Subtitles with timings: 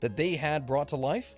[0.00, 1.34] that they had brought to life?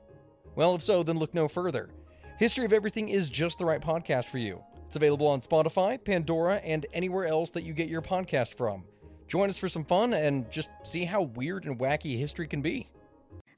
[0.54, 1.90] Well, if so, then look no further.
[2.38, 4.62] History of Everything is just the right podcast for you.
[4.86, 8.84] It's available on Spotify, Pandora, and anywhere else that you get your podcast from.
[9.26, 12.88] Join us for some fun and just see how weird and wacky history can be.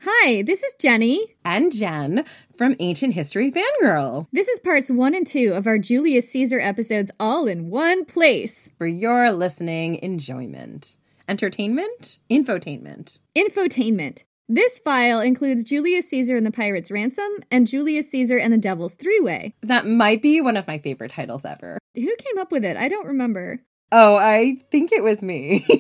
[0.03, 1.37] Hi, this is Jenny.
[1.45, 2.25] and Jen
[2.57, 7.11] from Ancient History Fangirl This is parts one and two of our Julius Caesar episodes
[7.21, 8.71] all in one place.
[8.79, 10.97] for your listening enjoyment.
[11.29, 12.19] Entertainment?
[12.31, 13.19] Infotainment.
[13.37, 14.25] Infotainment.
[14.53, 18.95] This file includes Julius Caesar and the Pirate's Ransom and Julius Caesar and the Devil's
[18.95, 19.55] Three Way.
[19.63, 21.79] That might be one of my favorite titles ever.
[21.95, 22.77] Who came up with it?
[22.77, 23.63] I don't remember.
[23.93, 25.65] Oh, I think it was me.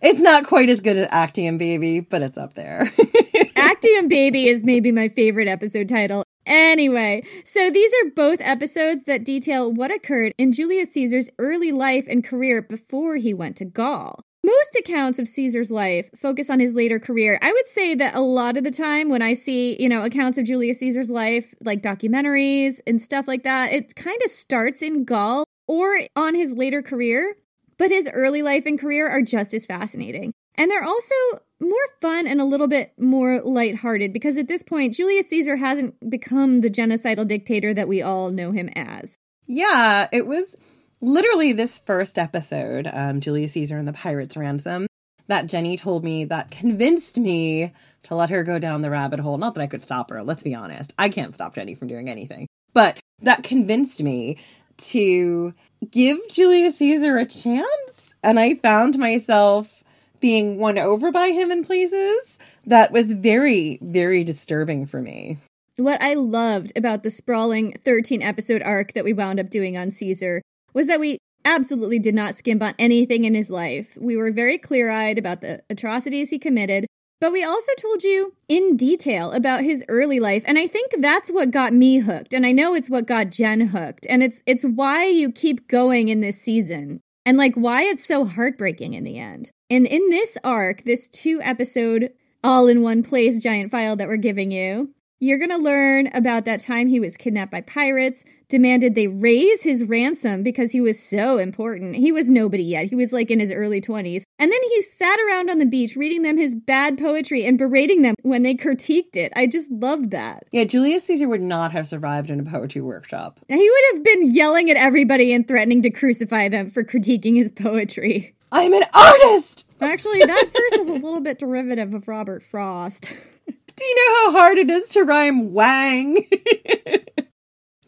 [0.00, 2.90] it's not quite as good as Actium Baby, but it's up there.
[3.54, 6.24] Actium Baby is maybe my favorite episode title.
[6.46, 12.06] Anyway, so these are both episodes that detail what occurred in Julius Caesar's early life
[12.08, 14.24] and career before he went to Gaul.
[14.42, 17.38] Most accounts of Caesar's life focus on his later career.
[17.42, 20.38] I would say that a lot of the time when I see, you know, accounts
[20.38, 25.04] of Julius Caesar's life, like documentaries and stuff like that, it kind of starts in
[25.04, 27.36] Gaul or on his later career.
[27.76, 30.32] But his early life and career are just as fascinating.
[30.54, 31.14] And they're also
[31.60, 36.10] more fun and a little bit more lighthearted because at this point, Julius Caesar hasn't
[36.10, 39.16] become the genocidal dictator that we all know him as.
[39.46, 40.56] yeah, it was
[41.00, 44.86] literally this first episode, um, Julius Caesar and the Pirate's Ransom,
[45.26, 49.38] that Jenny told me that convinced me to let her go down the rabbit hole.
[49.38, 50.92] Not that I could stop her, let's be honest.
[50.98, 52.48] I can't stop Jenny from doing anything.
[52.72, 54.38] But that convinced me
[54.78, 55.54] to
[55.90, 58.14] give Julius Caesar a chance.
[58.22, 59.84] And I found myself
[60.20, 65.38] being won over by him in places that was very, very disturbing for me.
[65.76, 69.90] What I loved about the sprawling 13 episode arc that we wound up doing on
[69.90, 70.42] Caesar
[70.72, 73.96] was that we absolutely did not skimp on anything in his life.
[73.98, 76.86] We were very clear eyed about the atrocities he committed,
[77.20, 80.42] but we also told you in detail about his early life.
[80.46, 82.32] And I think that's what got me hooked.
[82.32, 84.06] And I know it's what got Jen hooked.
[84.08, 87.00] And it's it's why you keep going in this season.
[87.26, 89.50] And like why it's so heartbreaking in the end.
[89.68, 92.10] And in this arc, this two episode
[92.42, 96.46] all in one place giant file that we're giving you, you're going to learn about
[96.46, 101.02] that time he was kidnapped by pirates, demanded they raise his ransom because he was
[101.02, 101.96] so important.
[101.96, 102.90] He was nobody yet.
[102.90, 104.24] He was like in his early 20s.
[104.38, 108.02] And then he sat around on the beach reading them his bad poetry and berating
[108.02, 109.32] them when they critiqued it.
[109.34, 110.44] I just loved that.
[110.52, 113.40] Yeah, Julius Caesar would not have survived in a poetry workshop.
[113.48, 117.52] He would have been yelling at everybody and threatening to crucify them for critiquing his
[117.52, 118.34] poetry.
[118.52, 119.66] I'm an artist!
[119.80, 123.14] Actually, that verse is a little bit derivative of Robert Frost.
[123.46, 126.26] Do you know how hard it is to rhyme wang?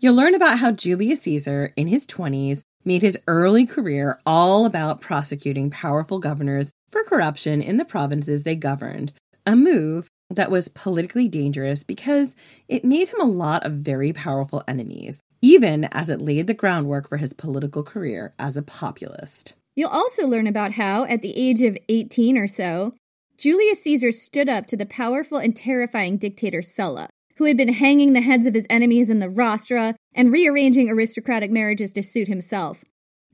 [0.02, 5.00] You'll learn about how Julius Caesar, in his 20s, made his early career all about
[5.00, 9.12] prosecuting powerful governors for corruption in the provinces they governed,
[9.46, 12.34] a move that was politically dangerous because
[12.66, 17.08] it made him a lot of very powerful enemies, even as it laid the groundwork
[17.08, 19.54] for his political career as a populist.
[19.76, 22.94] You'll also learn about how, at the age of 18 or so,
[23.38, 27.08] Julius Caesar stood up to the powerful and terrifying dictator Sulla,
[27.42, 31.50] who had been hanging the heads of his enemies in the rostra and rearranging aristocratic
[31.50, 32.84] marriages to suit himself,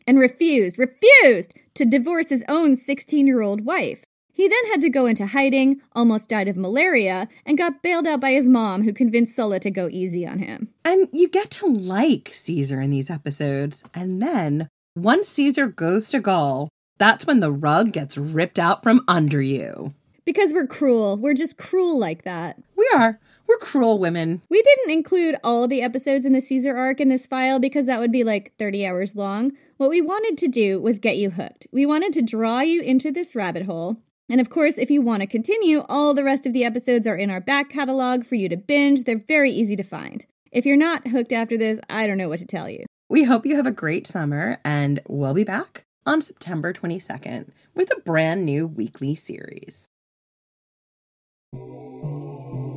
[0.07, 4.05] and refused, refused to divorce his own 16 year old wife.
[4.33, 8.23] He then had to go into hiding, almost died of malaria, and got bailed out
[8.23, 10.71] by his mom, who convinced Sulla to go easy on him.
[10.87, 13.83] And you get to like Caesar in these episodes.
[13.93, 19.05] And then, once Caesar goes to Gaul, that's when the rug gets ripped out from
[19.07, 19.93] under you.
[20.25, 21.19] Because we're cruel.
[21.19, 22.57] We're just cruel like that.
[22.75, 23.21] We are.
[23.49, 24.43] We're cruel women.
[24.51, 27.99] We didn't include all the episodes in the Caesar arc in this file because that
[27.99, 29.53] would be like 30 hours long.
[29.79, 31.67] What we wanted to do was get you hooked.
[31.73, 33.97] We wanted to draw you into this rabbit hole.
[34.29, 37.17] And of course, if you want to continue, all the rest of the episodes are
[37.17, 39.05] in our back catalog for you to binge.
[39.05, 40.27] They're very easy to find.
[40.53, 42.85] If you're not hooked after this, I don't know what to tell you.
[43.09, 47.91] We hope you have a great summer, and we'll be back on September 22nd with
[47.91, 49.87] a brand new weekly series.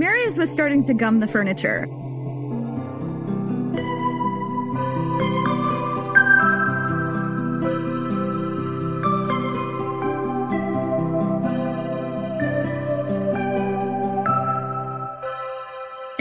[0.02, 1.88] Marius was starting to gum the furniture.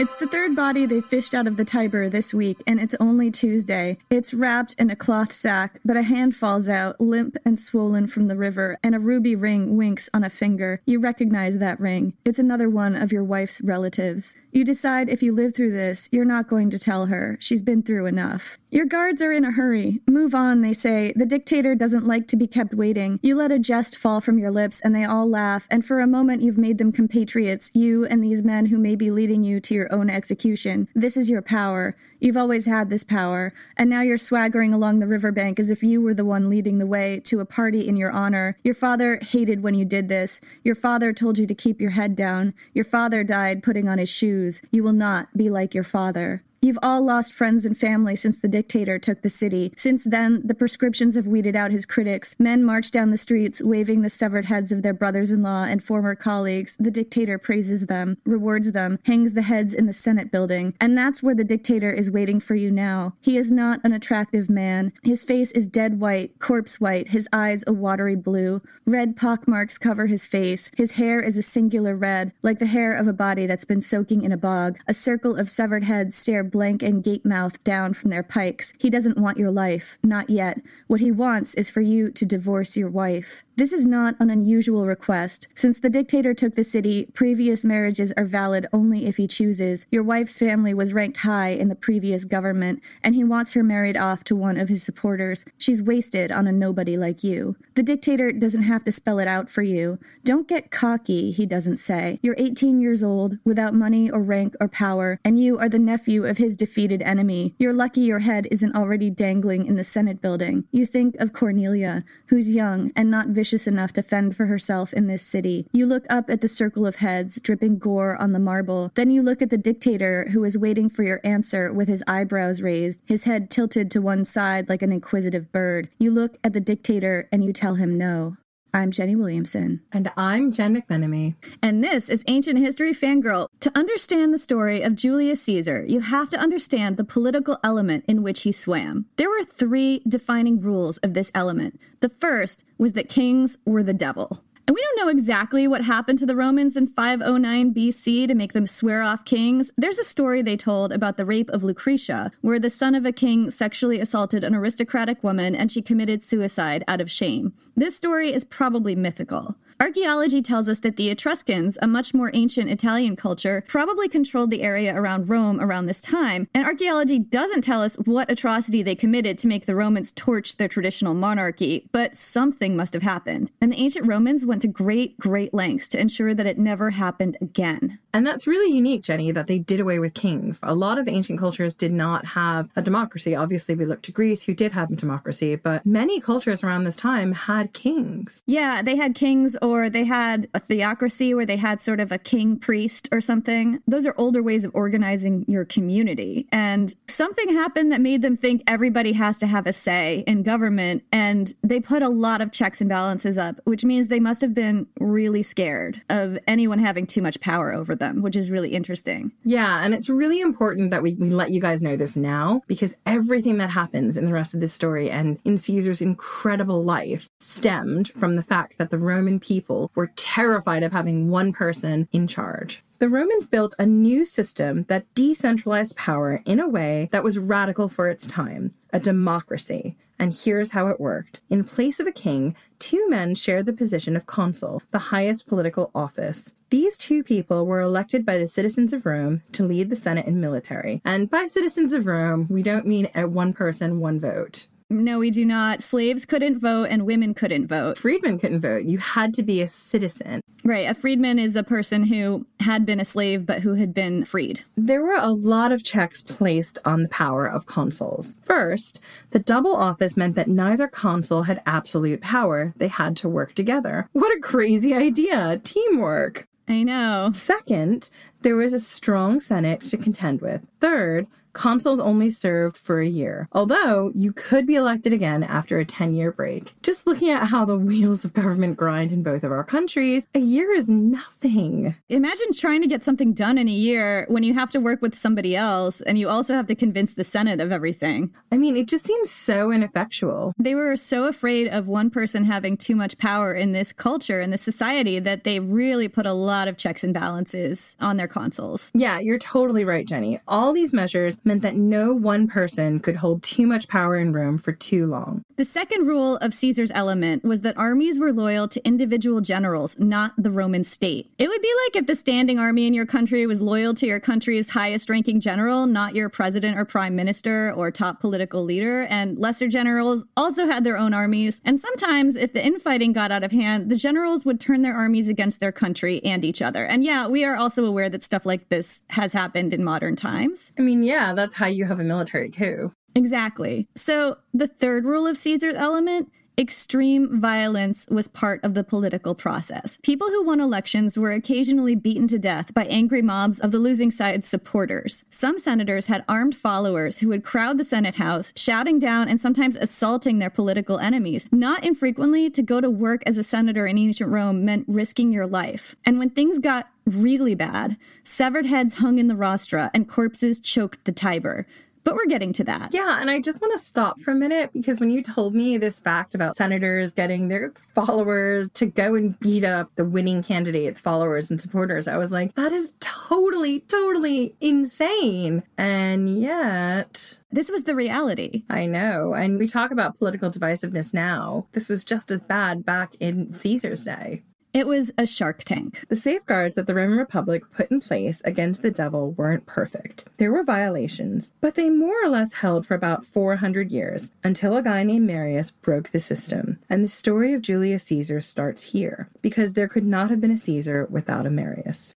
[0.01, 3.29] It's the third body they fished out of the Tiber this week, and it's only
[3.29, 3.99] Tuesday.
[4.09, 8.27] It's wrapped in a cloth sack, but a hand falls out, limp and swollen from
[8.27, 10.81] the river, and a ruby ring winks on a finger.
[10.87, 12.13] You recognize that ring.
[12.25, 14.35] It's another one of your wife's relatives.
[14.51, 17.37] You decide if you live through this, you're not going to tell her.
[17.39, 18.57] She's been through enough.
[18.69, 20.01] Your guards are in a hurry.
[20.07, 21.13] Move on, they say.
[21.15, 23.19] The dictator doesn't like to be kept waiting.
[23.21, 26.07] You let a jest fall from your lips, and they all laugh, and for a
[26.07, 29.73] moment you've made them compatriots, you and these men who may be leading you to
[29.73, 30.87] your own execution.
[30.95, 31.95] This is your power.
[32.19, 36.01] You've always had this power, and now you're swaggering along the riverbank as if you
[36.01, 38.57] were the one leading the way to a party in your honor.
[38.63, 40.39] Your father hated when you did this.
[40.63, 42.53] Your father told you to keep your head down.
[42.73, 44.61] Your father died putting on his shoes.
[44.71, 46.43] You will not be like your father.
[46.63, 49.73] You've all lost friends and family since the dictator took the city.
[49.75, 52.35] Since then, the proscriptions have weeded out his critics.
[52.37, 55.83] Men march down the streets, waving the severed heads of their brothers in law and
[55.83, 56.77] former colleagues.
[56.79, 60.75] The dictator praises them, rewards them, hangs the heads in the Senate building.
[60.79, 63.15] And that's where the dictator is waiting for you now.
[63.21, 64.93] He is not an attractive man.
[65.01, 68.61] His face is dead white, corpse white, his eyes a watery blue.
[68.85, 70.69] Red pockmarks cover his face.
[70.77, 74.21] His hair is a singular red, like the hair of a body that's been soaking
[74.21, 74.77] in a bog.
[74.87, 78.73] A circle of severed heads stare blank and gape mouthed down from their pikes.
[78.77, 80.59] He doesn't want your life, not yet.
[80.87, 83.43] What he wants is for you to divorce your wife.
[83.61, 85.47] This is not an unusual request.
[85.53, 89.85] Since the dictator took the city, previous marriages are valid only if he chooses.
[89.91, 93.95] Your wife's family was ranked high in the previous government, and he wants her married
[93.95, 95.45] off to one of his supporters.
[95.59, 97.55] She's wasted on a nobody like you.
[97.75, 99.99] The dictator doesn't have to spell it out for you.
[100.23, 102.19] Don't get cocky, he doesn't say.
[102.23, 106.25] You're 18 years old, without money or rank or power, and you are the nephew
[106.25, 107.53] of his defeated enemy.
[107.59, 110.63] You're lucky your head isn't already dangling in the Senate building.
[110.71, 115.07] You think of Cornelia, who's young and not vicious enough to fend for herself in
[115.07, 115.67] this city.
[115.71, 118.91] You look up at the circle of heads, dripping gore on the marble.
[118.95, 122.61] Then you look at the dictator who is waiting for your answer with his eyebrows
[122.61, 125.89] raised, his head tilted to one side like an inquisitive bird.
[125.99, 128.37] You look at the dictator and you tell him no.
[128.73, 129.81] I'm Jenny Williamson.
[129.91, 131.35] And I'm Jen McMenemy.
[131.61, 133.49] And this is Ancient History Fangirl.
[133.59, 138.23] To understand the story of Julius Caesar, you have to understand the political element in
[138.23, 139.07] which he swam.
[139.17, 141.81] There were three defining rules of this element.
[141.99, 144.41] The first was that kings were the devil.
[144.67, 148.53] And we don't know exactly what happened to the Romans in 509 BC to make
[148.53, 149.71] them swear off kings.
[149.77, 153.11] There's a story they told about the rape of Lucretia, where the son of a
[153.11, 157.53] king sexually assaulted an aristocratic woman and she committed suicide out of shame.
[157.75, 159.55] This story is probably mythical.
[159.81, 164.61] Archaeology tells us that the Etruscans, a much more ancient Italian culture, probably controlled the
[164.61, 169.39] area around Rome around this time, and archaeology doesn't tell us what atrocity they committed
[169.39, 173.51] to make the Romans torch their traditional monarchy, but something must have happened.
[173.59, 177.37] And the ancient Romans went to great, great lengths to ensure that it never happened
[177.41, 177.97] again.
[178.13, 180.59] And that's really unique, Jenny, that they did away with kings.
[180.63, 183.35] A lot of ancient cultures did not have a democracy.
[183.35, 186.95] Obviously, we look to Greece, who did have a democracy, but many cultures around this
[186.95, 188.43] time had kings.
[188.45, 192.17] Yeah, they had kings or they had a theocracy where they had sort of a
[192.17, 193.81] king priest or something.
[193.87, 196.47] Those are older ways of organizing your community.
[196.51, 201.03] And something happened that made them think everybody has to have a say in government.
[201.11, 204.53] And they put a lot of checks and balances up, which means they must have
[204.53, 209.31] been really scared of anyone having too much power over them, which is really interesting.
[209.45, 212.95] Yeah, and it's really important that we, we let you guys know this now because
[213.05, 218.09] everything that happens in the rest of this story and in Caesar's incredible life stemmed
[218.09, 222.83] from the fact that the Roman people were terrified of having one person in charge.
[222.99, 227.87] The Romans built a new system that decentralized power in a way that was radical
[227.87, 229.95] for its time a democracy.
[230.21, 231.41] And here's how it worked.
[231.49, 235.89] In place of a king, two men shared the position of consul, the highest political
[235.95, 236.53] office.
[236.69, 240.39] These two people were elected by the citizens of Rome to lead the Senate and
[240.39, 241.01] military.
[241.03, 244.67] And by citizens of Rome, we don't mean a one person, one vote.
[244.91, 245.81] No, we do not.
[245.81, 247.97] Slaves couldn't vote and women couldn't vote.
[247.97, 248.83] Freedmen couldn't vote.
[248.83, 250.41] You had to be a citizen.
[250.63, 250.87] Right.
[250.87, 254.61] A freedman is a person who had been a slave but who had been freed.
[254.75, 258.35] There were a lot of checks placed on the power of consuls.
[258.43, 258.99] First,
[259.31, 262.73] the double office meant that neither consul had absolute power.
[262.77, 264.09] They had to work together.
[264.11, 265.59] What a crazy idea!
[265.63, 266.47] Teamwork.
[266.67, 267.31] I know.
[267.33, 268.09] Second,
[268.43, 270.61] there was a strong Senate to contend with.
[270.79, 275.85] Third, consuls only served for a year, although you could be elected again after a
[275.85, 276.73] 10 year break.
[276.81, 280.39] Just looking at how the wheels of government grind in both of our countries, a
[280.39, 281.95] year is nothing.
[282.09, 285.15] Imagine trying to get something done in a year when you have to work with
[285.15, 288.31] somebody else and you also have to convince the Senate of everything.
[288.51, 290.53] I mean, it just seems so ineffectual.
[290.57, 294.51] They were so afraid of one person having too much power in this culture and
[294.51, 298.91] this society that they really put a lot of checks and balances on their consuls.
[298.93, 300.39] Yeah, you're totally right, Jenny.
[300.47, 304.57] All these measures meant that no one person could hold too much power in Rome
[304.57, 305.43] for too long.
[305.57, 310.33] The second rule of Caesar's element was that armies were loyal to individual generals, not
[310.37, 311.29] the Roman state.
[311.37, 314.19] It would be like if the standing army in your country was loyal to your
[314.19, 319.37] country's highest ranking general, not your president or prime minister or top political leader, and
[319.37, 321.61] lesser generals also had their own armies.
[321.63, 325.27] And sometimes, if the infighting got out of hand, the generals would turn their armies
[325.27, 326.85] against their country and each other.
[326.85, 330.71] And yeah, we are also aware that stuff like this has happened in modern times.
[330.77, 332.91] I mean, yeah, that's how you have a military coup.
[333.15, 333.87] Exactly.
[333.95, 336.29] So the third rule of Caesar's element
[336.61, 339.97] Extreme violence was part of the political process.
[340.03, 344.11] People who won elections were occasionally beaten to death by angry mobs of the losing
[344.11, 345.23] side's supporters.
[345.31, 349.75] Some senators had armed followers who would crowd the Senate House, shouting down and sometimes
[349.75, 351.47] assaulting their political enemies.
[351.51, 355.47] Not infrequently, to go to work as a senator in ancient Rome meant risking your
[355.47, 355.95] life.
[356.05, 361.05] And when things got really bad, severed heads hung in the rostra and corpses choked
[361.05, 361.65] the Tiber.
[362.03, 362.93] But we're getting to that.
[362.93, 365.77] Yeah, and I just want to stop for a minute because when you told me
[365.77, 371.01] this fact about senators getting their followers to go and beat up the winning candidate's
[371.01, 375.63] followers and supporters, I was like, that is totally, totally insane.
[375.77, 377.37] And yet.
[377.51, 378.63] This was the reality.
[378.69, 379.33] I know.
[379.33, 381.67] And we talk about political divisiveness now.
[381.73, 384.43] This was just as bad back in Caesar's day.
[384.73, 386.05] It was a shark tank.
[386.07, 390.29] The safeguards that the Roman Republic put in place against the devil weren't perfect.
[390.37, 394.81] There were violations, but they more or less held for about 400 years until a
[394.81, 396.79] guy named Marius broke the system.
[396.89, 400.57] And the story of Julius Caesar starts here, because there could not have been a
[400.57, 402.15] Caesar without a Marius.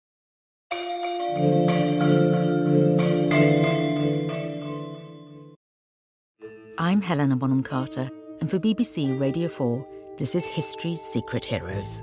[6.76, 9.86] I'm Helena Bonham Carter, and for BBC Radio 4,
[10.18, 12.02] this is History's Secret Heroes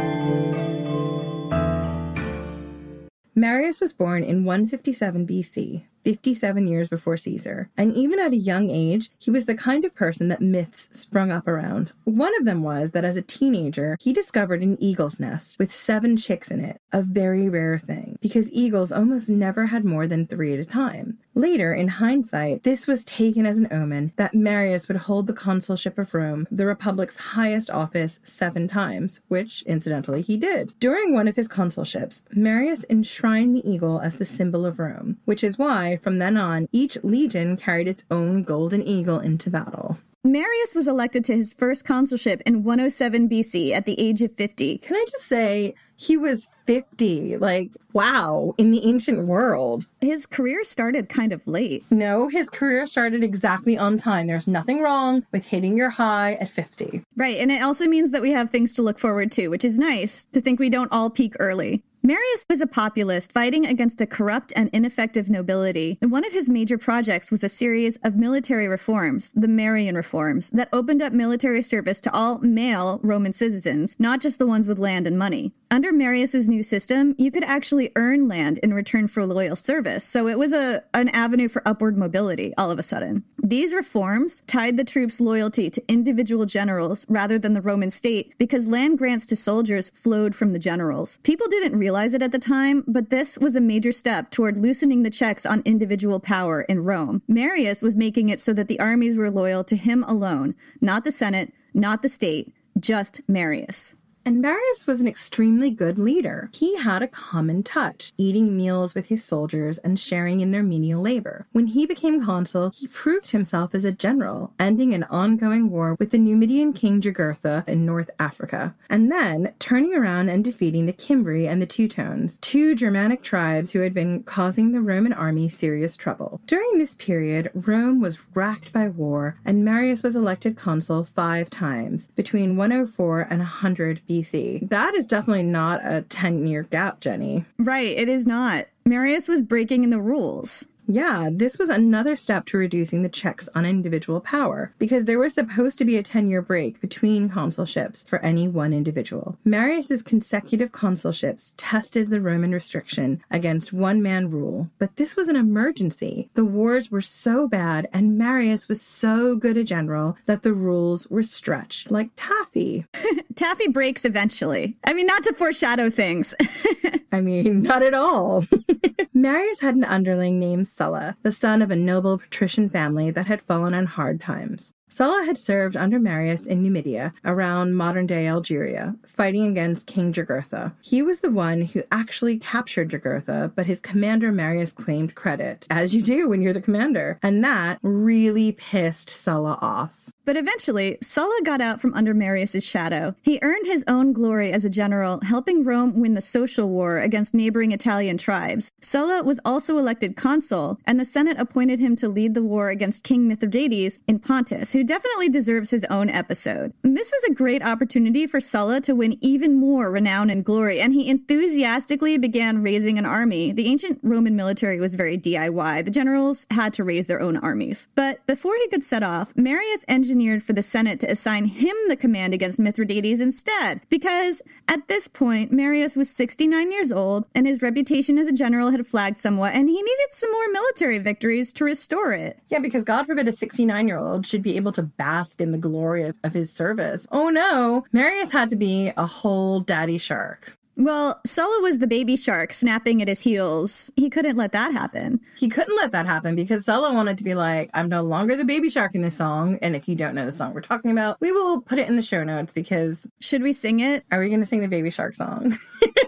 [3.33, 7.69] Marius was born in 157 BC, 57 years before Caesar.
[7.77, 11.31] And even at a young age, he was the kind of person that myths sprung
[11.31, 11.93] up around.
[12.03, 16.17] One of them was that as a teenager, he discovered an eagle's nest with seven
[16.17, 20.53] chicks in it, a very rare thing, because eagles almost never had more than three
[20.53, 21.17] at a time.
[21.33, 25.97] Later, in hindsight, this was taken as an omen that Marius would hold the consulship
[25.97, 30.73] of Rome, the Republic's highest office, seven times, which, incidentally, he did.
[30.79, 35.43] During one of his consulships, Marius enshrined the eagle as the symbol of Rome, which
[35.43, 39.99] is why from then on, each legion carried its own golden eagle into battle.
[40.23, 44.77] Marius was elected to his first consulship in 107 BC at the age of 50.
[44.77, 47.37] Can I just say, he was 50.
[47.37, 49.87] Like, wow, in the ancient world.
[49.99, 51.83] His career started kind of late.
[51.89, 54.27] No, his career started exactly on time.
[54.27, 57.03] There's nothing wrong with hitting your high at 50.
[57.17, 57.39] Right.
[57.39, 60.25] And it also means that we have things to look forward to, which is nice
[60.33, 61.83] to think we don't all peak early.
[62.11, 66.49] Marius was a populist fighting against a corrupt and ineffective nobility, and one of his
[66.49, 71.61] major projects was a series of military reforms, the Marian Reforms, that opened up military
[71.61, 75.53] service to all male Roman citizens, not just the ones with land and money.
[75.71, 80.27] Under Marius's new system, you could actually earn land in return for loyal service, so
[80.27, 83.23] it was a an avenue for upward mobility all of a sudden.
[83.41, 88.67] These reforms tied the troops' loyalty to individual generals rather than the Roman state because
[88.67, 91.17] land grants to soldiers flowed from the generals.
[91.23, 94.57] People didn't realize realize it at the time, but this was a major step toward
[94.57, 97.21] loosening the checks on individual power in Rome.
[97.27, 101.11] Marius was making it so that the armies were loyal to him alone, not the
[101.11, 103.95] Senate, not the state, just Marius.
[104.23, 106.51] And Marius was an extremely good leader.
[106.53, 111.01] He had a common touch, eating meals with his soldiers and sharing in their menial
[111.01, 111.47] labor.
[111.53, 116.11] When he became consul, he proved himself as a general, ending an ongoing war with
[116.11, 121.47] the Numidian king Jugurtha in North Africa, and then turning around and defeating the Cimbri
[121.47, 126.41] and the Teutones, two Germanic tribes who had been causing the Roman army serious trouble.
[126.45, 132.09] During this period, Rome was racked by war, and Marius was elected consul five times,
[132.15, 134.69] between 104 and 100 BC.
[134.69, 137.45] That is definitely not a 10 year gap, Jenny.
[137.57, 138.65] Right, it is not.
[138.85, 140.67] Marius was breaking the rules.
[140.87, 145.33] Yeah, this was another step to reducing the checks on individual power, because there was
[145.33, 149.37] supposed to be a 10 year break between consulships for any one individual.
[149.45, 155.35] Marius's consecutive consulships tested the Roman restriction against one man rule, but this was an
[155.35, 156.29] emergency.
[156.33, 161.07] The wars were so bad, and Marius was so good a general that the rules
[161.07, 162.85] were stretched, like taffy.
[163.35, 164.77] Taffy breaks eventually.
[164.83, 166.35] I mean, not to foreshadow things.
[167.11, 168.45] I mean, not at all.
[169.13, 173.41] Marius had an underling named Sulla, the son of a noble patrician family that had
[173.41, 174.73] fallen on hard times.
[174.91, 180.73] Sulla had served under Marius in Numidia, around modern day Algeria, fighting against King Jugurtha.
[180.81, 185.95] He was the one who actually captured Jugurtha, but his commander Marius claimed credit, as
[185.95, 190.11] you do when you're the commander, and that really pissed Sulla off.
[190.31, 193.15] But eventually, Sulla got out from under Marius's shadow.
[193.21, 197.33] He earned his own glory as a general, helping Rome win the social war against
[197.33, 198.71] neighboring Italian tribes.
[198.79, 203.03] Sulla was also elected consul, and the Senate appointed him to lead the war against
[203.03, 206.71] King Mithridates in Pontus, who definitely deserves his own episode.
[206.81, 210.93] This was a great opportunity for Sulla to win even more renown and glory, and
[210.93, 213.51] he enthusiastically began raising an army.
[213.51, 215.83] The ancient Roman military was very DIY.
[215.83, 217.89] The generals had to raise their own armies.
[217.95, 221.75] But before he could set off, Marius engineered engineered for the Senate to assign him
[221.87, 227.47] the command against Mithridates instead, because at this point, Marius was 69 years old and
[227.47, 231.51] his reputation as a general had flagged somewhat, and he needed some more military victories
[231.53, 232.39] to restore it.
[232.49, 235.57] Yeah, because God forbid a 69 year old should be able to bask in the
[235.57, 237.07] glory of, of his service.
[237.11, 240.57] Oh no, Marius had to be a whole daddy shark.
[240.77, 243.91] Well, Sulla was the baby shark snapping at his heels.
[243.95, 245.19] He couldn't let that happen.
[245.37, 248.45] He couldn't let that happen because Sulla wanted to be like, I'm no longer the
[248.45, 249.59] baby shark in this song.
[249.61, 251.97] And if you don't know the song we're talking about, we will put it in
[251.97, 253.07] the show notes because.
[253.19, 254.05] Should we sing it?
[254.11, 255.57] Are we going to sing the baby shark song?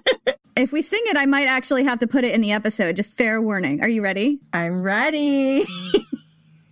[0.55, 2.95] if we sing it, I might actually have to put it in the episode.
[2.95, 3.81] Just fair warning.
[3.81, 4.39] Are you ready?
[4.53, 5.65] I'm ready.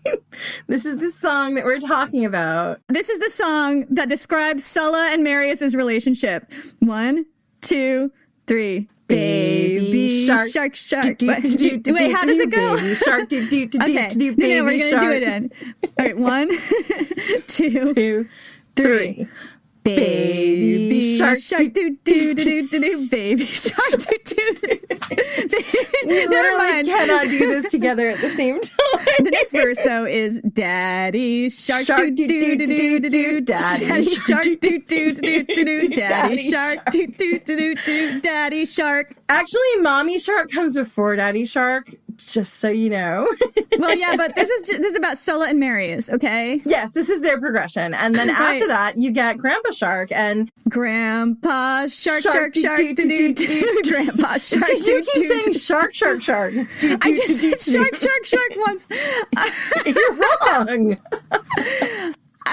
[0.67, 2.79] this is the song that we're talking about.
[2.88, 6.51] This is the song that describes Sulla and Marius's relationship.
[6.79, 7.25] One,
[7.62, 8.12] two,
[8.48, 8.89] three.
[9.08, 11.18] Baby shark, shark, shark.
[11.22, 12.77] Wait, how does it go?
[12.77, 14.08] Baby shark, do, do, do, okay.
[14.08, 15.51] do, no, no, we're gonna do it in.
[15.84, 16.50] All right, one,
[17.48, 18.30] two, two,
[18.75, 19.27] three.
[19.83, 24.79] Baby shark, shark, do do do do do do, baby shark, do do.
[26.05, 28.77] We literally cannot do this together at the same time.
[29.17, 34.03] The next verse though is Daddy shark, do do do do do do do, Daddy
[34.03, 39.15] shark, do do do do do, Daddy shark, do do do do do, Daddy shark.
[39.29, 43.27] Actually, Mommy Shark comes before Daddy Shark just so you know.
[43.77, 46.62] well, yeah, but this is just, this is about Sulla and Marius, okay?
[46.66, 48.55] Yes, this is their progression, and then right.
[48.55, 54.34] after that, you get Grandpa Shark and Grandpa Shark Shark Shark do do do Grandpa
[54.38, 54.70] Shark.
[54.70, 56.53] You keep saying Shark Shark Shark.
[56.53, 58.88] It's do, do, I just said Shark Shark Shark once.
[59.86, 60.98] You're wrong.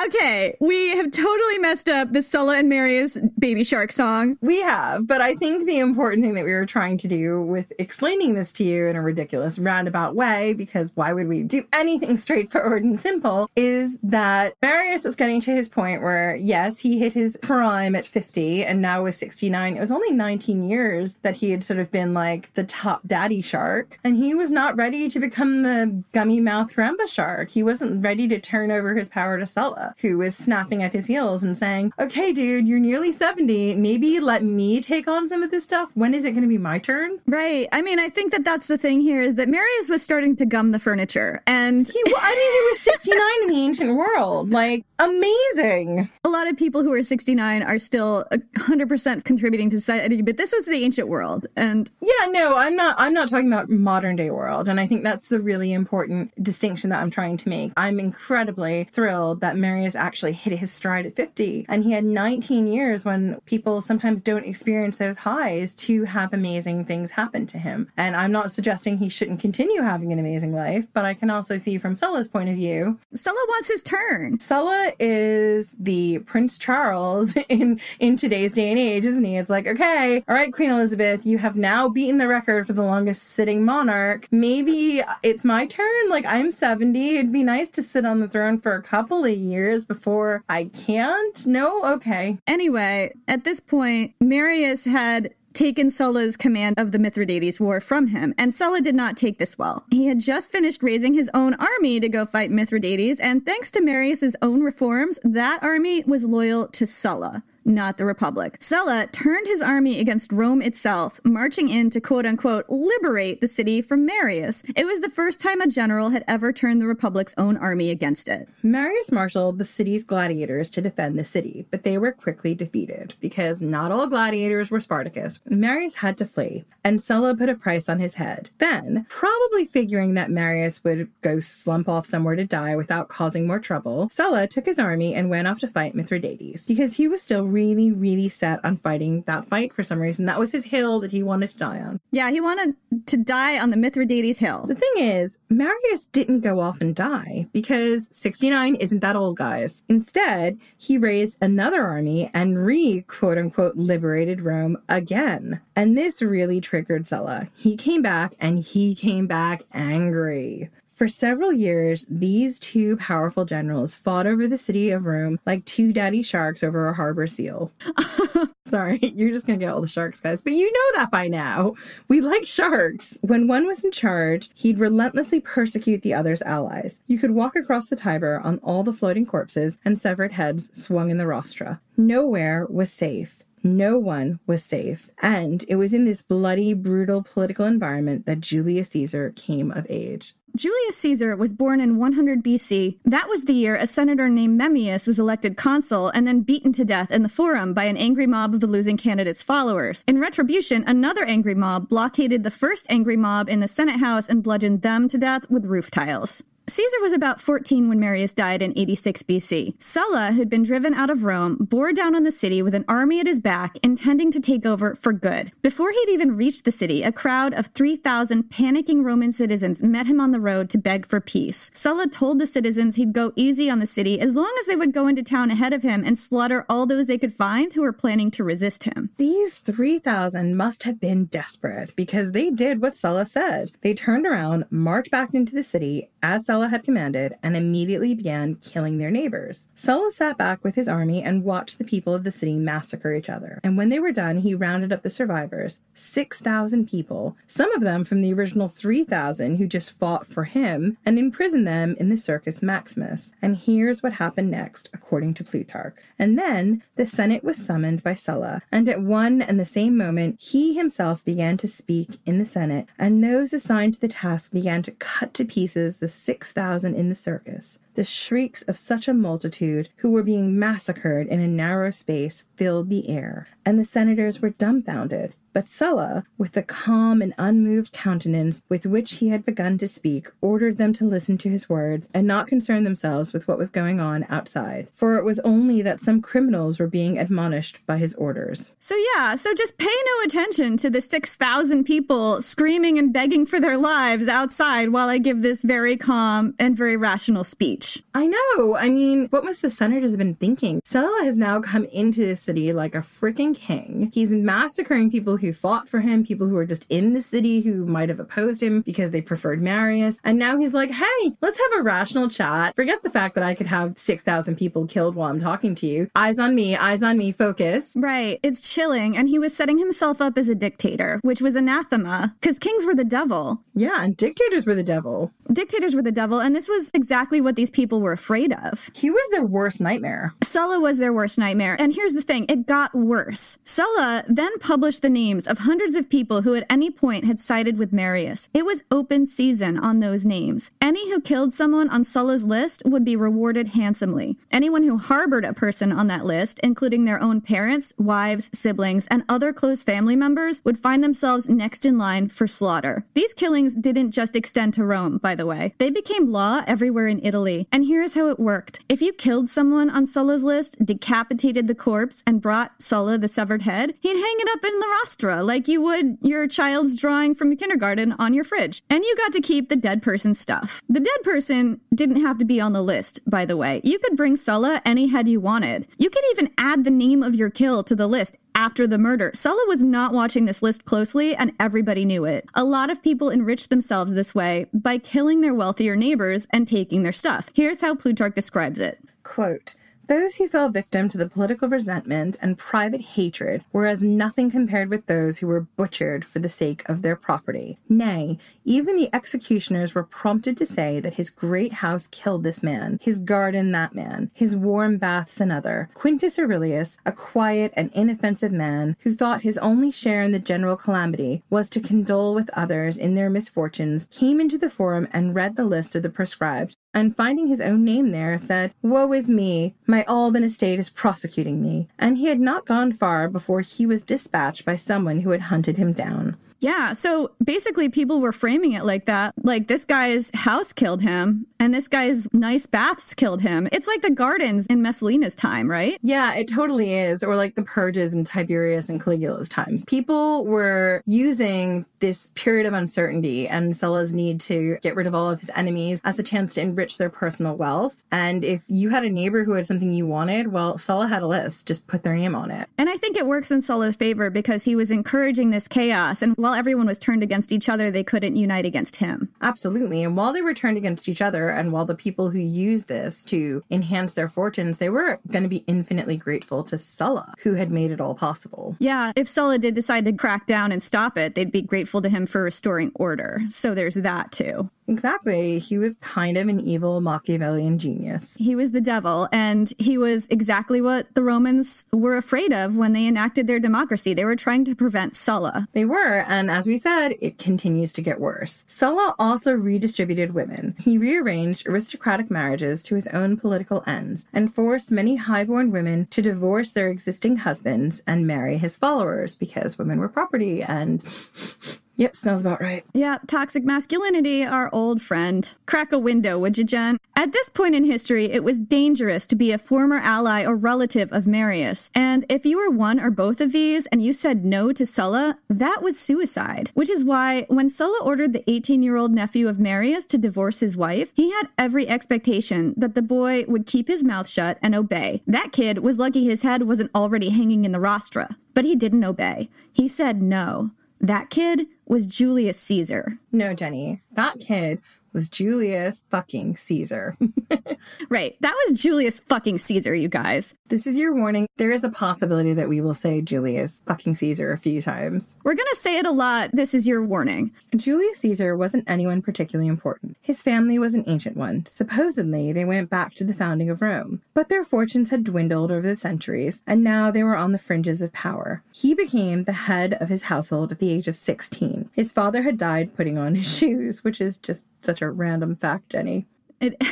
[0.05, 4.37] Okay, we have totally messed up the Sulla and Marius Baby Shark song.
[4.41, 7.73] We have, but I think the important thing that we were trying to do with
[7.79, 12.17] explaining this to you in a ridiculous roundabout way, because why would we do anything
[12.17, 17.15] straightforward and simple, is that Marius is getting to his point where, yes, he hit
[17.15, 19.77] his prime at 50 and now was 69.
[19.77, 23.41] It was only 19 years that he had sort of been like the top daddy
[23.41, 27.51] shark, and he was not ready to become the gummy mouth Grandpa shark.
[27.51, 31.07] He wasn't ready to turn over his power to Sulla who was snapping at his
[31.07, 33.75] heels and saying, Okay, dude, you're nearly 70.
[33.77, 35.91] Maybe let me take on some of this stuff.
[35.95, 37.19] When is it going to be my turn?
[37.27, 37.69] Right.
[37.73, 40.47] I mean, I think that that's the thing here is that Marius was starting to
[40.47, 41.43] gum the furniture.
[41.47, 44.51] And he, I mean, he was 69 in the ancient world.
[44.51, 46.09] Like, amazing.
[46.25, 50.53] A lot of people who are 69 are still 100% contributing to society, but this
[50.53, 51.47] was the ancient world.
[51.57, 54.69] And yeah, no, I'm not, I'm not talking about modern day world.
[54.69, 57.73] And I think that's the really important distinction that I'm trying to make.
[57.77, 61.67] I'm incredibly thrilled that Marius Marius actually hit his stride at 50.
[61.69, 66.87] And he had 19 years when people sometimes don't experience those highs to have amazing
[66.87, 67.91] things happen to him.
[67.99, 71.59] And I'm not suggesting he shouldn't continue having an amazing life, but I can also
[71.59, 72.99] see from Sulla's point of view.
[73.15, 74.39] Sulla wants his turn.
[74.41, 79.37] Sulla is the Prince Charles in in today's day and age, isn't he?
[79.37, 82.83] It's like, okay, all right, Queen Elizabeth, you have now beaten the record for the
[82.83, 84.29] longest sitting monarch.
[84.31, 86.09] Maybe it's my turn.
[86.09, 87.19] Like I'm 70.
[87.19, 90.65] It'd be nice to sit on the throne for a couple of years before I
[90.65, 91.47] can't.
[91.47, 92.39] No, okay.
[92.47, 98.33] Anyway, at this point, Marius had taken Sulla's command of the Mithridates War from him,
[98.39, 99.85] and Sulla did not take this well.
[99.91, 103.81] He had just finished raising his own army to go fight Mithridates, and thanks to
[103.81, 108.57] Marius's own reforms, that army was loyal to Sulla not the Republic.
[108.61, 113.81] Sulla turned his army against Rome itself, marching in to quote unquote liberate the city
[113.83, 114.63] from Marius.
[114.75, 118.29] It was the first time a general had ever turned the Republic's own army against
[118.29, 118.49] it.
[118.63, 123.61] Marius marshaled the city's gladiators to defend the city, but they were quickly defeated because
[123.61, 125.41] not all gladiators were Spartacus.
[125.47, 128.51] Marius had to flee, and Sulla put a price on his head.
[128.59, 133.59] Then, probably figuring that Marius would go slump off somewhere to die without causing more
[133.59, 137.47] trouble, Sulla took his army and went off to fight Mithridates because he was still
[137.59, 140.27] really, really set on fighting that fight for some reason.
[140.27, 141.99] That was his hill that he wanted to die on.
[142.13, 144.65] Yeah, he wanted to die on the Mithridates hill.
[144.69, 149.83] The thing is, Marius didn't go off and die because 69 isn't that old, guys.
[149.89, 155.61] Instead, he raised another army and re quote unquote liberated Rome again.
[155.75, 157.49] And this really triggered Sulla.
[157.57, 160.71] He came back and he came back angry.
[160.99, 165.93] For several years, these two powerful generals fought over the city of Rome like two
[165.93, 167.71] daddy sharks over a harbor seal.
[168.67, 170.43] Sorry, you're just gonna get all the sharks, guys.
[170.43, 171.75] But you know that by now.
[172.09, 173.17] We like sharks.
[173.23, 177.01] When one was in charge, he'd relentlessly persecute the other's allies.
[177.07, 181.13] You could walk across the Tiber on all the floating corpses and severed heads swung
[181.13, 181.79] in the rostra.
[181.97, 183.45] Nowhere was safe.
[183.63, 185.11] No one was safe.
[185.21, 190.35] And it was in this bloody, brutal political environment that Julius Caesar came of age.
[190.57, 192.99] Julius Caesar was born in 100 BC.
[193.05, 196.85] That was the year a senator named Memmius was elected consul and then beaten to
[196.85, 200.05] death in the Forum by an angry mob of the losing candidate's followers.
[200.09, 204.43] In retribution, another angry mob blockaded the first angry mob in the Senate House and
[204.43, 206.43] bludgeoned them to death with roof tiles.
[206.69, 209.83] Caesar was about 14 when Marius died in 86 BC.
[209.83, 213.21] Sulla, who'd been driven out of Rome, bore down on the city with an army
[213.21, 215.51] at his back, intending to take over for good.
[215.63, 220.21] Before he'd even reached the city, a crowd of 3,000 panicking Roman citizens met him
[220.21, 221.71] on the road to beg for peace.
[221.73, 224.93] Sulla told the citizens he'd go easy on the city as long as they would
[224.93, 227.95] go into town ahead of him and slaughter all those they could find who were
[227.95, 229.09] planning to resist him.
[229.17, 233.73] These 3,000 must have been desperate because they did what Sulla said.
[233.81, 238.57] They turned around, marched back into the city as Sulla had commanded, and immediately began
[238.57, 239.67] killing their neighbors.
[239.75, 243.29] Sulla sat back with his army and watched the people of the city massacre each
[243.29, 243.61] other.
[243.63, 248.05] And when they were done, he rounded up the survivors 6,000 people, some of them
[248.05, 252.63] from the original 3,000 who just fought for him, and imprisoned them in the Circus
[252.63, 253.33] Maximus.
[253.41, 255.97] And here's what happened next, according to Plutarch.
[256.19, 260.41] And then the Senate was summoned by Sulla, and at one and the same moment,
[260.41, 264.83] he himself began to speak in the Senate, and those assigned to the task began
[264.83, 267.79] to cut to pieces the 6,000 in the circus.
[267.95, 272.91] The shrieks of such a multitude who were being massacred in a narrow space filled
[272.91, 275.35] the air, and the senators were dumbfounded.
[275.53, 280.29] But Sulla, with the calm and unmoved countenance with which he had begun to speak,
[280.41, 284.01] ordered them to listen to his words and not concern themselves with what was going
[284.01, 288.71] on outside, for it was only that some criminals were being admonished by his orders.
[288.79, 293.61] So, yeah, so just pay no attention to the 6,000 people screaming and begging for
[293.61, 298.03] their lives outside while I give this very calm and very rational speech.
[298.15, 298.77] I know.
[298.77, 300.81] I mean, what must the senators have been thinking?
[300.85, 304.11] Sulla has now come into the city like a freaking king.
[304.13, 307.87] He's massacring people who fought for him, people who were just in the city who
[307.87, 310.19] might have opposed him because they preferred Marius.
[310.25, 312.77] And now he's like, hey, let's have a rational chat.
[312.77, 316.11] Forget the fact that I could have 6,000 people killed while I'm talking to you.
[316.15, 317.95] Eyes on me, eyes on me, focus.
[317.97, 318.41] Right.
[318.43, 319.17] It's chilling.
[319.17, 322.95] And he was setting himself up as a dictator, which was anathema because kings were
[322.95, 323.63] the devil.
[323.75, 325.33] Yeah, and dictators were the devil.
[325.53, 326.41] Dictators were the devil.
[326.41, 328.91] And this was exactly what these people were afraid of.
[328.95, 330.35] He was their worst nightmare.
[330.43, 331.77] Sulla was their worst nightmare.
[331.81, 333.57] And here's the thing it got worse.
[333.65, 337.79] Sulla then published the names of hundreds of people who at any point had sided
[337.79, 338.49] with Marius.
[338.53, 340.71] It was open season on those names.
[340.81, 344.37] Any who killed someone on Sulla's list would be rewarded handsomely.
[344.51, 349.25] Anyone who harbored a person on that list, including their own parents, wives, siblings, and
[349.29, 353.07] other close family members, would find themselves next in line for slaughter.
[353.15, 355.75] These killings didn't just extend to Rome, by the way.
[355.79, 357.67] They became law everywhere in Italy.
[357.73, 358.81] And here's how it worked.
[358.89, 363.63] If you killed someone on Sulla's list, decapitated the corpse, and brought Sulla the severed
[363.63, 367.57] head, he'd hang it up in the rostra like you would your child's drawing from
[367.57, 368.83] kindergarten on your fridge.
[368.91, 370.83] And you got to keep the dead person's stuff.
[370.89, 373.81] The dead person didn't have to be on the list, by the way.
[373.85, 375.89] You could bring Sulla any head you wanted.
[375.97, 379.31] You could even add the name of your kill to the list after the murder.
[379.35, 382.49] Sulla was not watching this list closely, and everybody knew it.
[382.55, 387.03] A lot of people enriched themselves this way by killing their wealthier neighbors and taking
[387.03, 387.51] their stuff.
[387.55, 388.99] Here's how Plutarch describes it.
[389.23, 389.75] Quote,
[390.09, 394.89] those who fell victim to the political resentment and private hatred were as nothing compared
[394.89, 397.79] with those who were butchered for the sake of their property.
[397.91, 402.99] Nay, even the executioners were prompted to say that his great house killed this man,
[403.03, 405.91] his garden that man, his warm baths another.
[405.93, 410.77] Quintus Aurelius, a quiet and inoffensive man who thought his only share in the general
[410.77, 415.57] calamity was to condole with others in their misfortunes, came into the forum and read
[415.57, 419.75] the list of the proscribed, and finding his own name there, said, Woe is me!
[419.87, 421.89] My Alban estate is prosecuting me.
[421.97, 425.77] And he had not gone far before he was dispatched by someone who had hunted
[425.79, 426.37] him down.
[426.61, 429.35] Yeah, so basically people were framing it like that.
[429.43, 433.69] Like this guy's house killed him and this guy's nice baths killed him.
[433.73, 435.99] It's like the gardens in Messalina's time, right?
[436.03, 437.23] Yeah, it totally is.
[437.23, 439.85] Or like the purges in Tiberius and Caligula's times.
[439.85, 445.31] People were using this period of uncertainty and Sulla's need to get rid of all
[445.31, 448.03] of his enemies as a chance to enrich their personal wealth.
[448.11, 451.27] And if you had a neighbor who had something you wanted, well, Sulla had a
[451.27, 452.69] list, just put their name on it.
[452.79, 456.23] And I think it works in Sulla's favor because he was encouraging this chaos.
[456.23, 459.29] And while everyone was turned against each other, they couldn't unite against him.
[459.43, 460.03] Absolutely.
[460.03, 463.25] And while they were turned against each other, and while the people who used this
[463.25, 467.71] to enhance their fortunes, they were going to be infinitely grateful to Sulla, who had
[467.71, 468.77] made it all possible.
[468.79, 472.09] Yeah, if Sulla did decide to crack down and stop it, they'd be grateful to
[472.09, 473.41] him for restoring order.
[473.49, 474.71] So there's that too.
[474.89, 475.59] Exactly.
[475.59, 478.37] He was kind of an evil Machiavellian genius.
[478.37, 482.95] He was the devil, and he was exactly what the Romans were afraid of when
[482.95, 484.15] they enacted their democracy.
[484.15, 485.69] They were trying to prevent Sulla.
[485.73, 488.65] They were, and as we said, it continues to get worse.
[488.67, 490.75] Sulla also redistributed women.
[490.79, 496.23] He rearranged aristocratic marriages to his own political ends and forced many highborn women to
[496.23, 501.03] divorce their existing husbands and marry his followers because women were property and
[501.99, 502.85] Yep, smells about right.
[502.95, 505.53] Yeah, toxic masculinity, our old friend.
[505.67, 506.97] Crack a window, would you, Jen?
[507.17, 511.13] At this point in history, it was dangerous to be a former ally or relative
[511.13, 511.91] of Marius.
[511.97, 515.39] And if you were one or both of these and you said no to Sulla,
[515.51, 516.71] that was suicide.
[516.75, 520.61] Which is why when Sulla ordered the 18 year old nephew of Marius to divorce
[520.61, 524.77] his wife, he had every expectation that the boy would keep his mouth shut and
[524.77, 525.21] obey.
[525.27, 528.37] That kid was lucky his head wasn't already hanging in the rostra.
[528.55, 529.49] But he didn't obey.
[529.73, 530.71] He said no.
[531.01, 533.19] That kid was Julius Caesar.
[533.33, 534.03] No, Jenny.
[534.13, 534.81] That kid
[535.19, 537.17] was Julius fucking Caesar.
[538.09, 538.37] right.
[538.39, 540.55] That was Julius fucking Caesar, you guys.
[540.69, 541.49] This is your warning.
[541.57, 545.37] There is a possibility that we will say Julius fucking Caesar a few times.
[545.43, 546.51] We're going to say it a lot.
[546.53, 547.51] This is your warning.
[547.75, 550.17] Julius Caesar wasn't anyone particularly important.
[550.21, 551.67] His family was an ancient one.
[551.67, 554.23] Supposedly, they went back to the founding of Rome.
[554.35, 558.01] But their fortunes had dwindled over the centuries, and now they were on the fringes
[558.01, 558.63] of power.
[558.73, 561.91] He became the head of his household at the age of 16.
[561.93, 565.91] His father had died putting on his shoes, which is just such a random fact,
[565.91, 566.27] Jenny.
[566.61, 566.77] It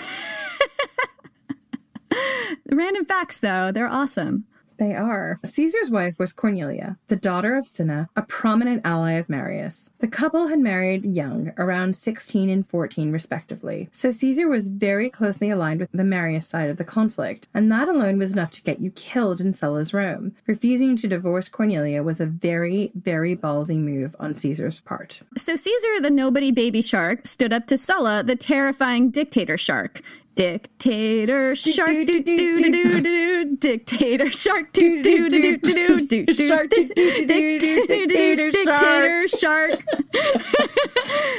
[2.73, 4.45] Random facts, though, they're awesome.
[4.79, 5.39] They are.
[5.45, 9.91] Caesar's wife was Cornelia, the daughter of Cinna, a prominent ally of Marius.
[10.01, 15.51] The couple had married young, around 16 and 14 respectively, so Caesar was very closely
[15.51, 18.81] aligned with the Marius side of the conflict, and that alone was enough to get
[18.81, 20.35] you killed in Sulla's Rome.
[20.47, 25.23] Refusing to divorce Cornelia was a very, very ballsy move on Caesar's part.
[25.37, 30.03] So Caesar, the nobody baby shark, stood up to Sulla, the terrifying dictator shark.
[30.37, 36.35] Dictator shark do do do do do dictator shark do do do do do do
[36.35, 39.83] shark do do do do dictator shark.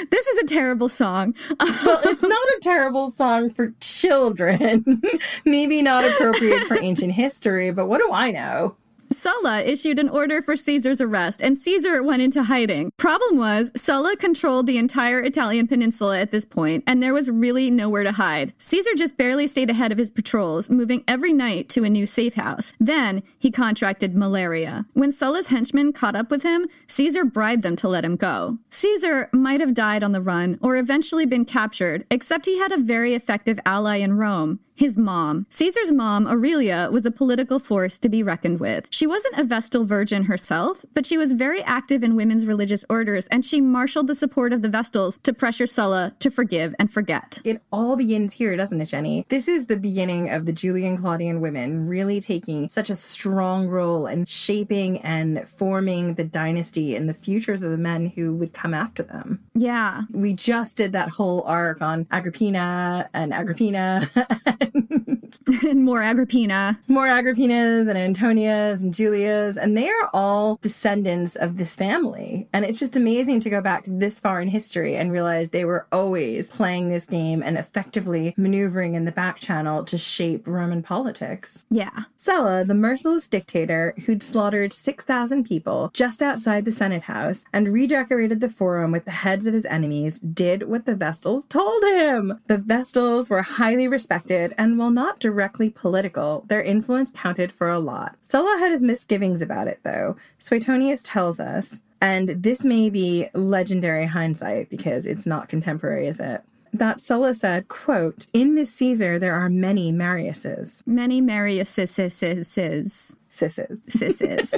[0.10, 1.36] This is a terrible song.
[1.60, 5.02] well, it's not a terrible song for children.
[5.46, 8.78] Maybe not appropriate for ancient history, but what do I know?
[9.12, 12.92] Sulla issued an order for Caesar's arrest, and Caesar went into hiding.
[12.98, 17.70] Problem was, Sulla controlled the entire Italian peninsula at this point, and there was really
[17.72, 18.54] nowhere to hide.
[18.58, 22.36] Caesar just barely stayed ahead of his patrols, moving every night to a new safe
[22.36, 22.74] house.
[22.80, 24.86] Then he contracted malaria.
[24.94, 28.58] When Sulla's henchmen caught up with him, Caesar bribed them to let him go.
[28.70, 32.78] Caesar might have died on the run or eventually been captured, except he had a
[32.78, 35.48] very effective ally in Rome his mom.
[35.50, 38.88] Caesar's mom, Aurelia, was a political force to be reckoned with.
[38.92, 43.26] She wasn't a Vestal virgin herself, but she was very active in women's religious orders,
[43.28, 47.42] and she marshaled the support of the Vestals to pressure Sulla to forgive and forget.
[47.44, 49.26] It all begins here, doesn't it, Jenny?
[49.30, 54.30] This is the beginning of the Julio-Claudian women really taking such a strong role and
[54.30, 59.02] shaping and forming the dynasty and the futures of the men who would come after
[59.02, 59.44] them.
[59.56, 60.04] Yeah.
[60.12, 64.08] We just did that whole arc on Agrippina and Agrippina
[64.74, 66.80] and, and more Agrippina.
[66.88, 72.48] More Agrippinas and Antonias and Julias, and they are all descendants of this family.
[72.54, 75.88] And it's just amazing to go back this far in history and realize they were
[75.92, 81.66] always playing this game and effectively maneuvering in the back channel to shape Roman politics.
[81.70, 82.04] Yeah.
[82.16, 88.40] Sulla, the merciless dictator who'd slaughtered 6,000 people just outside the Senate House and redecorated
[88.40, 92.40] the forum with the heads of his enemies, did what the Vestals told him.
[92.48, 97.80] The Vestals were highly respected, and while not directly political, their influence counted for a
[97.80, 98.16] lot.
[98.24, 100.16] Sulla had his misgivings about it, though.
[100.40, 106.44] Suetonius tells us, and this may be legendary hindsight because it's not contemporary, is it?
[106.74, 110.84] that Sulla said, quote, In this Caesar there are many Mariuses.
[110.86, 111.90] Many Mariuses.
[111.90, 113.16] Sisses.
[113.30, 114.54] Sisses.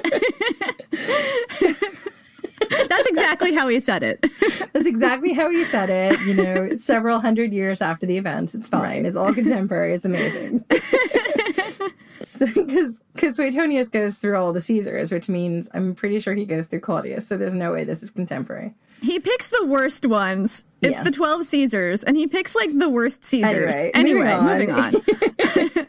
[2.70, 4.22] That's exactly how he said it.
[4.74, 8.56] That's exactly how he said it, you know, several hundred years after the events.
[8.56, 8.82] It's fine.
[8.82, 9.06] Right.
[9.06, 9.94] It's all contemporary.
[9.94, 10.64] It's amazing.
[10.70, 12.22] Because
[13.18, 16.82] so, Suetonius goes through all the Caesars, which means I'm pretty sure he goes through
[16.82, 17.28] Claudius.
[17.28, 18.74] So there's no way this is contemporary.
[19.02, 20.66] He picks the worst ones.
[20.82, 21.04] It's yeah.
[21.04, 23.76] the 12 Caesars, and he picks like the worst Caesars.
[23.76, 24.94] Anyway, anyway moving on.
[24.94, 25.88] Moving on.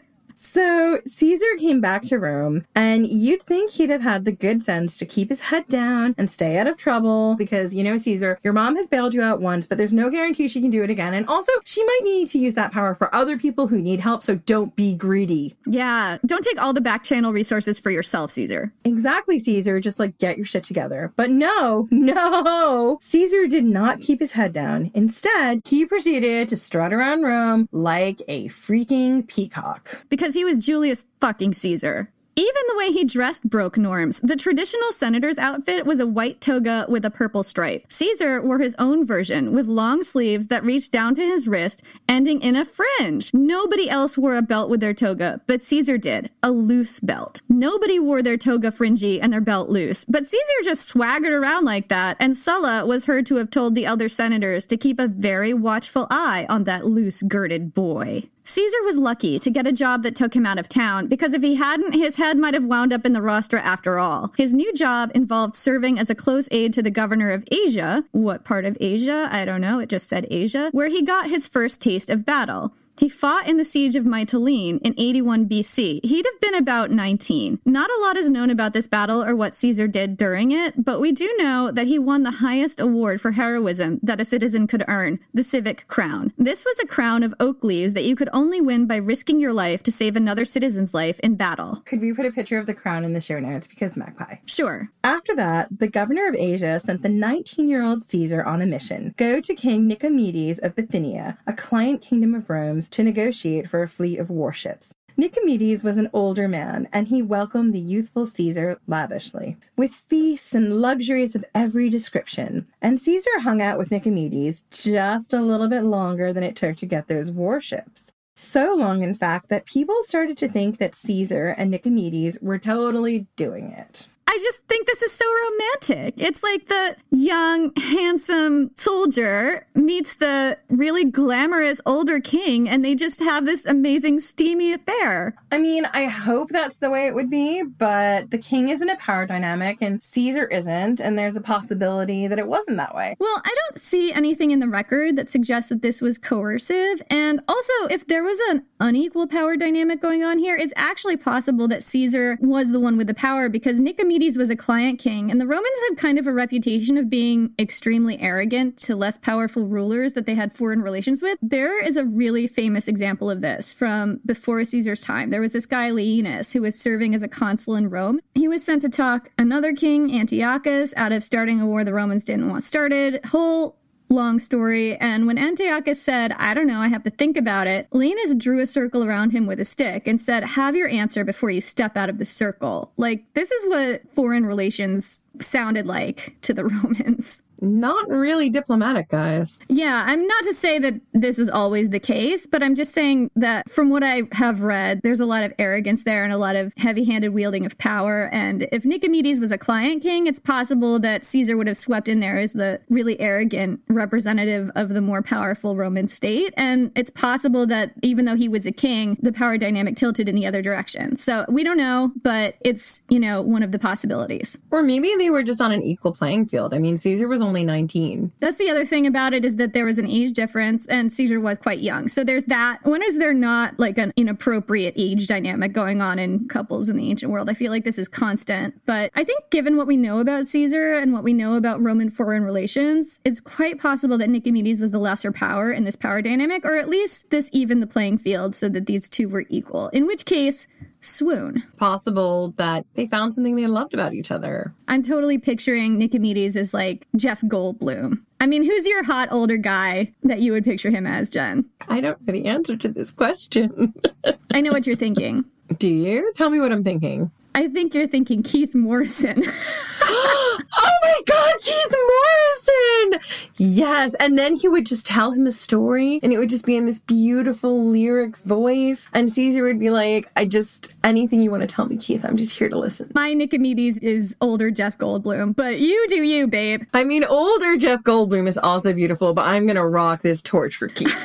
[0.51, 4.97] So Caesar came back to Rome, and you'd think he'd have had the good sense
[4.97, 8.51] to keep his head down and stay out of trouble because, you know, Caesar, your
[8.51, 11.13] mom has bailed you out once, but there's no guarantee she can do it again.
[11.13, 14.23] And also, she might need to use that power for other people who need help,
[14.23, 15.55] so don't be greedy.
[15.65, 18.73] Yeah, don't take all the back channel resources for yourself, Caesar.
[18.83, 19.79] Exactly, Caesar.
[19.79, 21.13] Just like get your shit together.
[21.15, 24.91] But no, no, Caesar did not keep his head down.
[24.93, 30.03] Instead, he proceeded to strut around Rome like a freaking peacock.
[30.09, 32.11] Because he he was Julius fucking Caesar.
[32.35, 34.19] Even the way he dressed broke norms.
[34.23, 37.85] The traditional senator's outfit was a white toga with a purple stripe.
[37.89, 42.41] Caesar wore his own version with long sleeves that reached down to his wrist, ending
[42.41, 43.31] in a fringe.
[43.35, 46.31] Nobody else wore a belt with their toga, but Caesar did.
[46.41, 47.43] A loose belt.
[47.47, 51.89] Nobody wore their toga fringy and their belt loose, but Caesar just swaggered around like
[51.89, 55.53] that, and Sulla was heard to have told the other senators to keep a very
[55.53, 58.23] watchful eye on that loose girded boy.
[58.51, 61.41] Caesar was lucky to get a job that took him out of town because if
[61.41, 64.33] he hadn't, his head might have wound up in the rostra after all.
[64.35, 68.03] His new job involved serving as a close aide to the governor of Asia.
[68.11, 69.29] What part of Asia?
[69.31, 69.79] I don't know.
[69.79, 72.73] It just said Asia, where he got his first taste of battle.
[72.97, 76.05] He fought in the siege of Mytilene in 81 BC.
[76.05, 77.59] He'd have been about 19.
[77.65, 80.99] Not a lot is known about this battle or what Caesar did during it, but
[80.99, 84.83] we do know that he won the highest award for heroism that a citizen could
[84.87, 86.31] earn, the Civic Crown.
[86.37, 89.53] This was a crown of oak leaves that you could only win by risking your
[89.53, 91.81] life to save another citizen's life in battle.
[91.85, 94.35] Could we put a picture of the crown in the show notes because magpie?
[94.45, 94.89] Sure.
[95.03, 99.13] After that, the governor of Asia sent the 19 year old Caesar on a mission.
[99.17, 103.87] Go to King Nicomedes of Bithynia, a client kingdom of Rome's to negotiate for a
[103.87, 104.93] fleet of warships.
[105.17, 110.81] Nicomedes was an older man, and he welcomed the youthful Caesar lavishly, with feasts and
[110.81, 112.67] luxuries of every description.
[112.81, 116.85] And Caesar hung out with Nicomedes just a little bit longer than it took to
[116.85, 118.11] get those warships.
[118.35, 123.27] So long, in fact, that people started to think that Caesar and Nicomedes were totally
[123.35, 124.07] doing it.
[124.27, 126.13] I just think this is so romantic.
[126.15, 133.19] It's like the young, handsome soldier meets the really glamorous older king, and they just
[133.19, 135.35] have this amazing, steamy affair.
[135.51, 138.95] I mean, I hope that's the way it would be, but the king isn't a
[138.97, 143.17] power dynamic, and Caesar isn't, and there's a possibility that it wasn't that way.
[143.19, 147.01] Well, I don't see anything in the record that suggests that this was coercive.
[147.09, 151.67] And also, if there was an unequal power dynamic going on here, it's actually possible
[151.67, 155.39] that Caesar was the one with the power because Nicomedes was a client king, and
[155.39, 160.13] the Romans had kind of a reputation of being extremely arrogant to less powerful rulers
[160.13, 161.39] that they had foreign relations with.
[161.41, 165.29] There is a really famous example of this from before Caesar's time.
[165.29, 168.19] There was this guy, Laenas, who was serving as a consul in Rome.
[168.35, 172.25] He was sent to talk another king, Antiochus, out of starting a war the Romans
[172.25, 173.23] didn't want started.
[173.27, 173.77] Whole
[174.11, 174.97] long story.
[174.97, 178.59] And when Antiochus said, I don't know, I have to think about it, Laenas drew
[178.59, 181.97] a circle around him with a stick and said, Have your answer before you step
[181.97, 182.91] out of the circle.
[182.97, 187.40] Like, this is what foreign relations sounded like to the Romans.
[187.61, 189.59] Not really diplomatic, guys.
[189.69, 193.29] Yeah, I'm not to say that this was always the case, but I'm just saying
[193.35, 196.55] that from what I have read, there's a lot of arrogance there and a lot
[196.55, 198.29] of heavy handed wielding of power.
[198.33, 202.19] And if Nicomedes was a client king, it's possible that Caesar would have swept in
[202.19, 206.53] there as the really arrogant representative of the more powerful Roman state.
[206.57, 210.35] And it's possible that even though he was a king, the power dynamic tilted in
[210.35, 211.15] the other direction.
[211.15, 214.57] So we don't know, but it's, you know, one of the possibilities.
[214.71, 216.73] Or maybe they were just on an equal playing field.
[216.73, 218.31] I mean, Caesar was only 19.
[218.39, 221.39] That's the other thing about it is that there was an age difference and Caesar
[221.39, 222.07] was quite young.
[222.07, 222.79] So there's that.
[222.83, 227.09] When is there not like an inappropriate age dynamic going on in couples in the
[227.09, 227.49] ancient world?
[227.49, 228.81] I feel like this is constant.
[228.85, 232.09] But I think given what we know about Caesar and what we know about Roman
[232.09, 236.65] foreign relations, it's quite possible that Nicomedes was the lesser power in this power dynamic,
[236.65, 239.89] or at least this evened the playing field so that these two were equal.
[239.89, 240.67] In which case,
[241.01, 241.63] swoon.
[241.77, 244.73] Possible that they found something they loved about each other.
[244.87, 248.21] I'm totally picturing Nicomedes as like Jeff Goldblum.
[248.39, 251.65] I mean, who's your hot older guy that you would picture him as, Jen?
[251.87, 253.93] I don't know the answer to this question.
[254.51, 255.45] I know what you're thinking.
[255.77, 256.33] Do you?
[256.35, 257.31] Tell me what I'm thinking.
[257.53, 259.43] I think you're thinking Keith Morrison.
[260.01, 263.51] oh my God, Keith Morrison!
[263.57, 264.13] Yes.
[264.15, 266.85] And then he would just tell him a story and it would just be in
[266.85, 269.09] this beautiful lyric voice.
[269.13, 272.37] And Caesar would be like, I just, anything you want to tell me, Keith, I'm
[272.37, 273.11] just here to listen.
[273.13, 276.83] My Nicomedes is older Jeff Goldblum, but you do you, babe.
[276.93, 280.77] I mean, older Jeff Goldblum is also beautiful, but I'm going to rock this torch
[280.77, 281.13] for Keith.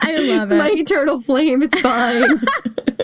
[0.00, 0.58] I love it's it.
[0.58, 1.62] my eternal flame.
[1.62, 2.40] It's fine.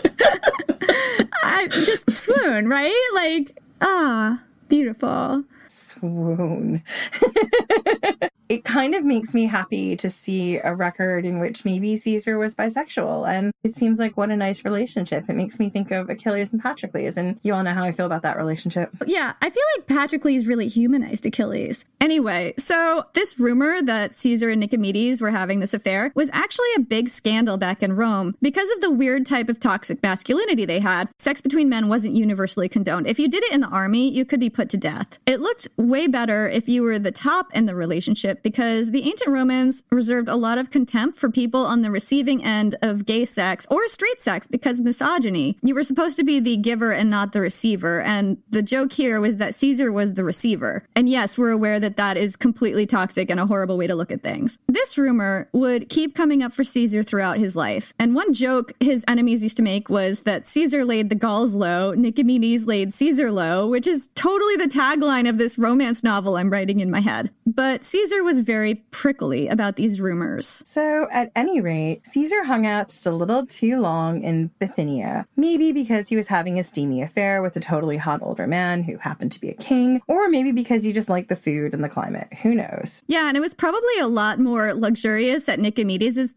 [1.42, 3.10] I just swoon, right?
[3.14, 5.44] Like, ah, beautiful.
[5.66, 6.82] Swoon.
[8.50, 12.52] it kind of makes me happy to see a record in which maybe Caesar was
[12.52, 13.28] bisexual.
[13.28, 15.26] And it seems like what a nice relationship.
[15.28, 17.16] It makes me think of Achilles and Patroclus.
[17.16, 18.90] And you all know how I feel about that relationship.
[19.06, 21.84] Yeah, I feel like Patroclus really humanized Achilles.
[22.00, 26.80] Anyway, so this rumor that Caesar and Nicomedes were having this affair was actually a
[26.80, 28.34] big scandal back in Rome.
[28.42, 32.68] Because of the weird type of toxic masculinity they had, sex between men wasn't universally
[32.68, 33.06] condoned.
[33.06, 35.20] If you did it in the army, you could be put to death.
[35.24, 39.30] It looked way better if you were the top in the relationship because the ancient
[39.30, 43.66] Romans reserved a lot of contempt for people on the receiving end of gay sex
[43.70, 45.58] or straight sex because misogyny.
[45.62, 48.00] You were supposed to be the giver and not the receiver.
[48.00, 50.84] And the joke here was that Caesar was the receiver.
[50.94, 54.10] And yes, we're aware that that is completely toxic and a horrible way to look
[54.10, 54.58] at things.
[54.68, 57.92] This rumor would keep coming up for Caesar throughout his life.
[57.98, 61.94] And one joke his enemies used to make was that Caesar laid the Gauls low,
[61.94, 66.80] Nicomedes laid Caesar low, which is totally the tagline of this romance novel I'm writing
[66.80, 67.30] in my head.
[67.46, 70.62] But Caesar was very prickly about these rumors.
[70.66, 75.26] So, at any rate, Caesar hung out just a little too long in Bithynia.
[75.36, 78.96] Maybe because he was having a steamy affair with a totally hot older man who
[78.98, 81.88] happened to be a king, or maybe because you just liked the food and the
[81.88, 82.28] climate.
[82.42, 83.02] Who knows?
[83.06, 86.34] Yeah, and it was probably a lot more luxurious at Nicomedes'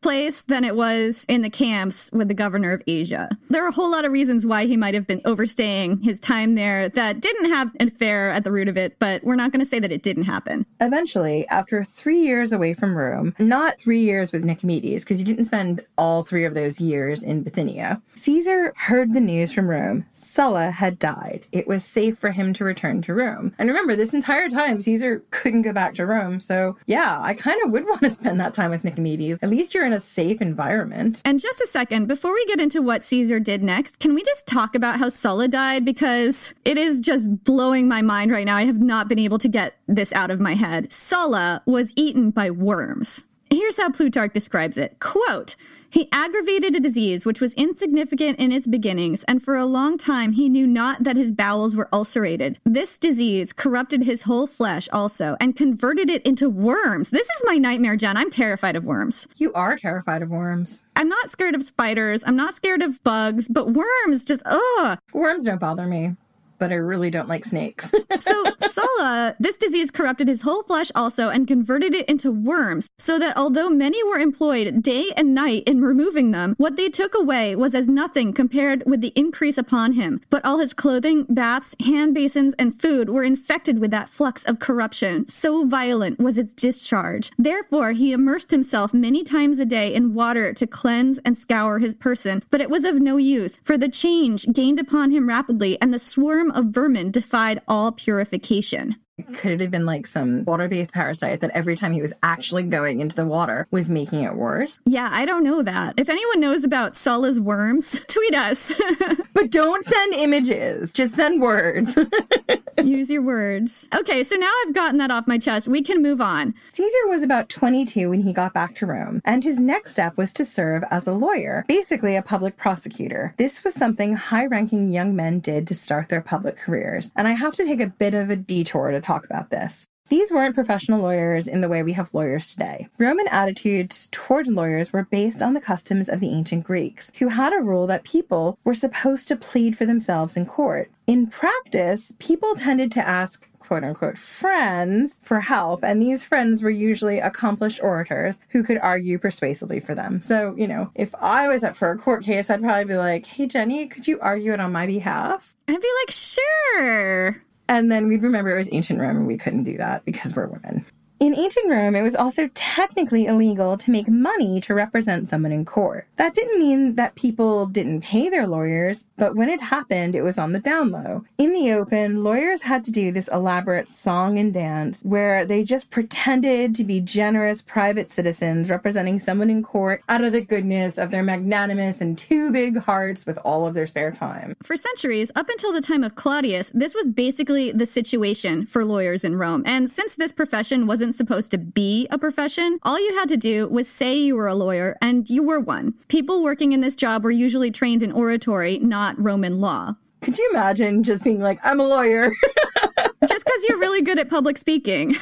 [0.00, 3.28] place than it was in the camps with the governor of Asia.
[3.50, 6.54] There are a whole lot of reasons why he might have been overstaying his time
[6.54, 9.60] there that didn't have an affair at the root of it, but we're not going
[9.60, 10.64] to say that it didn't happen.
[10.80, 15.44] Eventually, after three years away from Rome, not three years with Nicomedes, because he didn't
[15.46, 20.06] spend all three of those years in Bithynia, Caesar heard the news from Rome.
[20.12, 21.46] Sulla had died.
[21.52, 23.54] It was safe for him to return to Rome.
[23.58, 26.40] And remember, this entire time, Caesar couldn't go back to Rome.
[26.40, 29.38] So, yeah, I kind of would want to spend that time with Nicomedes.
[29.42, 31.22] At least you're in a safe environment.
[31.24, 34.46] And just a second, before we get into what Caesar did next, can we just
[34.46, 35.84] talk about how Sulla died?
[35.84, 38.56] Because it is just blowing my mind right now.
[38.56, 40.92] I have not been able to get this out of my head.
[40.92, 43.24] Sulla was eaten by worms.
[43.50, 44.98] Here's how Plutarch describes it.
[44.98, 45.56] Quote,
[45.90, 50.32] he aggravated a disease which was insignificant in its beginnings, and for a long time
[50.32, 52.58] he knew not that his bowels were ulcerated.
[52.64, 57.10] This disease corrupted his whole flesh also, and converted it into worms.
[57.10, 58.16] This is my nightmare, Jen.
[58.16, 59.28] I'm terrified of worms.
[59.36, 60.82] You are terrified of worms.
[60.96, 62.24] I'm not scared of spiders.
[62.26, 64.98] I'm not scared of bugs, but worms just, ugh.
[65.12, 66.16] Worms don't bother me
[66.62, 67.90] but I really don't like snakes.
[68.20, 73.18] so Sulla, this disease corrupted his whole flesh also and converted it into worms, so
[73.18, 77.56] that although many were employed day and night in removing them, what they took away
[77.56, 80.20] was as nothing compared with the increase upon him.
[80.30, 84.60] But all his clothing, baths, hand basins, and food were infected with that flux of
[84.60, 85.26] corruption.
[85.26, 87.32] So violent was its discharge.
[87.36, 91.94] Therefore, he immersed himself many times a day in water to cleanse and scour his
[91.94, 92.44] person.
[92.52, 95.98] But it was of no use, for the change gained upon him rapidly, and the
[95.98, 98.96] swarm of vermin defied all purification.
[99.22, 102.64] Could it have been like some water based parasite that every time he was actually
[102.64, 104.78] going into the water was making it worse?
[104.84, 105.94] Yeah, I don't know that.
[105.96, 108.72] If anyone knows about Sulla's worms, tweet us.
[109.34, 111.98] but don't send images, just send words.
[112.82, 113.88] Use your words.
[113.94, 115.68] Okay, so now I've gotten that off my chest.
[115.68, 116.54] We can move on.
[116.70, 120.32] Caesar was about 22 when he got back to Rome, and his next step was
[120.34, 123.34] to serve as a lawyer, basically a public prosecutor.
[123.36, 127.32] This was something high ranking young men did to start their public careers, and I
[127.32, 129.86] have to take a bit of a detour to talk about this.
[130.08, 132.88] These weren't professional lawyers in the way we have lawyers today.
[132.98, 137.52] Roman attitudes towards lawyers were based on the customs of the ancient Greeks, who had
[137.52, 140.90] a rule that people were supposed to plead for themselves in court.
[141.06, 146.68] In practice, people tended to ask quote unquote friends for help, and these friends were
[146.68, 150.20] usually accomplished orators who could argue persuasively for them.
[150.20, 153.24] So, you know, if I was up for a court case, I'd probably be like,
[153.24, 155.54] hey, Jenny, could you argue it on my behalf?
[155.68, 157.42] I'd be like, sure.
[157.68, 160.46] And then we'd remember it was ancient Rome and we couldn't do that because we're
[160.46, 160.84] women.
[161.22, 165.64] In ancient Rome, it was also technically illegal to make money to represent someone in
[165.64, 166.08] court.
[166.16, 170.36] That didn't mean that people didn't pay their lawyers, but when it happened, it was
[170.36, 171.24] on the down low.
[171.38, 175.90] In the open, lawyers had to do this elaborate song and dance where they just
[175.90, 181.12] pretended to be generous private citizens representing someone in court out of the goodness of
[181.12, 184.56] their magnanimous and too big hearts with all of their spare time.
[184.60, 189.22] For centuries, up until the time of Claudius, this was basically the situation for lawyers
[189.22, 189.62] in Rome.
[189.64, 193.68] And since this profession wasn't supposed to be a profession, all you had to do
[193.68, 195.94] was say you were a lawyer, and you were one.
[196.08, 199.96] People working in this job were usually trained in oratory, not Roman law.
[200.22, 202.30] Could you imagine just being like, I'm a lawyer?
[203.26, 205.16] just because you're really good at public speaking.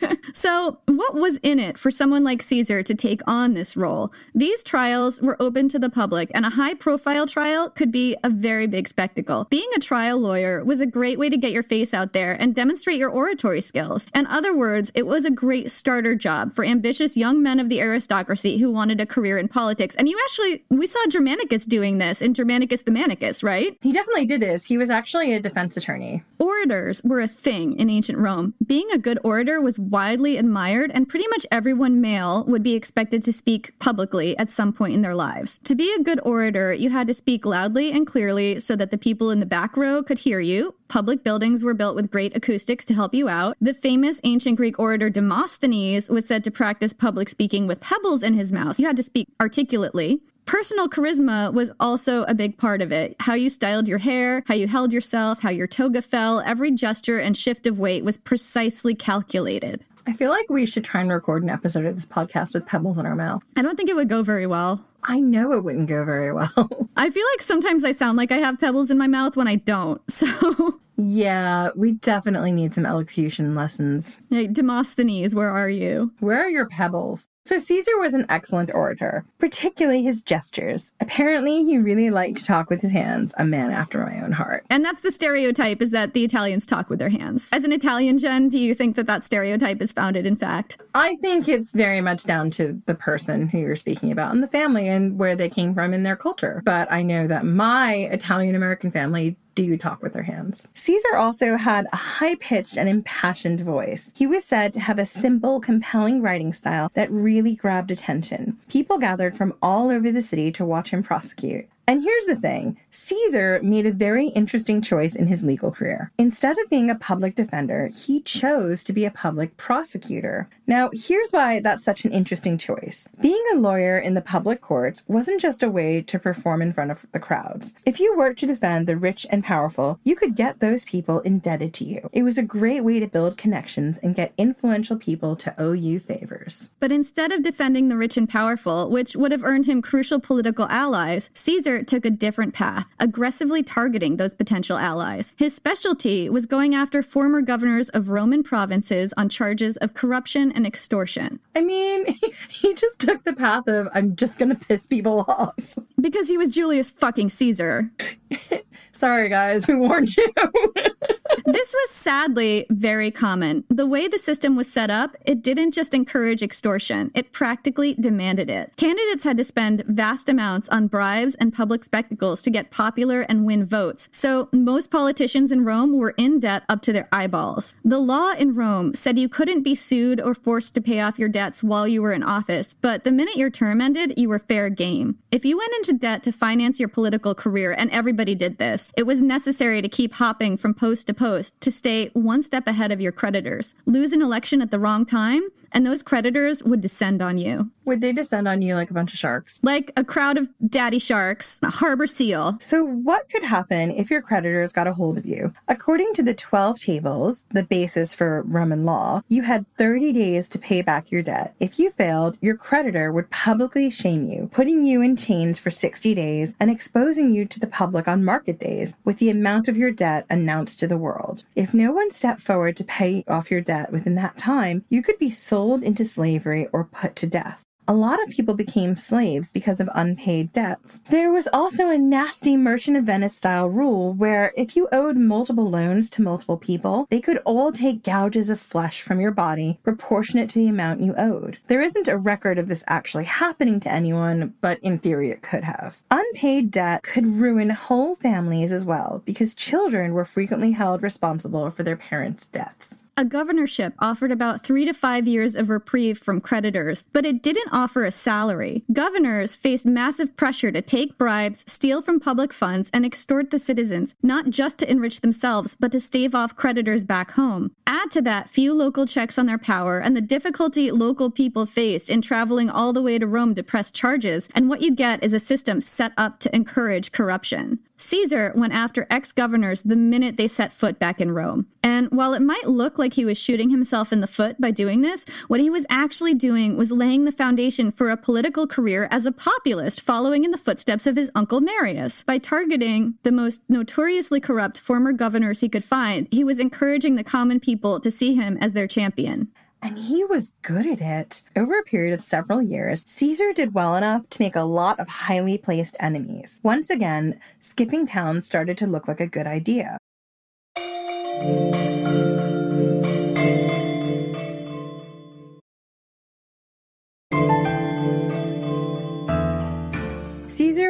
[0.32, 4.12] so, what was in it for someone like Caesar to take on this role?
[4.34, 8.30] These trials were open to the public, and a high profile trial could be a
[8.30, 9.46] very big spectacle.
[9.50, 12.54] Being a trial lawyer was a great way to get your face out there and
[12.54, 14.06] demonstrate your oratory skills.
[14.14, 17.80] In other words, it was a great starter job for ambitious young men of the
[17.80, 19.94] aristocracy who wanted a career in politics.
[19.96, 23.76] And you actually, we saw Germanicus doing this in Germanicus the Manicus, right?
[23.80, 24.66] He definitely did this.
[24.66, 26.22] He was actually a defense attorney.
[26.38, 28.54] Orators were a thing in ancient Rome.
[28.64, 33.22] Being a good orator was widely admired, and pretty much everyone male would be expected
[33.22, 35.58] to speak publicly at some point in their lives.
[35.64, 38.98] To be a good orator, you had to speak loudly and clearly so that the
[38.98, 40.74] people in the back row could hear you.
[40.88, 43.56] Public buildings were built with great acoustics to help you out.
[43.60, 48.34] The famous ancient Greek orator Demosthenes was said to practice public speaking with pebbles in
[48.34, 48.80] his mouth.
[48.80, 50.20] You had to speak articulately.
[50.48, 53.14] Personal charisma was also a big part of it.
[53.20, 57.18] How you styled your hair, how you held yourself, how your toga fell, every gesture
[57.18, 59.84] and shift of weight was precisely calculated.
[60.08, 62.96] I feel like we should try and record an episode of this podcast with pebbles
[62.96, 63.42] in our mouth.
[63.58, 64.82] I don't think it would go very well.
[65.04, 66.88] I know it wouldn't go very well.
[66.96, 69.56] I feel like sometimes I sound like I have pebbles in my mouth when I
[69.56, 70.00] don't.
[70.10, 74.18] So Yeah, we definitely need some elocution lessons.
[74.30, 76.12] Hey, Demosthenes, where are you?
[76.18, 77.28] Where are your pebbles?
[77.44, 80.92] So Caesar was an excellent orator, particularly his gestures.
[81.00, 84.66] Apparently, he really liked to talk with his hands, a man after my own heart.
[84.68, 87.48] And that's the stereotype is that the Italians talk with their hands.
[87.50, 90.76] As an Italian, Jen, do you think that that stereotype is founded in fact?
[90.94, 94.48] I think it's very much down to the person who you're speaking about and the
[94.48, 96.60] family and where they came from in their culture.
[96.66, 100.68] But I know that my Italian American family do you talk with their hands.
[100.74, 104.12] Caesar also had a high pitched and impassioned voice.
[104.14, 108.56] He was said to have a simple, compelling writing style that really grabbed attention.
[108.68, 111.68] People gathered from all over the city to watch him prosecute.
[111.88, 116.12] And here's the thing Caesar made a very interesting choice in his legal career.
[116.18, 120.50] Instead of being a public defender, he chose to be a public prosecutor.
[120.68, 123.08] Now, here's why that's such an interesting choice.
[123.18, 126.90] Being a lawyer in the public courts wasn't just a way to perform in front
[126.90, 127.72] of the crowds.
[127.86, 131.72] If you worked to defend the rich and powerful, you could get those people indebted
[131.74, 132.10] to you.
[132.12, 135.98] It was a great way to build connections and get influential people to owe you
[135.98, 136.70] favors.
[136.80, 140.66] But instead of defending the rich and powerful, which would have earned him crucial political
[140.68, 145.32] allies, Caesar took a different path, aggressively targeting those potential allies.
[145.38, 150.66] His specialty was going after former governors of Roman provinces on charges of corruption and
[150.66, 151.38] extortion.
[151.54, 152.04] I mean,
[152.48, 155.78] he just took the path of, I'm just gonna piss people off.
[156.00, 157.90] Because he was Julius fucking Caesar.
[158.92, 160.26] Sorry, guys, we warned you.
[161.46, 163.64] this was sadly very common.
[163.68, 168.50] The way the system was set up, it didn't just encourage extortion, it practically demanded
[168.50, 168.72] it.
[168.76, 173.44] Candidates had to spend vast amounts on bribes and public spectacles to get popular and
[173.44, 174.08] win votes.
[174.12, 177.74] So most politicians in Rome were in debt up to their eyeballs.
[177.84, 181.28] The law in Rome said you couldn't be sued or forced to pay off your
[181.28, 184.70] debts while you were in office, but the minute your term ended, you were fair
[184.70, 185.18] game.
[185.30, 189.04] If you went into debt to finance your political career, and everybody did this, it
[189.04, 193.00] was necessary to keep hopping from post to post to stay one step ahead of
[193.00, 193.74] your creditors.
[193.86, 197.70] Lose an election at the wrong time, and those creditors would descend on you.
[197.84, 199.60] Would they descend on you like a bunch of sharks?
[199.62, 202.58] Like a crowd of daddy sharks, a harbor seal.
[202.60, 205.54] So, what could happen if your creditors got a hold of you?
[205.68, 210.58] According to the 12 tables, the basis for Roman law, you had 30 days to
[210.58, 211.54] pay back your debt.
[211.60, 216.14] If you failed, your creditor would publicly shame you, putting you in chains for 60
[216.14, 219.90] days and exposing you to the public on market days with the amount of your
[219.90, 221.44] debt announced to the world.
[221.54, 225.18] If no one stepped forward to pay off your debt within that time, you could
[225.18, 229.80] be sold into slavery or put to death a lot of people became slaves because
[229.80, 231.00] of unpaid debts.
[231.08, 235.70] There was also a nasty Merchant of Venice style rule where if you owed multiple
[235.70, 240.50] loans to multiple people, they could all take gouges of flesh from your body proportionate
[240.50, 241.60] to the amount you owed.
[241.68, 245.64] There isn't a record of this actually happening to anyone, but in theory it could
[245.64, 246.02] have.
[246.10, 251.84] Unpaid debt could ruin whole families as well because children were frequently held responsible for
[251.84, 252.98] their parents' deaths.
[253.18, 257.72] A governorship offered about three to five years of reprieve from creditors, but it didn't
[257.72, 258.84] offer a salary.
[258.92, 264.14] Governors faced massive pressure to take bribes, steal from public funds, and extort the citizens,
[264.22, 267.72] not just to enrich themselves, but to stave off creditors back home.
[267.88, 272.08] Add to that few local checks on their power and the difficulty local people faced
[272.08, 275.32] in traveling all the way to Rome to press charges, and what you get is
[275.32, 277.80] a system set up to encourage corruption.
[278.00, 281.66] Caesar went after ex governors the minute they set foot back in Rome.
[281.82, 285.02] And while it might look like he was shooting himself in the foot by doing
[285.02, 289.26] this, what he was actually doing was laying the foundation for a political career as
[289.26, 292.22] a populist, following in the footsteps of his uncle Marius.
[292.22, 297.24] By targeting the most notoriously corrupt former governors he could find, he was encouraging the
[297.24, 299.48] common people to see him as their champion.
[299.82, 301.42] And he was good at it.
[301.54, 305.08] Over a period of several years, Caesar did well enough to make a lot of
[305.08, 306.60] highly placed enemies.
[306.62, 309.98] Once again, skipping town started to look like a good idea.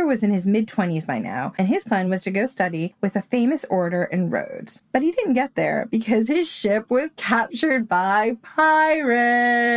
[0.09, 3.15] Was in his mid 20s by now, and his plan was to go study with
[3.15, 4.83] a famous orator in Rhodes.
[4.91, 9.69] But he didn't get there because his ship was captured by pirates.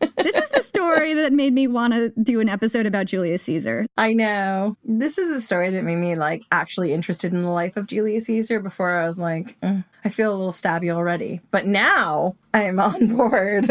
[0.00, 3.86] This is the story that made me want to do an episode about Julius Caesar.
[3.96, 4.76] I know.
[4.84, 8.26] This is the story that made me like actually interested in the life of Julius
[8.26, 11.40] Caesar before I was like, mm, I feel a little stabby already.
[11.50, 13.70] But now I am on board.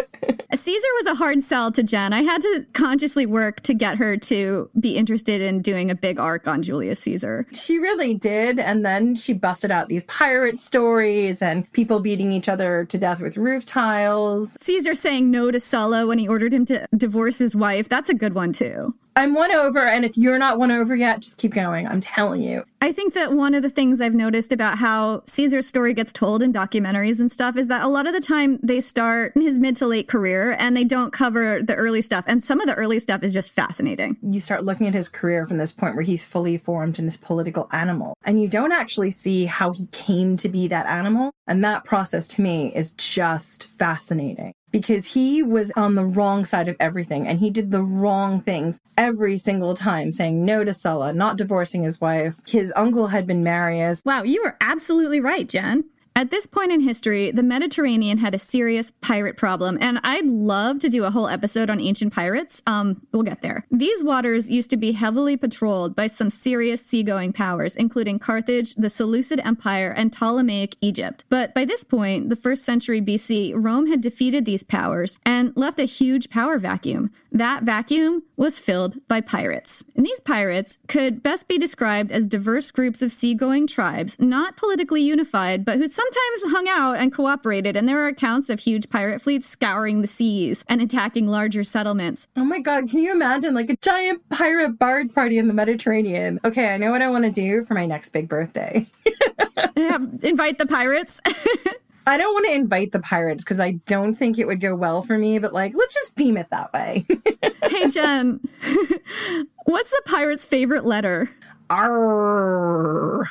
[0.53, 2.13] Caesar was a hard sell to Jen.
[2.13, 6.19] I had to consciously work to get her to be interested in doing a big
[6.19, 7.45] arc on Julius Caesar.
[7.51, 8.59] She really did.
[8.59, 13.21] And then she busted out these pirate stories and people beating each other to death
[13.21, 14.57] with roof tiles.
[14.61, 17.89] Caesar saying no to Sulla when he ordered him to divorce his wife.
[17.89, 18.93] That's a good one, too.
[19.17, 21.87] I'm won over, and if you're not won over yet, just keep going.
[21.87, 22.65] I'm telling you.
[22.81, 26.43] I think that one of the things I've noticed about how Caesar's story gets told
[26.43, 29.57] in documentaries and stuff is that a lot of the time they start in his
[29.57, 32.25] mid to late career and they don't cover the early stuff.
[32.27, 34.17] And some of the early stuff is just fascinating.
[34.21, 37.17] You start looking at his career from this point where he's fully formed in this
[37.17, 41.31] political animal, and you don't actually see how he came to be that animal.
[41.47, 46.67] And that process to me is just fascinating because he was on the wrong side
[46.67, 51.13] of everything and he did the wrong things every single time, saying no to Sulla,
[51.13, 52.41] not divorcing his wife.
[52.45, 54.01] His uncle had been Marius.
[54.03, 55.85] Wow, you were absolutely right, Jen.
[56.17, 60.79] At this point in history, the Mediterranean had a serious pirate problem, and I'd love
[60.79, 62.61] to do a whole episode on ancient pirates.
[62.65, 63.67] Um, we'll get there.
[63.69, 68.89] These waters used to be heavily patrolled by some serious seagoing powers, including Carthage, the
[68.89, 71.25] Seleucid Empire, and Ptolemaic Egypt.
[71.27, 75.81] But by this point, the first century BC, Rome had defeated these powers and left
[75.81, 77.11] a huge power vacuum.
[77.35, 79.83] That vacuum was filled by pirates.
[79.93, 85.01] And these pirates could best be described as diverse groups of seagoing tribes, not politically
[85.01, 87.75] unified, but who sometimes hung out and cooperated.
[87.75, 92.29] And there are accounts of huge pirate fleets scouring the seas and attacking larger settlements.
[92.37, 96.39] Oh my god, can you imagine like a giant pirate bard party in the Mediterranean?
[96.45, 98.85] Okay, I know what I want to do for my next big birthday.
[99.75, 101.19] yeah, invite the pirates.
[102.07, 105.01] I don't want to invite the pirates because I don't think it would go well
[105.01, 107.05] for me, but like, let's just theme it that way.
[107.63, 108.39] hey, Jen,
[109.65, 111.31] what's the pirate's favorite letter?
[111.69, 113.23] R.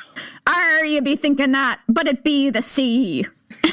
[0.45, 3.25] R, you be thinking that, but it be the C.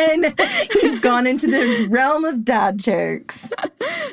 [0.82, 3.52] you've gone into the realm of dad jokes.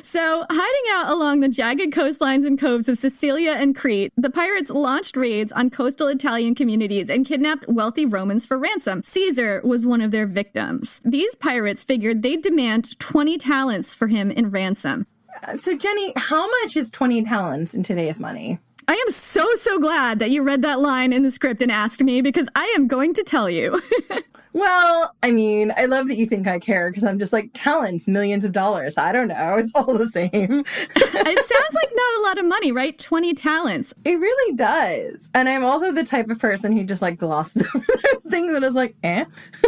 [0.02, 4.70] So, hiding out along the jagged coastlines and coves of Cilicia and Crete, the pirates
[4.70, 9.02] launched raids on coastal Italian communities and kidnapped wealthy Romans for ransom.
[9.02, 11.00] Caesar was one of their victims.
[11.04, 15.06] These pirates figured they'd demand 20 talents for him in ransom.
[15.46, 18.58] Uh, so, Jenny, how much is 20 talents in today's money?
[18.86, 22.02] I am so, so glad that you read that line in the script and asked
[22.02, 23.82] me because I am going to tell you.
[24.52, 28.08] Well, I mean, I love that you think I care because I'm just like talents,
[28.08, 28.96] millions of dollars.
[28.96, 29.56] I don't know.
[29.56, 30.30] It's all the same.
[30.32, 32.98] it sounds like not a lot of money, right?
[32.98, 33.92] 20 talents.
[34.04, 35.28] It really does.
[35.34, 38.64] And I'm also the type of person who just like glosses over those things and
[38.64, 39.24] is like, eh.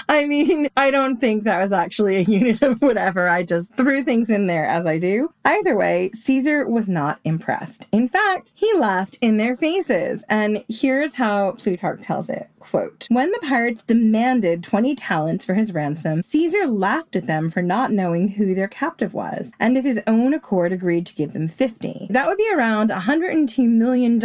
[0.10, 3.28] I mean, I don't think that was actually a unit of whatever.
[3.28, 5.34] I just threw things in there as I do.
[5.46, 7.88] Either way, Caesar was not impressed.
[7.92, 10.24] In fact, he laughed in their faces.
[10.30, 12.48] And here's how Plutarch tells it.
[12.60, 17.62] Quote, when the pirates demanded 20 talents for his ransom, Caesar laughed at them for
[17.62, 21.48] not knowing who their captive was, and of his own accord agreed to give them
[21.48, 22.08] 50.
[22.10, 24.20] That would be around $102 million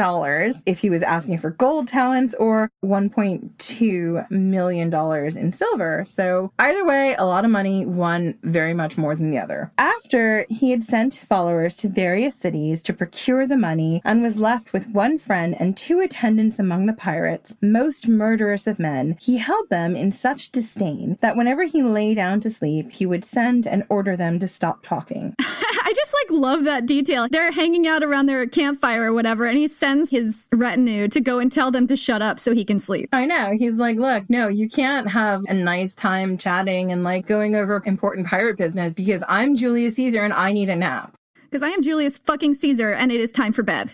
[0.67, 4.95] if he was asking for gold talents or $1.2 million
[5.39, 6.05] in silver.
[6.07, 9.73] So either way, a lot of money, one very much more than the other.
[9.79, 14.73] After he had sent followers to various cities to procure the money and was left
[14.73, 19.71] with one friend and two attendants among the pirates, most murderous of men, he held
[19.71, 23.85] them in such disdain that whenever he lay down to sleep, he would send and
[23.91, 25.35] order them to stop talking.
[25.39, 27.29] I just like love that detail.
[27.31, 31.39] They're hanging out around their campfire or whatever, and he sends his retinue to go
[31.39, 33.09] and tell them to shut up so he can sleep.
[33.13, 33.55] I know.
[33.59, 37.83] He's like, look, no, you can't have a nice time chatting and like going over
[37.85, 41.15] important pirate business because I'm Julius Caesar and I need a nap.
[41.51, 43.91] Because I am Julius fucking Caesar and it is time for bed.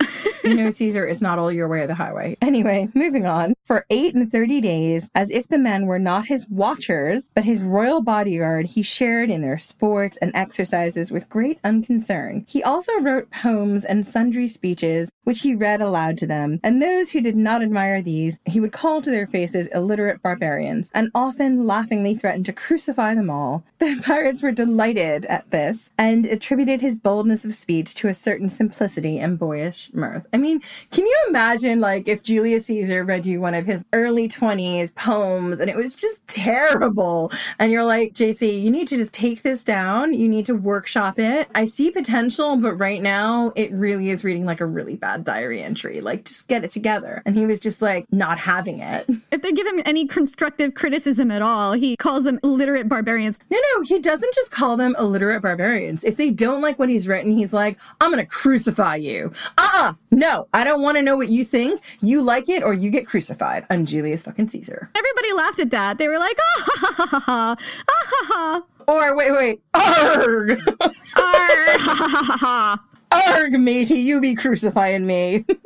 [0.44, 2.36] you know, Caesar is not all your way of the highway.
[2.40, 3.54] Anyway, moving on.
[3.64, 7.62] For eight and thirty days, as if the men were not his watchers, but his
[7.62, 12.44] royal bodyguard, he shared in their sports and exercises with great unconcern.
[12.48, 17.10] He also wrote poems and sundry speeches, which he read aloud to them, and those
[17.10, 21.66] who did not admire these, he would call to their faces illiterate barbarians, and often
[21.66, 23.64] laughingly threatened to crucify them all.
[23.78, 28.48] The pirates were delighted at this, and attributed his boldness of speech to a certain
[28.48, 30.26] simplicity and boyish mirth.
[30.32, 30.60] I mean,
[30.90, 35.60] can you imagine like if Julius Caesar read you one of his early 20s poems
[35.60, 39.64] and it was just terrible and you're like, JC, you need to just take this
[39.64, 40.12] down.
[40.14, 41.48] You need to workshop it.
[41.54, 45.62] I see potential, but right now it really is reading like a really bad diary
[45.62, 46.00] entry.
[46.00, 47.22] Like just get it together.
[47.24, 49.08] And he was just like not having it.
[49.30, 53.38] If they give him any constructive criticism at all, he calls them illiterate barbarians.
[53.50, 56.04] No, no, he doesn't just call them illiterate barbarians.
[56.04, 59.32] If they don't like what he's written, he's like, I'm going to crucify you.
[59.56, 59.94] Uh-uh, Uh-uh.
[60.10, 61.80] No, I don't want to know what you think.
[62.00, 63.64] You like it or you get crucified.
[63.70, 64.90] I'm Julius fucking Caesar.
[64.94, 65.98] Everybody laughed at that.
[65.98, 67.56] They were like, ah ha ha ha ha,
[67.88, 68.62] ah ha ha.
[68.88, 70.50] Or wait, wait, arg!
[70.50, 70.58] Arg,
[71.16, 72.84] ha ha ha ha.
[73.10, 75.44] Arg, matey, you be crucifying me.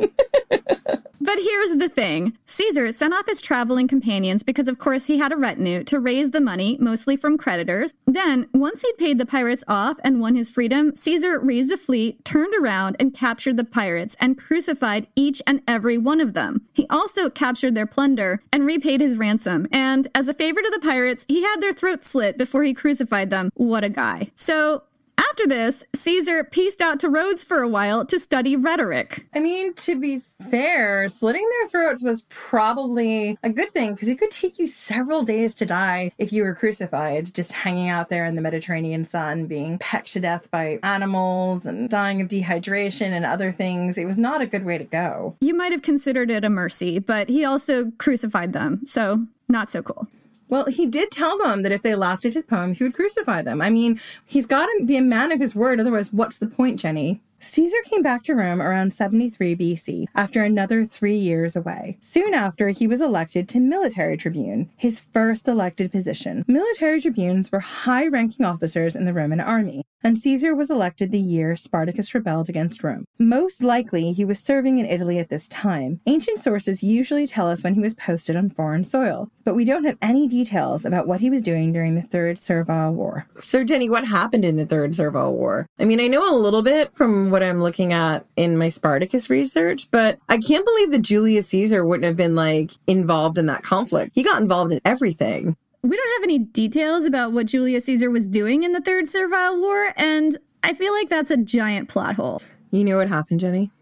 [1.24, 5.30] But here's the thing Caesar sent off his traveling companions because, of course, he had
[5.30, 7.95] a retinue to raise the money, mostly from creditors.
[8.07, 12.24] Then, once he'd paid the pirates off and won his freedom, Caesar raised a fleet,
[12.24, 16.62] turned around, and captured the pirates and crucified each and every one of them.
[16.72, 19.68] He also captured their plunder and repaid his ransom.
[19.70, 23.30] And as a favor to the pirates, he had their throats slit before he crucified
[23.30, 23.51] them.
[23.55, 24.32] What a guy.
[24.34, 24.82] So,
[25.19, 29.27] After this, Caesar pieced out to Rhodes for a while to study rhetoric.
[29.35, 34.19] I mean, to be fair, slitting their throats was probably a good thing because it
[34.19, 38.27] could take you several days to die if you were crucified, just hanging out there
[38.27, 43.25] in the Mediterranean sun, being pecked to death by animals and dying of dehydration and
[43.25, 43.97] other things.
[43.97, 45.37] It was not a good way to go.
[45.41, 49.83] You might have considered it a mercy, but he also crucified them, so not so
[49.83, 50.09] cool.
[50.53, 53.41] Well, he did tell them that if they laughed at his poems, he would crucify
[53.41, 53.63] them.
[53.63, 56.79] I mean, he's got to be a man of his word, otherwise, what's the point,
[56.79, 57.23] Jenny?
[57.43, 61.99] Caesar came back to Rome around 73 BC after another three years away.
[62.01, 66.45] Soon after, he was elected to military tribune, his first elected position.
[66.47, 71.18] Military tribunes were high ranking officers in the Roman army, and Caesar was elected the
[71.18, 73.07] year Spartacus rebelled against Rome.
[73.18, 76.01] Most likely, he was serving in Italy at this time.
[76.07, 79.84] Ancient sources usually tell us when he was posted on foreign soil, but we don't
[79.84, 83.26] have any details about what he was doing during the Third Servile War.
[83.38, 85.66] So, Jenny, what happened in the Third Servile War?
[85.80, 89.28] I mean, I know a little bit from what I'm looking at in my Spartacus
[89.28, 93.62] research, but I can't believe that Julius Caesar wouldn't have been like involved in that
[93.64, 94.12] conflict.
[94.14, 95.57] He got involved in everything.
[95.83, 99.59] We don't have any details about what Julius Caesar was doing in the Third Servile
[99.59, 102.41] War, and I feel like that's a giant plot hole.
[102.70, 103.72] You know what happened, Jenny?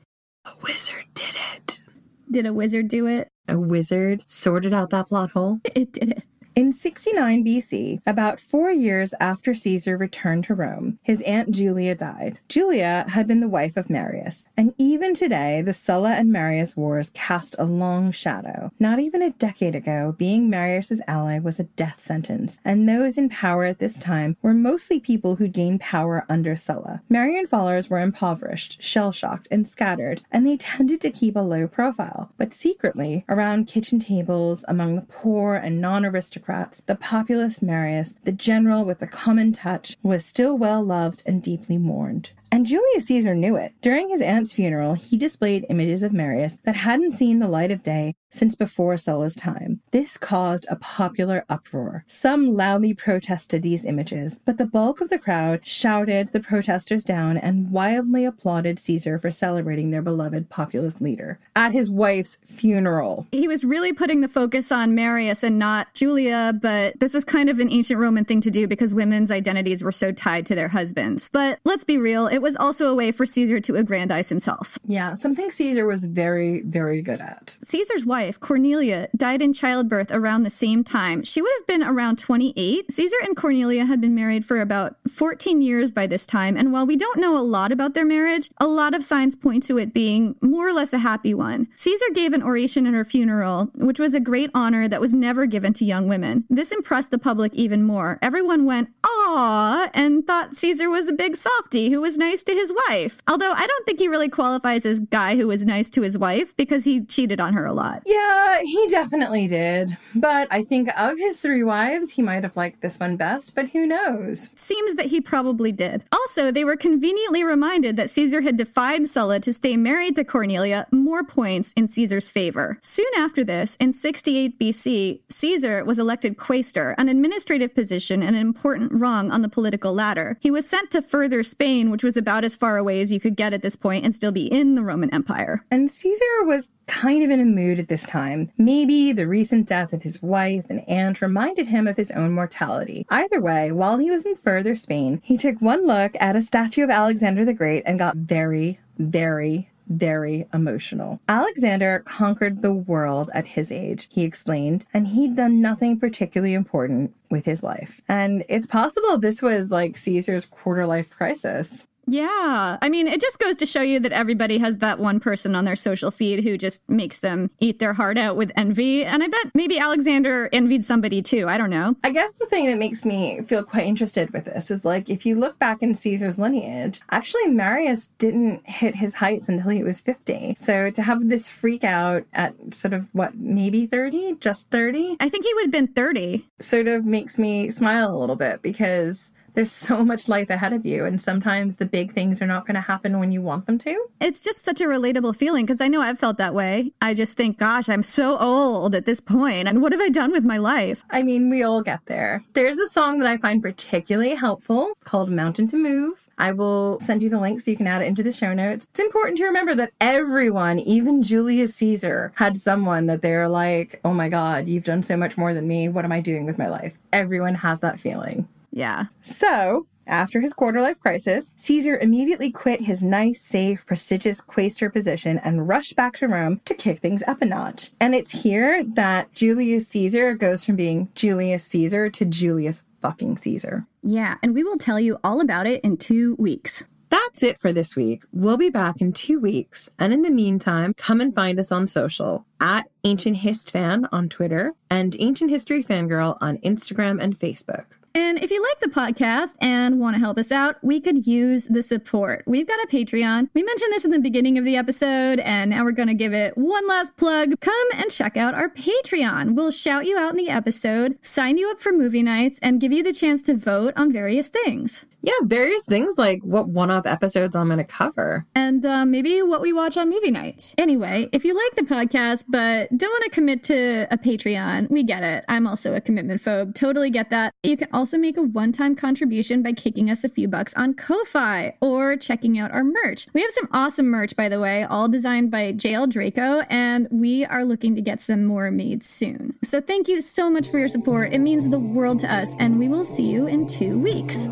[0.47, 1.83] A wizard did it.
[2.31, 3.29] Did a wizard do it?
[3.49, 5.61] A wizard sorted out that plot hole.
[5.75, 6.23] It did it.
[6.61, 12.39] In 69 BC, about four years after Caesar returned to Rome, his aunt Julia died.
[12.51, 17.13] Julia had been the wife of Marius, and even today, the Sulla and Marius wars
[17.15, 18.71] cast a long shadow.
[18.79, 23.31] Not even a decade ago, being Marius's ally was a death sentence, and those in
[23.31, 27.01] power at this time were mostly people who gained power under Sulla.
[27.09, 31.67] Marian followers were impoverished, shell shocked, and scattered, and they tended to keep a low
[31.67, 32.33] profile.
[32.37, 36.50] But secretly, around kitchen tables, among the poor and non aristocrats,
[36.87, 41.79] the populous Marius, the general with the common touch, was still well loved and deeply
[41.79, 42.33] mourned.
[42.53, 43.75] And Julius Caesar knew it.
[43.81, 47.85] During his aunt's funeral, he displayed images of Marius that hadn't seen the light of
[47.85, 49.81] day since before Sulla's time.
[49.91, 52.05] This caused a popular uproar.
[52.07, 57.37] Some loudly protested these images, but the bulk of the crowd shouted the protesters down
[57.37, 63.27] and wildly applauded Caesar for celebrating their beloved populist leader at his wife's funeral.
[63.33, 67.49] He was really putting the focus on Marius and not Julia, but this was kind
[67.49, 70.69] of an ancient Roman thing to do because women's identities were so tied to their
[70.69, 71.29] husbands.
[71.33, 74.79] But let's be real, it was also a way for Caesar to aggrandize himself.
[74.87, 77.59] Yeah, something Caesar was very, very good at.
[77.63, 81.25] Caesar's wife wife, Cornelia, died in childbirth around the same time.
[81.25, 82.93] She would have been around 28.
[82.93, 86.85] Caesar and Cornelia had been married for about 14 years by this time, and while
[86.85, 89.95] we don't know a lot about their marriage, a lot of signs point to it
[89.95, 91.67] being more or less a happy one.
[91.77, 95.47] Caesar gave an oration at her funeral, which was a great honor that was never
[95.47, 96.45] given to young women.
[96.51, 98.19] This impressed the public even more.
[98.21, 102.71] Everyone went, ah, and thought Caesar was a big softy who was nice to his
[102.87, 103.23] wife.
[103.27, 106.55] Although I don't think he really qualifies as guy who was nice to his wife
[106.55, 108.03] because he cheated on her a lot.
[108.11, 109.97] Yeah, he definitely did.
[110.17, 113.71] But I think of his three wives, he might have liked this one best, but
[113.71, 114.51] who knows?
[114.57, 116.03] Seems that he probably did.
[116.11, 120.89] Also, they were conveniently reminded that Caesar had defied Sulla to stay married to Cornelia,
[120.91, 122.79] more points in Caesar's favor.
[122.83, 128.43] Soon after this, in 68 BC, Caesar was elected quaestor, an administrative position and an
[128.43, 130.37] important rung on the political ladder.
[130.41, 133.37] He was sent to further Spain, which was about as far away as you could
[133.37, 135.65] get at this point and still be in the Roman Empire.
[135.71, 138.51] And Caesar was kind of in a mood at this time.
[138.59, 143.07] Maybe the recent death of his wife and aunt reminded him of his own mortality.
[143.09, 146.83] Either way, while he was in further Spain, he took one look at a statue
[146.83, 151.21] of Alexander the Great and got very, very, very emotional.
[151.29, 157.15] Alexander conquered the world at his age, he explained, and he'd done nothing particularly important
[157.31, 158.01] with his life.
[158.09, 161.87] And it's possible this was like Caesar's quarter life crisis.
[162.11, 162.77] Yeah.
[162.83, 165.65] I mean, it just goes to show you that everybody has that one person on
[165.65, 169.05] their social feed who just makes them eat their heart out with envy.
[169.05, 171.49] And I bet maybe Alexander envied somebody too.
[171.49, 171.95] I don't know.
[172.03, 175.25] I guess the thing that makes me feel quite interested with this is like if
[175.25, 180.01] you look back in Caesar's lineage, actually Marius didn't hit his heights until he was
[180.01, 180.57] 50.
[180.57, 185.17] So to have this freak out at sort of what, maybe 30, just 30?
[185.21, 186.45] I think he would have been 30.
[186.59, 190.87] Sort of makes me smile a little bit because there's so much life ahead of
[190.87, 193.79] you, and sometimes the big things are not going to happen when you want them
[193.79, 194.07] to.
[194.21, 196.93] It's just such a relatable feeling because I know I've felt that way.
[197.01, 200.33] I just think, gosh, I'm so old at this point, and what have I done
[200.33, 201.05] with my life?
[201.11, 202.45] I mean, we all get there.
[202.55, 206.29] There's a song that I find particularly helpful called Mountain to Move.
[206.39, 208.87] I will send you the link so you can add it into the show notes.
[208.91, 214.15] It's important to remember that everyone, even Julius Caesar, had someone that they're like, oh
[214.15, 215.89] my God, you've done so much more than me.
[215.89, 216.97] What am I doing with my life?
[217.13, 218.49] Everyone has that feeling.
[218.73, 219.07] Yeah.
[219.23, 225.39] So, After his quarter life crisis, Caesar immediately quit his nice, safe, prestigious quaestor position
[225.39, 227.93] and rushed back to Rome to kick things up a notch.
[228.01, 233.87] And it's here that Julius Caesar goes from being Julius Caesar to Julius fucking Caesar.
[234.03, 236.83] Yeah, and we will tell you all about it in two weeks.
[237.09, 238.25] That's it for this week.
[238.33, 239.91] We'll be back in two weeks.
[239.99, 244.29] And in the meantime, come and find us on social at Ancient Hist Fan on
[244.29, 247.87] Twitter and Ancient History Fangirl on Instagram and Facebook.
[248.15, 251.67] And if you like the podcast and want to help us out, we could use
[251.67, 252.43] the support.
[252.47, 253.49] We've got a Patreon.
[253.55, 256.33] We mentioned this in the beginning of the episode, and now we're going to give
[256.33, 257.61] it one last plug.
[257.61, 259.55] Come and check out our Patreon.
[259.55, 262.93] We'll shout you out in the episode, sign you up for movie nights, and give
[262.93, 265.05] you the chance to vote on various things.
[265.23, 268.47] Yeah, various things like what one off episodes I'm going to cover.
[268.55, 270.75] And uh, maybe what we watch on movie nights.
[270.79, 275.03] Anyway, if you like the podcast but don't want to commit to a Patreon, we
[275.03, 275.45] get it.
[275.49, 276.75] I'm also a commitment phobe.
[276.75, 277.53] Totally get that.
[277.63, 280.95] You can also make a one time contribution by kicking us a few bucks on
[280.95, 283.27] Ko-Fi or checking out our merch.
[283.33, 287.45] We have some awesome merch, by the way, all designed by JL Draco, and we
[287.45, 289.55] are looking to get some more made soon.
[289.63, 291.33] So thank you so much for your support.
[291.33, 294.49] It means the world to us, and we will see you in two weeks.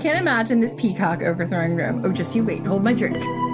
[0.00, 2.04] Can't imagine this peacock overthrowing Rome.
[2.04, 2.66] Oh, just you wait.
[2.66, 3.49] Hold my drink.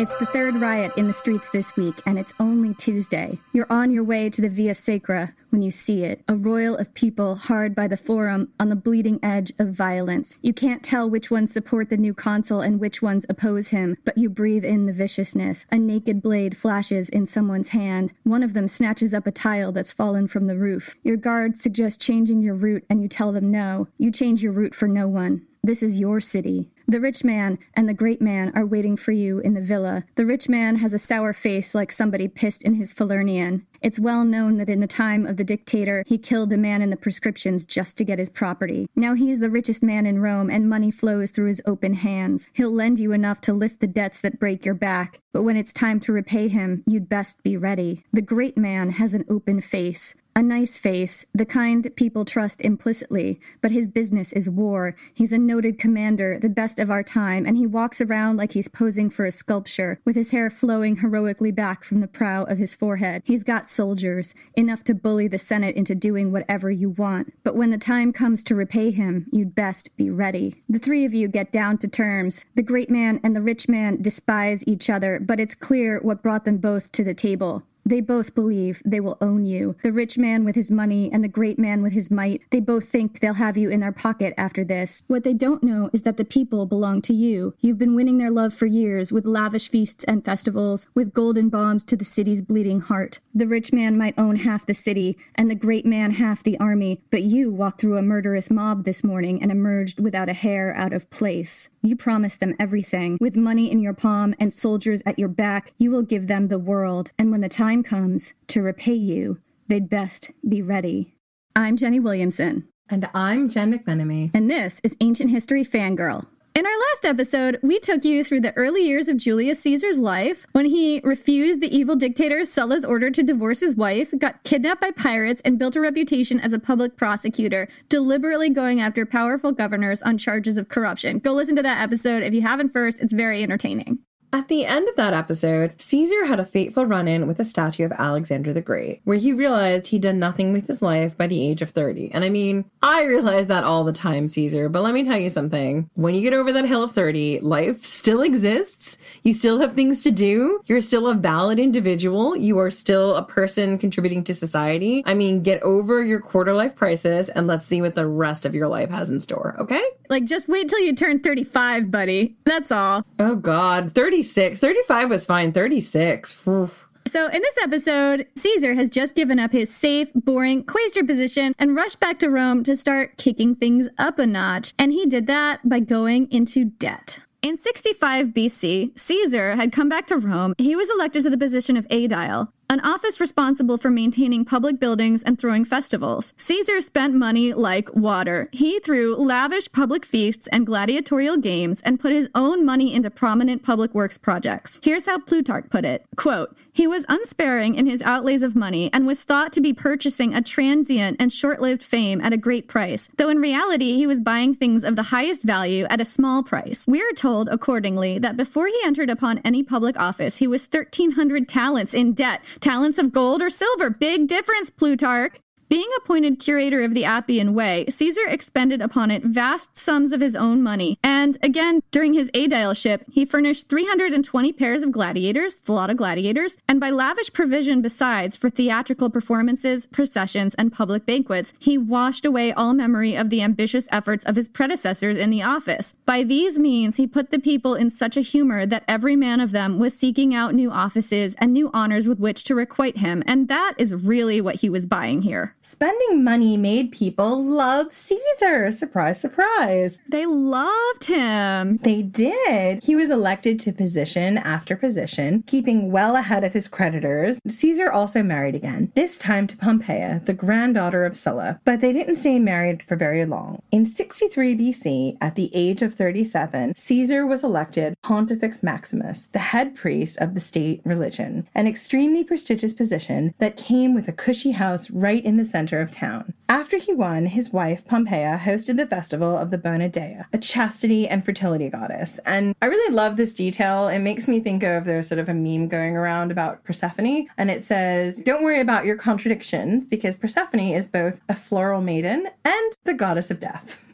[0.00, 3.38] It's the third riot in the streets this week, and it's only Tuesday.
[3.52, 6.94] You're on your way to the Via Sacra when you see it a royal of
[6.94, 10.38] people hard by the Forum on the bleeding edge of violence.
[10.40, 14.16] You can't tell which ones support the new consul and which ones oppose him, but
[14.16, 15.66] you breathe in the viciousness.
[15.70, 18.14] A naked blade flashes in someone's hand.
[18.22, 20.96] One of them snatches up a tile that's fallen from the roof.
[21.02, 23.88] Your guard suggests changing your route, and you tell them no.
[23.98, 25.42] You change your route for no one.
[25.62, 26.70] This is your city.
[26.90, 30.02] The rich man and the great man are waiting for you in the villa.
[30.16, 33.64] The rich man has a sour face like somebody pissed in his Falernian.
[33.80, 36.90] It's well known that in the time of the dictator, he killed a man in
[36.90, 38.88] the proscriptions just to get his property.
[38.96, 42.48] Now he's the richest man in Rome, and money flows through his open hands.
[42.54, 45.72] He'll lend you enough to lift the debts that break your back, but when it's
[45.72, 48.02] time to repay him, you'd best be ready.
[48.12, 50.16] The great man has an open face.
[50.36, 54.94] A nice face, the kind people trust implicitly, but his business is war.
[55.12, 58.68] He's a noted commander, the best of our time, and he walks around like he's
[58.68, 62.76] posing for a sculpture, with his hair flowing heroically back from the prow of his
[62.76, 63.22] forehead.
[63.24, 67.32] He's got soldiers, enough to bully the Senate into doing whatever you want.
[67.42, 70.62] But when the time comes to repay him, you'd best be ready.
[70.68, 72.44] The three of you get down to terms.
[72.54, 76.44] The great man and the rich man despise each other, but it's clear what brought
[76.44, 77.64] them both to the table.
[77.90, 79.74] They both believe they will own you.
[79.82, 82.88] The rich man with his money and the great man with his might, they both
[82.88, 85.02] think they'll have you in their pocket after this.
[85.08, 87.54] What they don't know is that the people belong to you.
[87.58, 91.82] You've been winning their love for years with lavish feasts and festivals, with golden bombs
[91.86, 93.18] to the city's bleeding heart.
[93.34, 97.02] The rich man might own half the city and the great man half the army,
[97.10, 100.92] but you walked through a murderous mob this morning and emerged without a hair out
[100.92, 101.68] of place.
[101.82, 103.16] You promise them everything.
[103.22, 106.58] With money in your palm and soldiers at your back, you will give them the
[106.58, 107.12] world.
[107.18, 111.14] And when the time comes to repay you, they'd best be ready.
[111.56, 112.68] I'm Jenny Williamson.
[112.90, 114.30] And I'm Jen McMenemy.
[114.34, 116.26] And this is Ancient History Fangirl.
[116.52, 120.48] In our last episode, we took you through the early years of Julius Caesar's life
[120.50, 124.90] when he refused the evil dictator Sulla's order to divorce his wife, got kidnapped by
[124.90, 130.18] pirates, and built a reputation as a public prosecutor, deliberately going after powerful governors on
[130.18, 131.20] charges of corruption.
[131.20, 134.00] Go listen to that episode if you haven't first, it's very entertaining.
[134.32, 137.84] At the end of that episode, Caesar had a fateful run in with a statue
[137.84, 141.44] of Alexander the Great, where he realized he'd done nothing with his life by the
[141.44, 142.12] age of 30.
[142.12, 145.30] And I mean, I realize that all the time, Caesar, but let me tell you
[145.30, 145.90] something.
[145.94, 148.98] When you get over that hill of 30, life still exists.
[149.24, 150.60] You still have things to do.
[150.66, 152.36] You're still a valid individual.
[152.36, 155.02] You are still a person contributing to society.
[155.06, 158.54] I mean, get over your quarter life crisis and let's see what the rest of
[158.54, 159.82] your life has in store, okay?
[160.08, 162.36] Like, just wait till you turn 35, buddy.
[162.44, 163.02] That's all.
[163.18, 163.92] Oh, God.
[164.22, 164.58] 36.
[164.58, 165.52] 35 was fine.
[165.52, 166.46] 36.
[166.46, 166.86] Oof.
[167.06, 171.74] So, in this episode, Caesar has just given up his safe, boring quaestor position and
[171.74, 174.74] rushed back to Rome to start kicking things up a notch.
[174.78, 177.20] And he did that by going into debt.
[177.42, 180.54] In 65 BC, Caesar had come back to Rome.
[180.58, 182.48] He was elected to the position of aedile.
[182.70, 186.32] An office responsible for maintaining public buildings and throwing festivals.
[186.36, 188.48] Caesar spent money like water.
[188.52, 193.64] He threw lavish public feasts and gladiatorial games and put his own money into prominent
[193.64, 194.78] public works projects.
[194.84, 199.04] Here's how Plutarch put it quote, He was unsparing in his outlays of money and
[199.04, 203.08] was thought to be purchasing a transient and short lived fame at a great price,
[203.18, 206.84] though in reality he was buying things of the highest value at a small price.
[206.86, 211.48] We are told, accordingly, that before he entered upon any public office, he was 1,300
[211.48, 212.42] talents in debt.
[212.60, 213.88] Talents of gold or silver.
[213.88, 215.38] Big difference, Plutarch.
[215.70, 220.34] Being appointed curator of the Appian Way, Caesar expended upon it vast sums of his
[220.34, 220.98] own money.
[221.00, 225.96] And again, during his aedileship, he furnished 320 pairs of gladiators, it's a lot of
[225.96, 232.24] gladiators, and by lavish provision besides for theatrical performances, processions, and public banquets, he washed
[232.24, 235.94] away all memory of the ambitious efforts of his predecessors in the office.
[236.04, 239.52] By these means, he put the people in such a humor that every man of
[239.52, 243.46] them was seeking out new offices and new honors with which to requite him, and
[243.46, 245.54] that is really what he was buying here.
[245.62, 248.70] Spending money made people love Caesar.
[248.70, 250.00] Surprise, surprise.
[250.08, 251.76] They loved him.
[251.78, 252.82] They did.
[252.82, 257.40] He was elected to position after position, keeping well ahead of his creditors.
[257.46, 261.60] Caesar also married again, this time to Pompeia, the granddaughter of Sulla.
[261.66, 263.60] But they didn't stay married for very long.
[263.70, 269.74] In 63 BC, at the age of 37, Caesar was elected Pontifex Maximus, the head
[269.74, 274.90] priest of the state religion, an extremely prestigious position that came with a cushy house
[274.90, 276.34] right in the center of town.
[276.48, 281.06] After he won, his wife, Pompeia, hosted the festival of the Bona Dea, a chastity
[281.06, 282.18] and fertility goddess.
[282.26, 283.88] And I really love this detail.
[283.88, 287.50] It makes me think of there's sort of a meme going around about Persephone, and
[287.50, 292.72] it says, Don't worry about your contradictions, because Persephone is both a floral maiden and
[292.84, 293.84] the goddess of death.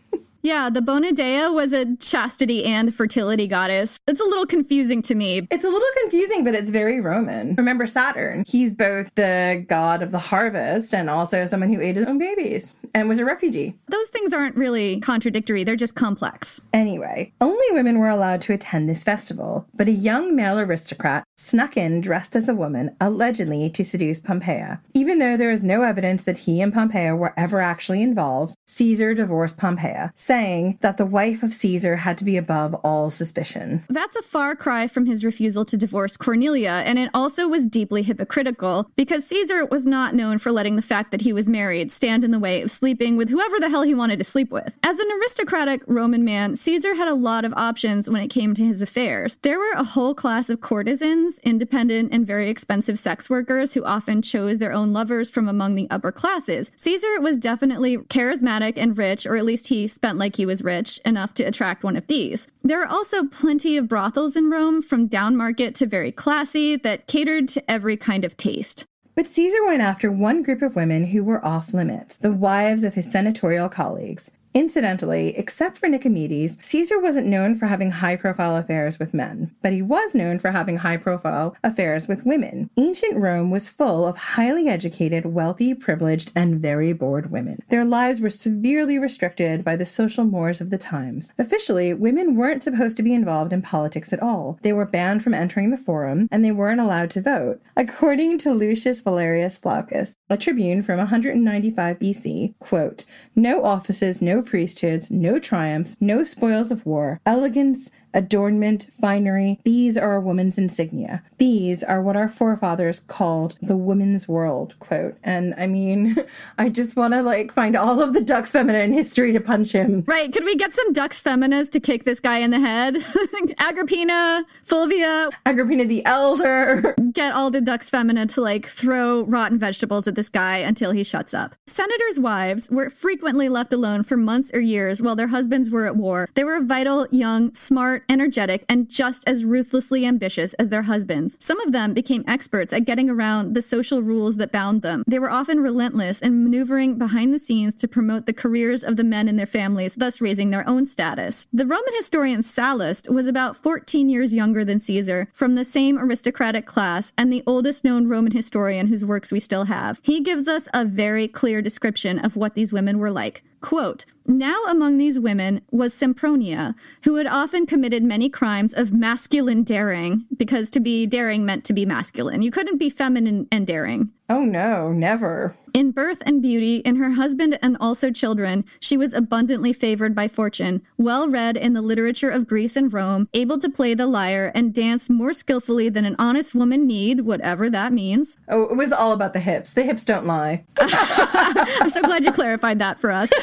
[0.47, 3.99] Yeah, the Bona Dea was a chastity and fertility goddess.
[4.07, 5.49] It's a little confusing to me.
[5.51, 7.57] It's a little confusing, but it's very Roman.
[7.57, 8.45] Remember Saturn?
[8.47, 12.77] He's both the god of the harvest and also someone who ate his own babies
[12.95, 13.75] and was a refugee.
[13.89, 16.61] Those things aren't really contradictory, they're just complex.
[16.73, 21.77] Anyway, only women were allowed to attend this festival, but a young male aristocrat snuck
[21.77, 24.81] in dressed as a woman, allegedly to seduce Pompeia.
[24.95, 29.13] Even though there is no evidence that he and Pompeia were ever actually involved, Caesar
[29.13, 33.83] divorced Pompeia, saying that the wife of Caesar had to be above all suspicion.
[33.89, 38.03] That's a far cry from his refusal to divorce Cornelia, and it also was deeply
[38.03, 42.23] hypocritical because Caesar was not known for letting the fact that he was married stand
[42.23, 44.77] in the way of sleeping with whoever the hell he wanted to sleep with.
[44.83, 48.65] As an aristocratic Roman man, Caesar had a lot of options when it came to
[48.65, 49.39] his affairs.
[49.41, 54.21] There were a whole class of courtesans, independent and very expensive sex workers who often
[54.21, 56.71] chose their own lovers from among the upper classes.
[56.77, 60.99] Caesar was definitely charismatic and rich, or at least he spent like he was rich
[61.05, 62.49] enough to attract one of these.
[62.65, 67.07] There are also plenty of brothels in Rome, from down market to very classy, that
[67.07, 68.85] catered to every kind of taste.
[69.15, 72.95] But Caesar went after one group of women who were off limits, the wives of
[72.95, 74.31] his senatorial colleagues.
[74.57, 79.75] Incidentally, except for Nicomedes, Caesar wasn't known for having high profile affairs with men, but
[79.75, 82.71] he was known for having high profile affairs with women.
[82.79, 87.59] Ancient Rome was full of highly educated, wealthy, privileged, and very bored women.
[87.69, 91.31] Their lives were severely restricted by the social mores of the times.
[91.39, 94.59] Officially, women weren't supposed to be involved in politics at all.
[94.63, 97.61] They were banned from entering the forum, and they weren't allowed to vote.
[97.77, 103.05] According to Lucius Valerius Flaccus, a tribune from 195 BC, quote,
[103.35, 109.61] no offices, no priesthoods, no triumphs, no spoils of war, elegance, adornment, finery.
[109.65, 111.23] These are a woman's insignia.
[111.39, 115.17] These are what our forefathers called the woman's world, quote.
[115.23, 116.17] And I mean,
[116.59, 119.73] I just want to like find all of the Dux Femina in history to punch
[119.73, 120.05] him.
[120.07, 120.33] Right.
[120.33, 122.97] Could we get some Dux Feminas to kick this guy in the head?
[123.59, 125.31] Agrippina, Fulvia.
[125.45, 126.95] Agrippina the Elder.
[127.13, 131.05] Get all the Dux Femina to like throw rotten vegetables at this guy until he
[131.05, 131.55] shuts up.
[131.67, 135.97] Senators' wives were frequently left alone for months or years while their husbands were at
[135.97, 136.29] war.
[136.35, 141.37] They were vital, young, smart, energetic, and just as ruthlessly ambitious as their husbands.
[141.41, 145.05] Some of them became experts at getting around the social rules that bound them.
[145.07, 149.05] They were often relentless in maneuvering behind the scenes to promote the careers of the
[149.05, 151.47] men in their families, thus raising their own status.
[151.53, 156.67] The Roman historian Sallust was about 14 years younger than Caesar, from the same aristocratic
[156.67, 160.01] class, and the oldest known Roman historian whose works we still have.
[160.03, 163.43] He gives us a very clear description of what these women were like.
[163.61, 166.75] Quote, now among these women was Sempronia,
[167.05, 171.73] who had often committed many crimes of masculine daring, because to be daring meant to
[171.73, 172.43] be masculine.
[172.43, 174.11] You couldn't be feminine and daring.
[174.29, 175.55] Oh no, never.
[175.73, 180.27] In birth and beauty, in her husband and also children, she was abundantly favored by
[180.27, 184.51] fortune, well read in the literature of Greece and Rome, able to play the lyre
[184.55, 188.37] and dance more skillfully than an honest woman need, whatever that means.
[188.49, 189.73] Oh, it was all about the hips.
[189.73, 190.65] The hips don't lie.
[190.79, 193.31] I'm so glad you clarified that for us.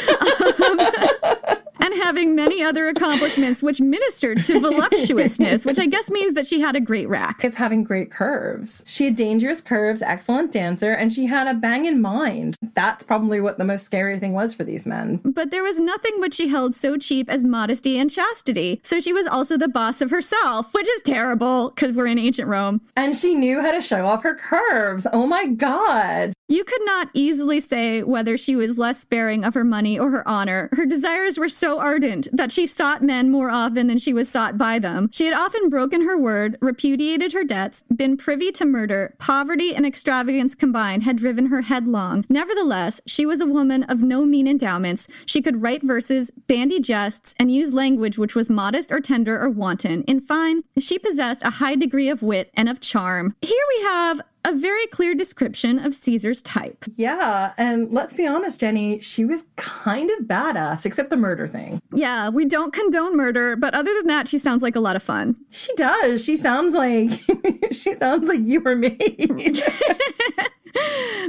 [0.64, 6.48] Um, and having many other accomplishments which ministered to voluptuousness, which I guess means that
[6.48, 7.44] she had a great rack.
[7.44, 8.84] It's having great curves.
[8.88, 12.58] She had dangerous curves, excellent dancer, and she had a bang in mind.
[12.76, 15.20] That's probably what the most scary thing was for these men.
[15.24, 18.80] But there was nothing which she held so cheap as modesty and chastity.
[18.84, 22.48] So she was also the boss of herself, which is terrible because we're in ancient
[22.48, 22.82] Rome.
[22.96, 25.08] And she knew how to show off her curves.
[25.12, 26.34] Oh my God.
[26.54, 30.28] You could not easily say whether she was less sparing of her money or her
[30.28, 30.70] honor.
[30.74, 34.56] Her desires were so ardent that she sought men more often than she was sought
[34.56, 35.10] by them.
[35.12, 39.16] She had often broken her word, repudiated her debts, been privy to murder.
[39.18, 42.24] Poverty and extravagance combined had driven her headlong.
[42.30, 45.08] Nevertheless, she was a woman of no mean endowments.
[45.26, 49.50] She could write verses, bandy jests, and use language which was modest or tender or
[49.50, 50.04] wanton.
[50.04, 53.36] In fine, she possessed a high degree of wit and of charm.
[53.42, 56.86] Here we have a very clear description of Caesar's type.
[56.96, 61.82] Yeah, and let's be honest, Jenny, she was kind of badass, except the murder thing.
[61.94, 65.04] Yeah, we don't condone murder, but other than that, she sounds like a lot of
[65.04, 65.36] fun.
[65.50, 66.24] She does.
[66.24, 67.12] She sounds like
[67.72, 68.98] she sounds like you or me.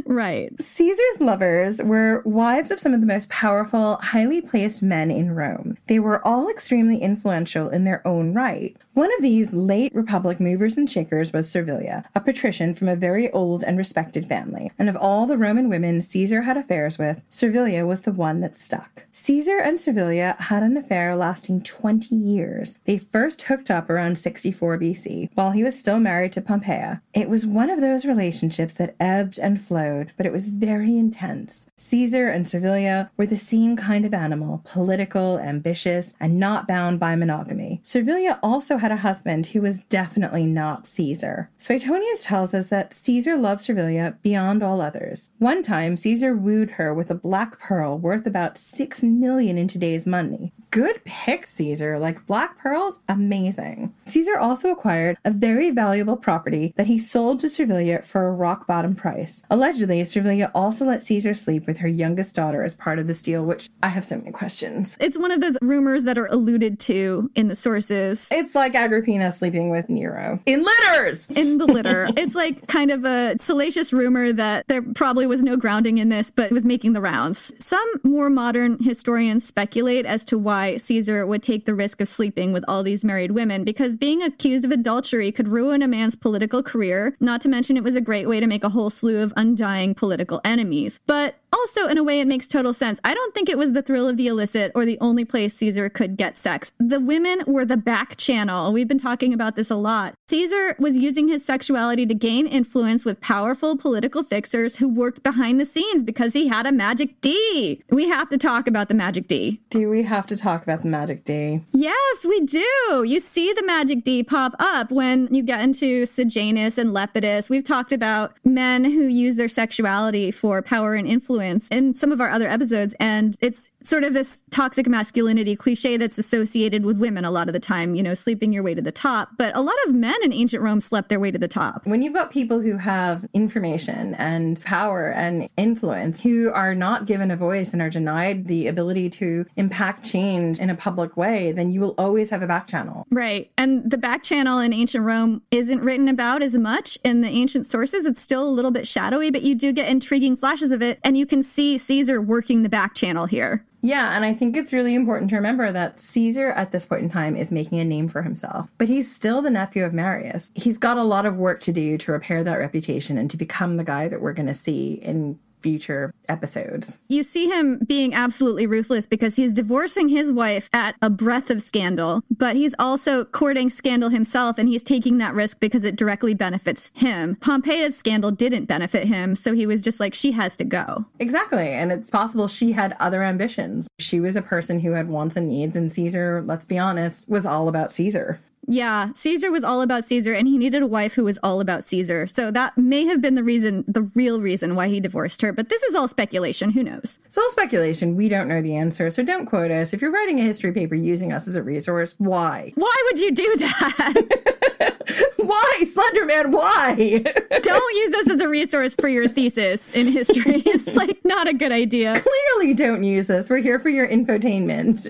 [0.07, 0.51] right.
[0.61, 5.77] Caesar's lovers were wives of some of the most powerful, highly placed men in Rome.
[5.87, 8.77] They were all extremely influential in their own right.
[8.95, 13.31] One of these late Republic movers and shakers was Servilia, a patrician from a very
[13.33, 14.71] old and respected family.
[14.79, 18.57] And of all the Roman women Caesar had affairs with, Servilia was the one that
[18.57, 19.07] stuck.
[19.11, 22.79] Caesar and Servilia had an affair lasting 20 years.
[22.85, 27.03] They first hooked up around 64 BC, while he was still married to Pompeia.
[27.13, 31.67] It was one of those relationships that ebbed and flowed, but it was very intense.
[31.77, 37.17] Caesar and Servilia were the same kind of animal, political, ambitious, and not bound by
[37.17, 37.81] monogamy.
[37.83, 41.51] Servilia also had a husband who was definitely not Caesar.
[41.59, 45.31] Suetonius tells us that Caesar loved Servilia beyond all others.
[45.39, 50.07] One time, Caesar wooed her with a black pearl worth about six million in today's
[50.07, 50.53] money.
[50.71, 51.99] Good pick, Caesar.
[51.99, 53.95] Like black pearls, amazing.
[54.07, 58.67] Caesar also acquired a very valuable property that he sold to Servilia for a rock
[58.67, 59.43] bottom price.
[59.51, 63.45] Allegedly, Servilia also let Caesar sleep with her youngest daughter as part of this deal,
[63.45, 64.97] which I have so many questions.
[65.01, 68.29] It's one of those rumors that are alluded to in the sources.
[68.31, 71.31] It's like Agrippina sleeping with Nero in litters.
[71.31, 72.09] In the litter.
[72.17, 76.31] it's like kind of a salacious rumor that there probably was no grounding in this,
[76.31, 77.53] but it was making the rounds.
[77.59, 82.53] Some more modern historians speculate as to why Caesar would take the risk of sleeping
[82.53, 86.63] with all these married women because being accused of adultery could ruin a man's political
[86.63, 89.33] career, not to mention it was a great way to make a whole slew of
[89.37, 91.01] undying political enemies.
[91.07, 92.99] But also, in a way, it makes total sense.
[93.05, 95.89] I don't think it was the thrill of the illicit or the only place Caesar
[95.89, 96.73] could get sex.
[96.79, 98.73] The women were the back channel.
[98.73, 100.15] We've been talking about this a lot.
[100.29, 105.61] Caesar was using his sexuality to gain influence with powerful political fixers who worked behind
[105.61, 107.83] the scenes because he had a magic D.
[107.89, 109.61] We have to talk about the magic D.
[109.71, 111.61] Do we have to talk about the magic D?
[111.73, 113.05] Yes, we do.
[113.07, 117.49] You see the magic D pop up when you get into Sejanus and Lepidus.
[117.49, 122.21] We've talked about men who use their sexuality for power and influence in some of
[122.21, 122.95] our other episodes.
[122.99, 127.53] And it's sort of this toxic masculinity cliche that's associated with women a lot of
[127.53, 129.31] the time, you know, sleeping your way to the top.
[129.37, 131.87] But a lot of men in ancient Rome slept their way to the top.
[131.87, 137.31] When you've got people who have information and power and influence who are not given
[137.31, 141.71] a voice and are denied the ability to impact change in a public way, then
[141.71, 143.07] you will always have a back channel.
[143.11, 143.51] Right.
[143.59, 147.67] And the back channel in ancient Rome isn't written about as much in the ancient
[147.67, 148.07] sources.
[148.07, 150.99] It's still a little bit shadowy, but you do get intriguing flashes of it.
[151.05, 153.67] And you can see Caesar working the back channel here.
[153.85, 157.11] Yeah, and I think it's really important to remember that Caesar at this point in
[157.11, 160.51] time is making a name for himself, but he's still the nephew of Marius.
[160.55, 163.77] He's got a lot of work to do to repair that reputation and to become
[163.77, 166.99] the guy that we're going to see in future episodes.
[167.09, 171.63] You see him being absolutely ruthless because he's divorcing his wife at a breath of
[171.63, 176.35] scandal, but he's also courting scandal himself and he's taking that risk because it directly
[176.35, 177.37] benefits him.
[177.41, 181.07] Pompeia's scandal didn't benefit him, so he was just like, she has to go.
[181.19, 181.69] Exactly.
[181.69, 183.89] And it's possible she had other ambitions.
[183.99, 187.47] She was a person who had wants and needs, and Caesar, let's be honest, was
[187.47, 188.39] all about Caesar.
[188.67, 191.85] Yeah, Caesar was all about Caesar and he needed a wife who was all about
[191.85, 192.27] Caesar.
[192.27, 195.53] So that may have been the reason, the real reason why he divorced her.
[195.53, 196.71] But this is all speculation.
[196.71, 197.19] Who knows?
[197.25, 198.17] It's all speculation.
[198.17, 199.11] We don't know the answer.
[199.11, 199.93] So don't quote us.
[199.93, 202.73] If you're writing a history paper using us as a resource, why?
[202.75, 204.91] Why would you do that?
[205.37, 206.53] why, Slenderman?
[206.53, 207.23] Why?
[207.63, 210.63] don't use this as a resource for your thesis in history.
[210.75, 212.15] It's like not a good idea.
[212.15, 213.49] Clearly, don't use this.
[213.49, 215.09] We're here for your infotainment.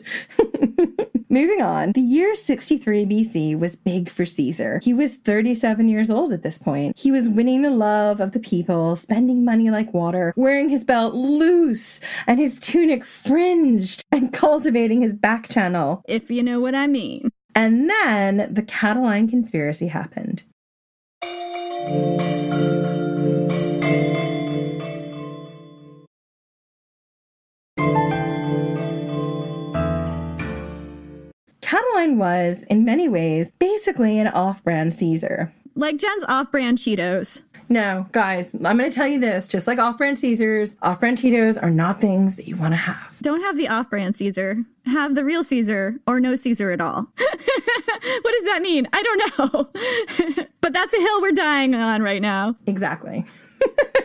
[1.31, 4.81] Moving on, the year 63 BC was big for Caesar.
[4.85, 6.97] He was 37 years old at this point.
[6.99, 11.15] He was winning the love of the people, spending money like water, wearing his belt
[11.15, 16.03] loose and his tunic fringed, and cultivating his back channel.
[16.07, 17.33] If you know what I mean.
[17.55, 20.43] And then the Catiline conspiracy happened.
[31.61, 35.53] Catiline was, in many ways, basically an off brand Caesar.
[35.75, 37.43] Like Jen's off brand Cheetos.
[37.75, 41.19] No, guys, I'm going to tell you this just like off brand Caesars, off brand
[41.19, 43.19] Cheetos are not things that you want to have.
[43.21, 44.59] Don't have the off brand Caesar.
[44.87, 47.09] Have the real Caesar or no Caesar at all.
[47.17, 48.87] what does that mean?
[48.93, 50.45] I don't know.
[50.61, 52.55] but that's a hill we're dying on right now.
[52.69, 53.25] Exactly.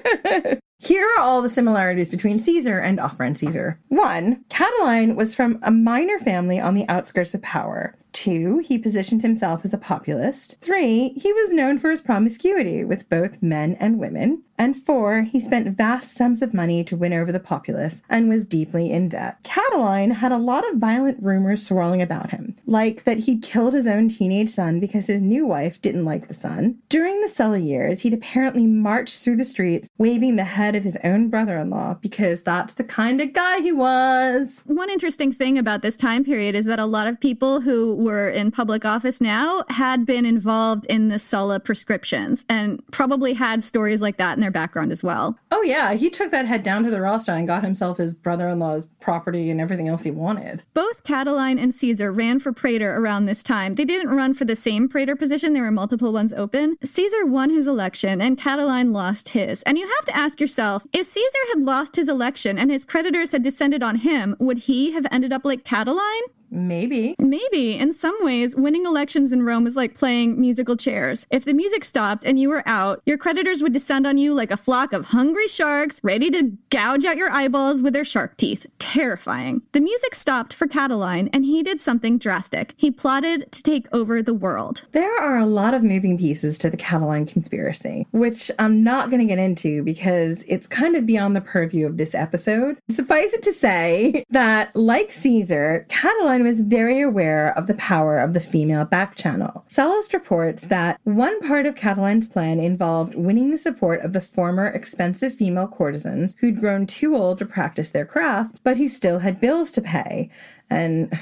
[0.79, 3.79] Here are all the similarities between Caesar and off brand Caesar.
[3.89, 7.95] One, Catiline was from a minor family on the outskirts of power.
[8.11, 10.57] Two, he positioned himself as a populist.
[10.61, 14.43] Three, he was known for his promiscuity with both men and women.
[14.59, 18.43] And four, he spent vast sums of money to win over the populace and was
[18.43, 19.41] deeply in debt.
[19.43, 23.87] Catiline had a lot of violent rumors swirling about him, like that he'd killed his
[23.87, 26.77] own teenage son because his new wife didn't like the son.
[26.89, 30.97] During the Sulla years, he'd apparently marched through the streets waving the head of his
[31.05, 34.63] own brother in law because that's the kind of guy he was.
[34.67, 38.29] One interesting thing about this time period is that a lot of people who were
[38.29, 44.01] in public office now had been involved in the Sulla proscriptions and probably had stories
[44.01, 45.37] like that in their background as well.
[45.51, 45.93] Oh, yeah.
[45.93, 48.87] He took that head down to the Rostra and got himself his brother in law's
[48.99, 50.63] property and everything else he wanted.
[50.73, 53.75] Both Catiline and Caesar ran for praetor around this time.
[53.75, 56.77] They didn't run for the same praetor position, there were multiple ones open.
[56.83, 59.61] Caesar won his election and Catiline lost his.
[59.63, 63.31] And you have to ask yourself if Caesar had lost his election and his creditors
[63.31, 66.21] had descended on him, would he have ended up like Catiline?
[66.51, 67.15] Maybe.
[67.19, 67.77] Maybe.
[67.77, 71.27] In some ways, winning elections in Rome is like playing musical chairs.
[71.29, 74.51] If the music stopped and you were out, your creditors would descend on you like
[74.51, 78.65] a flock of hungry sharks, ready to gouge out your eyeballs with their shark teeth.
[78.79, 79.61] Terrifying.
[79.71, 82.73] The music stopped for Catiline, and he did something drastic.
[82.77, 84.87] He plotted to take over the world.
[84.91, 89.21] There are a lot of moving pieces to the Catiline conspiracy, which I'm not going
[89.21, 92.79] to get into because it's kind of beyond the purview of this episode.
[92.89, 98.33] Suffice it to say that, like Caesar, Catiline was very aware of the power of
[98.33, 99.63] the female back channel.
[99.67, 104.67] Sallust reports that one part of Catiline's plan involved winning the support of the former
[104.67, 109.41] expensive female courtesans who'd grown too old to practice their craft, but who still had
[109.41, 110.29] bills to pay.
[110.69, 111.17] And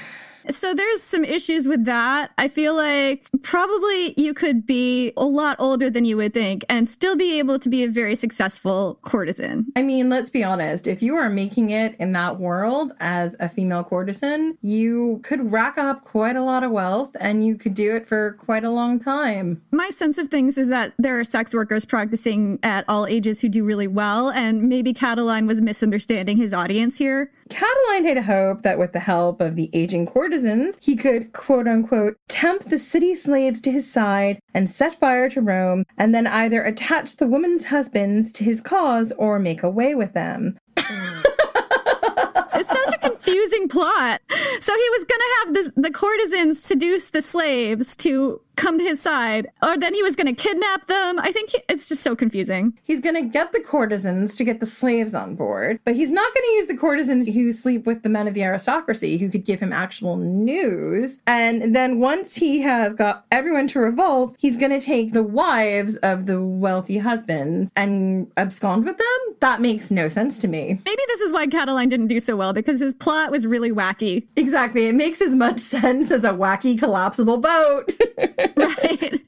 [0.50, 2.30] so there's some issues with that.
[2.38, 6.88] I feel like probably you could be a lot older than you would think and
[6.88, 9.66] still be able to be a very successful courtesan.
[9.76, 10.86] I mean, let's be honest.
[10.86, 15.78] If you are making it in that world as a female courtesan, you could rack
[15.78, 18.98] up quite a lot of wealth and you could do it for quite a long
[18.98, 19.62] time.
[19.70, 23.48] My sense of things is that there are sex workers practicing at all ages who
[23.48, 27.30] do really well, and maybe Catiline was misunderstanding his audience here.
[27.48, 32.16] Catiline had hoped that with the help of the aging courtesans, he could, quote unquote,
[32.28, 36.62] tempt the city slaves to his side and set fire to Rome, and then either
[36.62, 40.58] attach the women's husbands to his cause or make away with them.
[40.76, 44.20] it's such a confusing plot.
[44.60, 48.84] So he was going to have the, the courtesans seduce the slaves to come to
[48.84, 51.18] his side, or then he was going to kidnap them.
[51.20, 52.76] I think he, it's just so confusing.
[52.82, 56.34] He's going to get the courtesans to get the slaves on board, but he's not
[56.34, 59.44] going to use the courtesans who sleep with the men of the aristocracy who could
[59.44, 61.22] give him actual news.
[61.26, 65.96] And then once he has got everyone to revolt, he's going to take the wives
[65.98, 69.36] of the wealthy husbands and abscond with them.
[69.40, 70.80] That makes no sense to me.
[70.84, 74.26] Maybe this is why Catiline didn't do so well because his plot was really wacky.
[74.34, 74.88] Exactly.
[74.88, 77.92] It makes as much sense as a wacky collapsible boat.
[78.56, 79.20] right.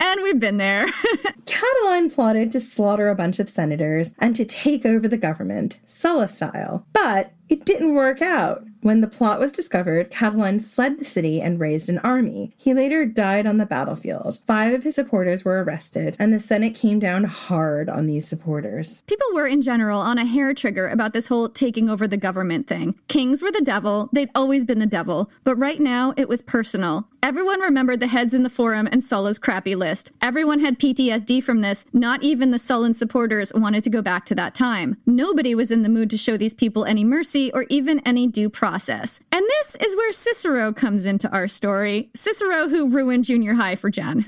[0.00, 0.86] And we've been there.
[1.46, 6.28] Catiline plotted to slaughter a bunch of senators and to take over the government, Sulla
[6.28, 6.86] style.
[6.92, 8.64] But it didn't work out.
[8.82, 12.52] When the plot was discovered, Catiline fled the city and raised an army.
[12.56, 14.40] He later died on the battlefield.
[14.44, 19.04] Five of his supporters were arrested, and the Senate came down hard on these supporters.
[19.06, 22.66] People were, in general, on a hair trigger about this whole taking over the government
[22.66, 22.96] thing.
[23.06, 27.06] Kings were the devil, they'd always been the devil, but right now it was personal.
[27.22, 30.10] Everyone remembered the heads in the forum and Sulla's crappy list.
[30.20, 31.84] Everyone had PTSD from this.
[31.92, 34.96] Not even the Sullan supporters wanted to go back to that time.
[35.06, 38.50] Nobody was in the mood to show these people any mercy or even any due
[38.50, 39.20] process process.
[39.30, 42.08] And this is where Cicero comes into our story.
[42.16, 44.24] Cicero, who ruined junior high for Jen.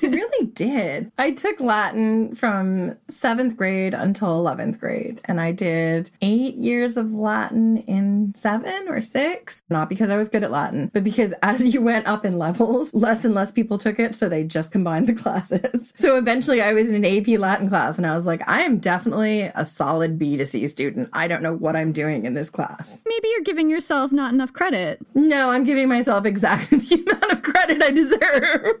[0.00, 1.10] he really did.
[1.18, 7.12] I took Latin from seventh grade until 11th grade, and I did eight years of
[7.12, 9.64] Latin in seven or six.
[9.70, 12.94] Not because I was good at Latin, but because as you went up in levels,
[12.94, 15.92] less and less people took it, so they just combined the classes.
[15.96, 18.78] So eventually I was in an AP Latin class, and I was like, I am
[18.78, 21.08] definitely a solid B to C student.
[21.12, 23.02] I don't know what I'm doing in this class.
[23.04, 25.00] Maybe you're giving yourself not enough credit.
[25.14, 28.76] No, I'm giving myself exactly the amount of credit I deserve.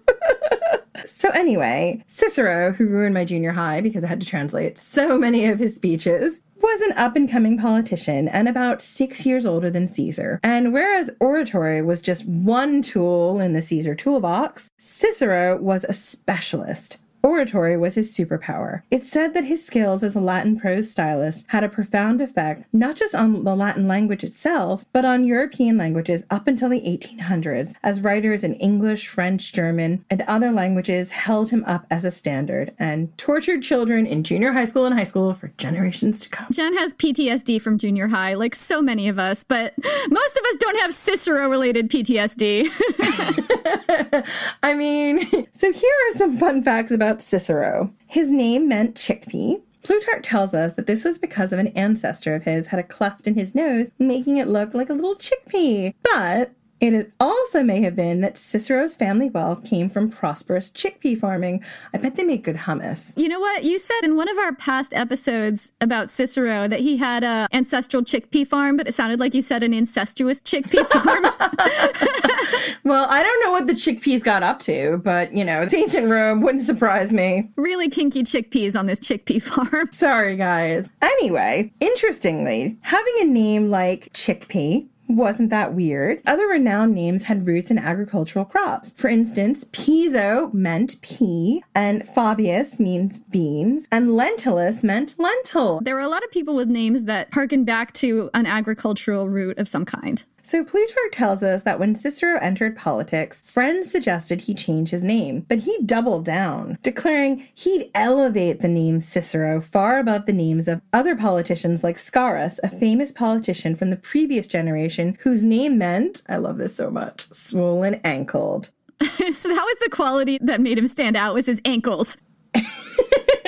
[1.06, 5.46] so, anyway, Cicero, who ruined my junior high because I had to translate so many
[5.46, 9.86] of his speeches, was an up and coming politician and about six years older than
[9.86, 10.38] Caesar.
[10.42, 16.98] And whereas oratory was just one tool in the Caesar toolbox, Cicero was a specialist.
[17.22, 18.82] Oratory was his superpower.
[18.90, 22.96] It's said that his skills as a Latin prose stylist had a profound effect not
[22.96, 28.00] just on the Latin language itself, but on European languages up until the 1800s, as
[28.00, 33.16] writers in English, French, German, and other languages held him up as a standard and
[33.18, 36.48] tortured children in junior high school and high school for generations to come.
[36.50, 39.74] Jen has PTSD from junior high, like so many of us, but
[40.08, 42.70] most of us don't have Cicero related PTSD.
[44.62, 45.20] I mean,
[45.52, 47.92] so here are some fun facts about Cicero.
[48.06, 49.62] His name meant chickpea.
[49.82, 53.26] Plutarch tells us that this was because of an ancestor of his had a cleft
[53.26, 55.94] in his nose, making it look like a little chickpea.
[56.02, 61.62] But it also may have been that Cicero's family wealth came from prosperous chickpea farming.
[61.94, 63.16] I bet they made good hummus.
[63.18, 63.64] You know what?
[63.64, 68.02] You said in one of our past episodes about Cicero that he had a ancestral
[68.02, 71.24] chickpea farm, but it sounded like you said an incestuous chickpea farm.
[72.84, 76.10] well, I don't know what the chickpeas got up to, but you know, it's ancient
[76.10, 77.50] Rome wouldn't surprise me.
[77.56, 79.90] Really kinky chickpeas on this chickpea farm.
[79.92, 80.90] Sorry, guys.
[81.02, 84.86] Anyway, interestingly, having a name like chickpea
[85.16, 86.20] wasn't that weird.
[86.26, 88.92] Other renowned names had roots in agricultural crops.
[88.94, 95.80] For instance, Piso meant pea, and Fabius means beans, and Lentulus meant lentil.
[95.82, 99.58] There were a lot of people with names that harken back to an agricultural root
[99.58, 100.24] of some kind.
[100.50, 105.46] So Plutarch tells us that when Cicero entered politics, friends suggested he change his name,
[105.48, 110.82] but he doubled down, declaring he'd elevate the name Cicero far above the names of
[110.92, 116.38] other politicians like Scaurus, a famous politician from the previous generation whose name meant, I
[116.38, 118.70] love this so much, swollen ankled.
[119.00, 122.16] so that was the quality that made him stand out was his ankles.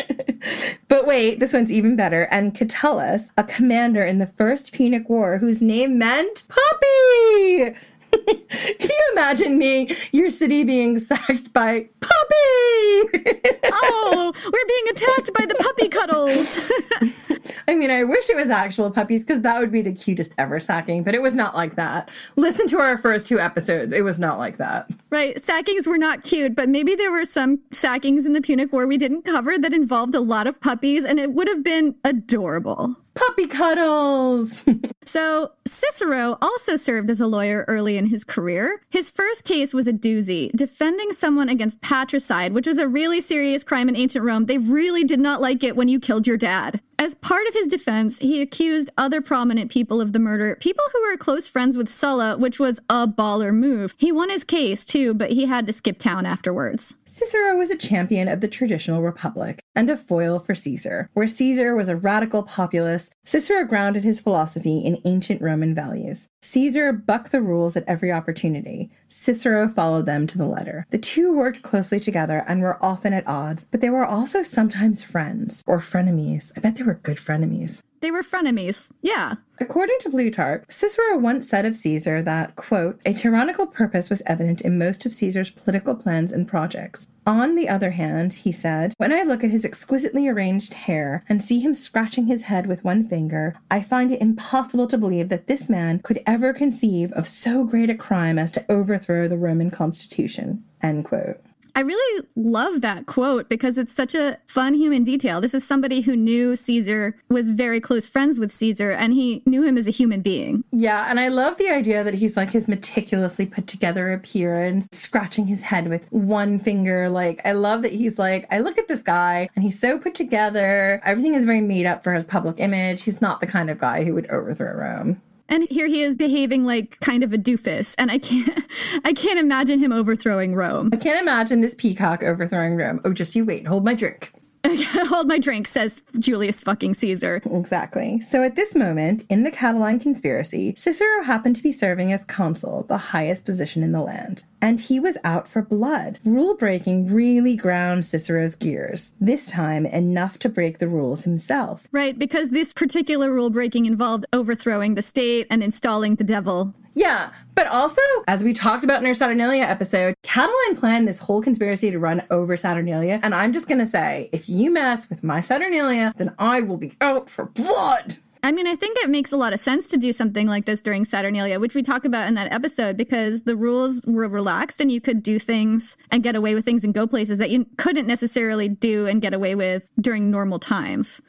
[0.89, 2.29] But wait, this one's even better.
[2.31, 7.77] And Catullus, a commander in the First Punic War, whose name meant puppy.
[8.13, 13.63] Can you imagine me, your city being sacked by puppy?
[13.73, 17.51] oh, we're being attacked by the puppy cuddles.
[17.69, 20.61] I mean, I wish it was actual puppies because that would be the cutest ever
[20.61, 22.11] sacking, but it was not like that.
[22.37, 23.93] Listen to our first two episodes.
[23.93, 24.91] It was not like that.
[25.11, 25.41] Right.
[25.41, 28.99] Sackings were not cute, but maybe there were some sackings in the Punic War we
[28.99, 32.97] didn't cover that involved a lot of puppies, and it would have been adorable.
[33.15, 34.65] Puppy cuddles.
[35.05, 38.83] so, Cicero also served as a lawyer early in his career.
[38.91, 43.65] His first case was a doozy, defending someone against patricide, which was a really serious
[43.65, 44.47] crime in ancient Rome.
[44.47, 46.81] They really did not like it when you killed your dad.
[46.99, 51.03] As part of his defense, he accused other prominent people of the murder, people who
[51.03, 53.95] were close friends with Sulla, which was a baller move.
[53.99, 56.95] He won his case too, but he had to skip town afterwards.
[57.05, 61.09] Cicero was a champion of the traditional republic and a foil for Caesar.
[61.15, 66.29] Where Caesar was a radical populist, Cicero grounded his philosophy in ancient Roman values.
[66.45, 68.91] Caesar bucked the rules at every opportunity.
[69.09, 70.85] Cicero followed them to the letter.
[70.91, 75.05] The two worked closely together and were often at odds, but they were also sometimes
[75.05, 76.51] friends or frenemies.
[76.57, 77.83] I bet they were good frenemies.
[78.01, 78.91] They were frenemies.
[79.01, 79.37] Yeah.
[79.61, 84.61] According to Plutarch, Cicero once said of Caesar that, quote, a tyrannical purpose was evident
[84.63, 87.07] in most of Caesar's political plans and projects.
[87.27, 91.41] On the other hand, he said, when I look at his exquisitely arranged hair and
[91.41, 95.47] see him scratching his head with one finger, I find it impossible to believe that
[95.47, 99.71] this man could ever conceive of so great a crime as to overthrow the Roman
[99.71, 100.65] constitution.
[100.83, 101.41] End quote.
[101.75, 105.41] I really love that quote because it's such a fun human detail.
[105.41, 109.63] This is somebody who knew Caesar, was very close friends with Caesar, and he knew
[109.63, 110.65] him as a human being.
[110.71, 115.47] Yeah, and I love the idea that he's like his meticulously put together appearance, scratching
[115.47, 117.09] his head with one finger.
[117.09, 120.15] Like, I love that he's like, I look at this guy and he's so put
[120.15, 121.01] together.
[121.05, 123.05] Everything is very made up for his public image.
[123.05, 125.21] He's not the kind of guy who would overthrow Rome.
[125.53, 128.65] And here he is behaving like kind of a doofus, and I can't,
[129.05, 130.89] I can't imagine him overthrowing Rome.
[130.95, 133.03] I can't imagine this peacock overthrowing Rome.
[133.05, 134.33] Oh, just you wait, hold my drink.
[135.09, 137.41] hold my drink, says Julius fucking Caesar.
[137.45, 138.21] Exactly.
[138.21, 142.85] So at this moment, in the Catiline conspiracy, Cicero happened to be serving as consul,
[142.85, 144.45] the highest position in the land.
[144.61, 146.21] And he was out for blood.
[146.25, 151.89] Rule breaking really ground Cicero's gears, this time enough to break the rules himself.
[151.91, 156.75] Right, because this particular rule breaking involved overthrowing the state and installing the devil.
[156.95, 161.41] Yeah, but also, as we talked about in our Saturnalia episode, Catiline planned this whole
[161.41, 163.21] conspiracy to run over Saturnalia.
[163.23, 166.77] And I'm just going to say, if you mess with my Saturnalia, then I will
[166.77, 168.19] be out for blood.
[168.45, 170.83] I mean, I think it makes a lot of sense to do something like this
[170.83, 174.91] during Saturnalia, which we talk about in that episode, because the rules were relaxed and
[174.91, 178.09] you could do things and get away with things and go places that you couldn't
[178.09, 181.23] necessarily do and get away with during normal times.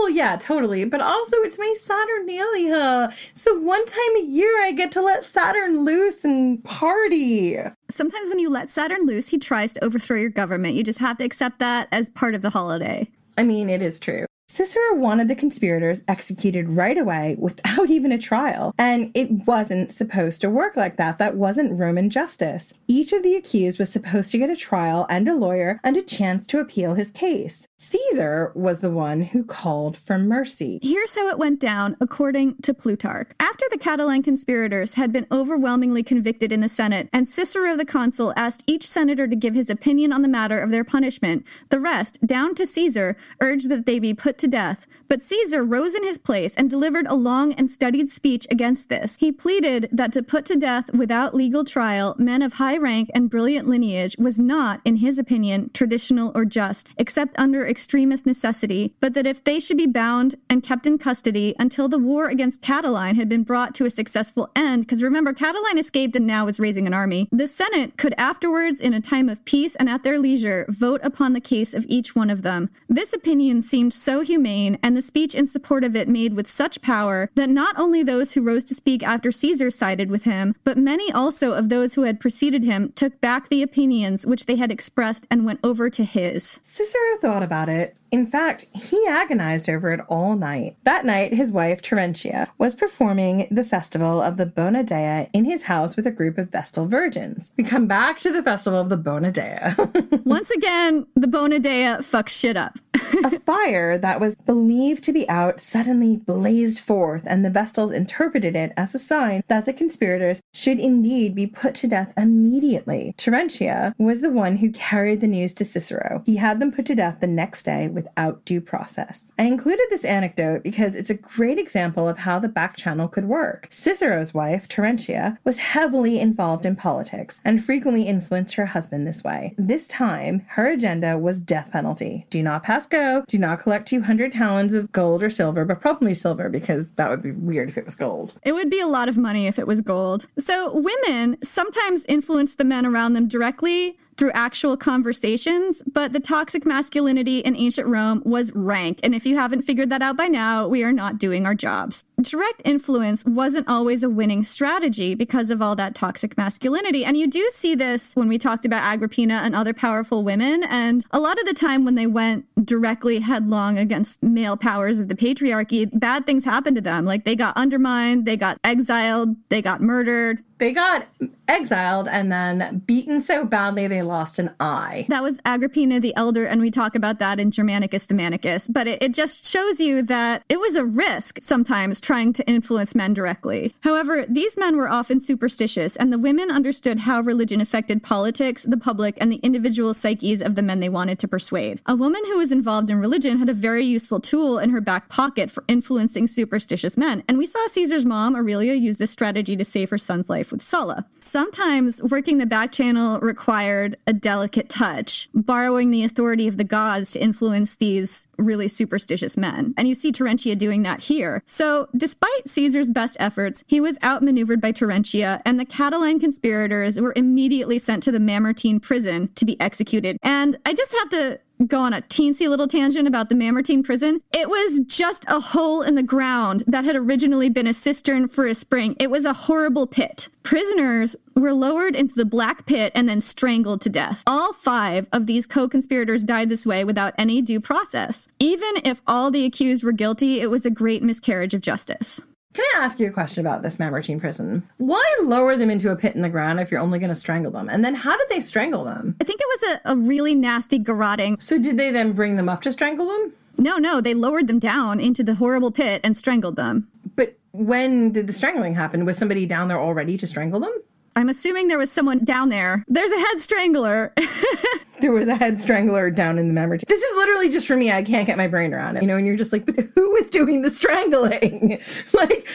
[0.00, 0.86] Well, yeah, totally.
[0.86, 3.12] But also, it's my Saturnalia.
[3.34, 7.58] So one time a year, I get to let Saturn loose and party.
[7.90, 10.74] Sometimes when you let Saturn loose, he tries to overthrow your government.
[10.74, 13.10] You just have to accept that as part of the holiday.
[13.36, 14.24] I mean, it is true.
[14.52, 20.40] Cicero wanted the conspirators executed right away without even a trial, and it wasn't supposed
[20.40, 21.18] to work like that.
[21.18, 22.74] That wasn't Roman justice.
[22.88, 26.02] Each of the accused was supposed to get a trial and a lawyer and a
[26.02, 27.68] chance to appeal his case.
[27.78, 30.80] Caesar was the one who called for mercy.
[30.82, 33.30] Here's how it went down, according to Plutarch.
[33.38, 38.32] After the Catiline conspirators had been overwhelmingly convicted in the Senate, and Cicero the consul
[38.34, 42.18] asked each senator to give his opinion on the matter of their punishment, the rest,
[42.26, 46.18] down to Caesar, urged that they be put to death, but Caesar rose in his
[46.18, 49.16] place and delivered a long and studied speech against this.
[49.18, 53.30] He pleaded that to put to death without legal trial men of high rank and
[53.30, 59.14] brilliant lineage was not, in his opinion, traditional or just, except under extremist necessity, but
[59.14, 63.16] that if they should be bound and kept in custody until the war against Catiline
[63.16, 66.86] had been brought to a successful end, because remember, Catiline escaped and now is raising
[66.86, 70.66] an army, the Senate could afterwards, in a time of peace and at their leisure,
[70.68, 72.70] vote upon the case of each one of them.
[72.88, 76.80] This opinion seemed so humane, and the speech in support of it made with such
[76.82, 80.78] power that not only those who rose to speak after Caesar sided with him, but
[80.78, 84.70] many also of those who had preceded him took back the opinions which they had
[84.70, 86.60] expressed and went over to his.
[86.62, 90.76] Cicero thought about it in fact, he agonized over it all night.
[90.84, 95.64] That night, his wife, Terentia, was performing the festival of the Bona Dea in his
[95.64, 97.52] house with a group of Vestal virgins.
[97.56, 100.18] We come back to the festival of the Bona Dea.
[100.24, 102.78] Once again, the Bona Dea fucks shit up.
[103.24, 108.56] a fire that was believed to be out suddenly blazed forth, and the Vestals interpreted
[108.56, 113.14] it as a sign that the conspirators should indeed be put to death immediately.
[113.16, 116.22] Terentia was the one who carried the news to Cicero.
[116.26, 119.32] He had them put to death the next day without due process.
[119.38, 123.24] I included this anecdote because it's a great example of how the back channel could
[123.24, 123.68] work.
[123.70, 129.54] Cicero's wife, Terentia, was heavily involved in politics and frequently influenced her husband this way.
[129.56, 132.26] This time, her agenda was death penalty.
[132.30, 136.14] Do not pass go, do not collect 200 talents of gold or silver, but probably
[136.14, 138.34] silver because that would be weird if it was gold.
[138.42, 140.26] It would be a lot of money if it was gold.
[140.38, 146.66] So women sometimes influence the men around them directly through actual conversations, but the toxic
[146.66, 149.00] masculinity in ancient Rome was rank.
[149.02, 152.04] And if you haven't figured that out by now, we are not doing our jobs.
[152.20, 157.02] Direct influence wasn't always a winning strategy because of all that toxic masculinity.
[157.02, 160.64] And you do see this when we talked about Agrippina and other powerful women.
[160.64, 165.08] And a lot of the time when they went directly headlong against male powers of
[165.08, 167.06] the patriarchy, bad things happened to them.
[167.06, 170.44] Like they got undermined, they got exiled, they got murdered.
[170.60, 171.06] They got
[171.48, 175.06] exiled and then beaten so badly they lost an eye.
[175.08, 178.70] That was Agrippina the Elder, and we talk about that in Germanicus the Manicus.
[178.70, 182.94] But it, it just shows you that it was a risk sometimes trying to influence
[182.94, 183.74] men directly.
[183.80, 188.76] However, these men were often superstitious, and the women understood how religion affected politics, the
[188.76, 191.80] public, and the individual psyches of the men they wanted to persuade.
[191.86, 195.08] A woman who was involved in religion had a very useful tool in her back
[195.08, 199.64] pocket for influencing superstitious men, and we saw Caesar's mom, Aurelia, use this strategy to
[199.64, 201.06] save her son's life with Sulla.
[201.30, 207.12] Sometimes working the back channel required a delicate touch, borrowing the authority of the gods
[207.12, 209.72] to influence these really superstitious men.
[209.76, 211.44] And you see Terentia doing that here.
[211.46, 217.12] So, despite Caesar's best efforts, he was outmaneuvered by Terentia, and the Catiline conspirators were
[217.14, 220.16] immediately sent to the Mamertine prison to be executed.
[220.24, 224.20] And I just have to go on a teensy little tangent about the Mamertine prison.
[224.32, 228.46] It was just a hole in the ground that had originally been a cistern for
[228.46, 228.96] a spring.
[228.98, 230.28] It was a horrible pit.
[230.42, 234.22] Prisoners were lowered into the black pit and then strangled to death.
[234.26, 238.28] All five of these co conspirators died this way without any due process.
[238.38, 242.20] Even if all the accused were guilty, it was a great miscarriage of justice.
[242.52, 244.68] Can I ask you a question about this Mamertine prison?
[244.78, 247.52] Why lower them into a pit in the ground if you're only going to strangle
[247.52, 247.68] them?
[247.68, 249.14] And then how did they strangle them?
[249.20, 251.40] I think it was a, a really nasty garroting.
[251.40, 253.32] So did they then bring them up to strangle them?
[253.56, 256.88] No, no, they lowered them down into the horrible pit and strangled them.
[257.14, 259.04] But when did the strangling happen?
[259.04, 260.72] Was somebody down there already to strangle them?
[261.16, 262.84] I'm assuming there was someone down there.
[262.86, 264.12] There's a head strangler.
[265.00, 266.78] there was a head strangler down in the memory.
[266.86, 267.90] This is literally just for me.
[267.90, 269.02] I can't get my brain around it.
[269.02, 271.80] You know, and you're just like, but who is doing the strangling?
[272.14, 272.48] like,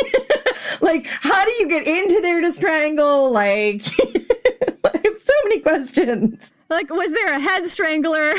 [0.80, 3.30] like, how do you get into there to strangle?
[3.30, 3.82] Like,
[4.84, 6.52] I have so many questions.
[6.68, 8.34] Like, was there a head strangler?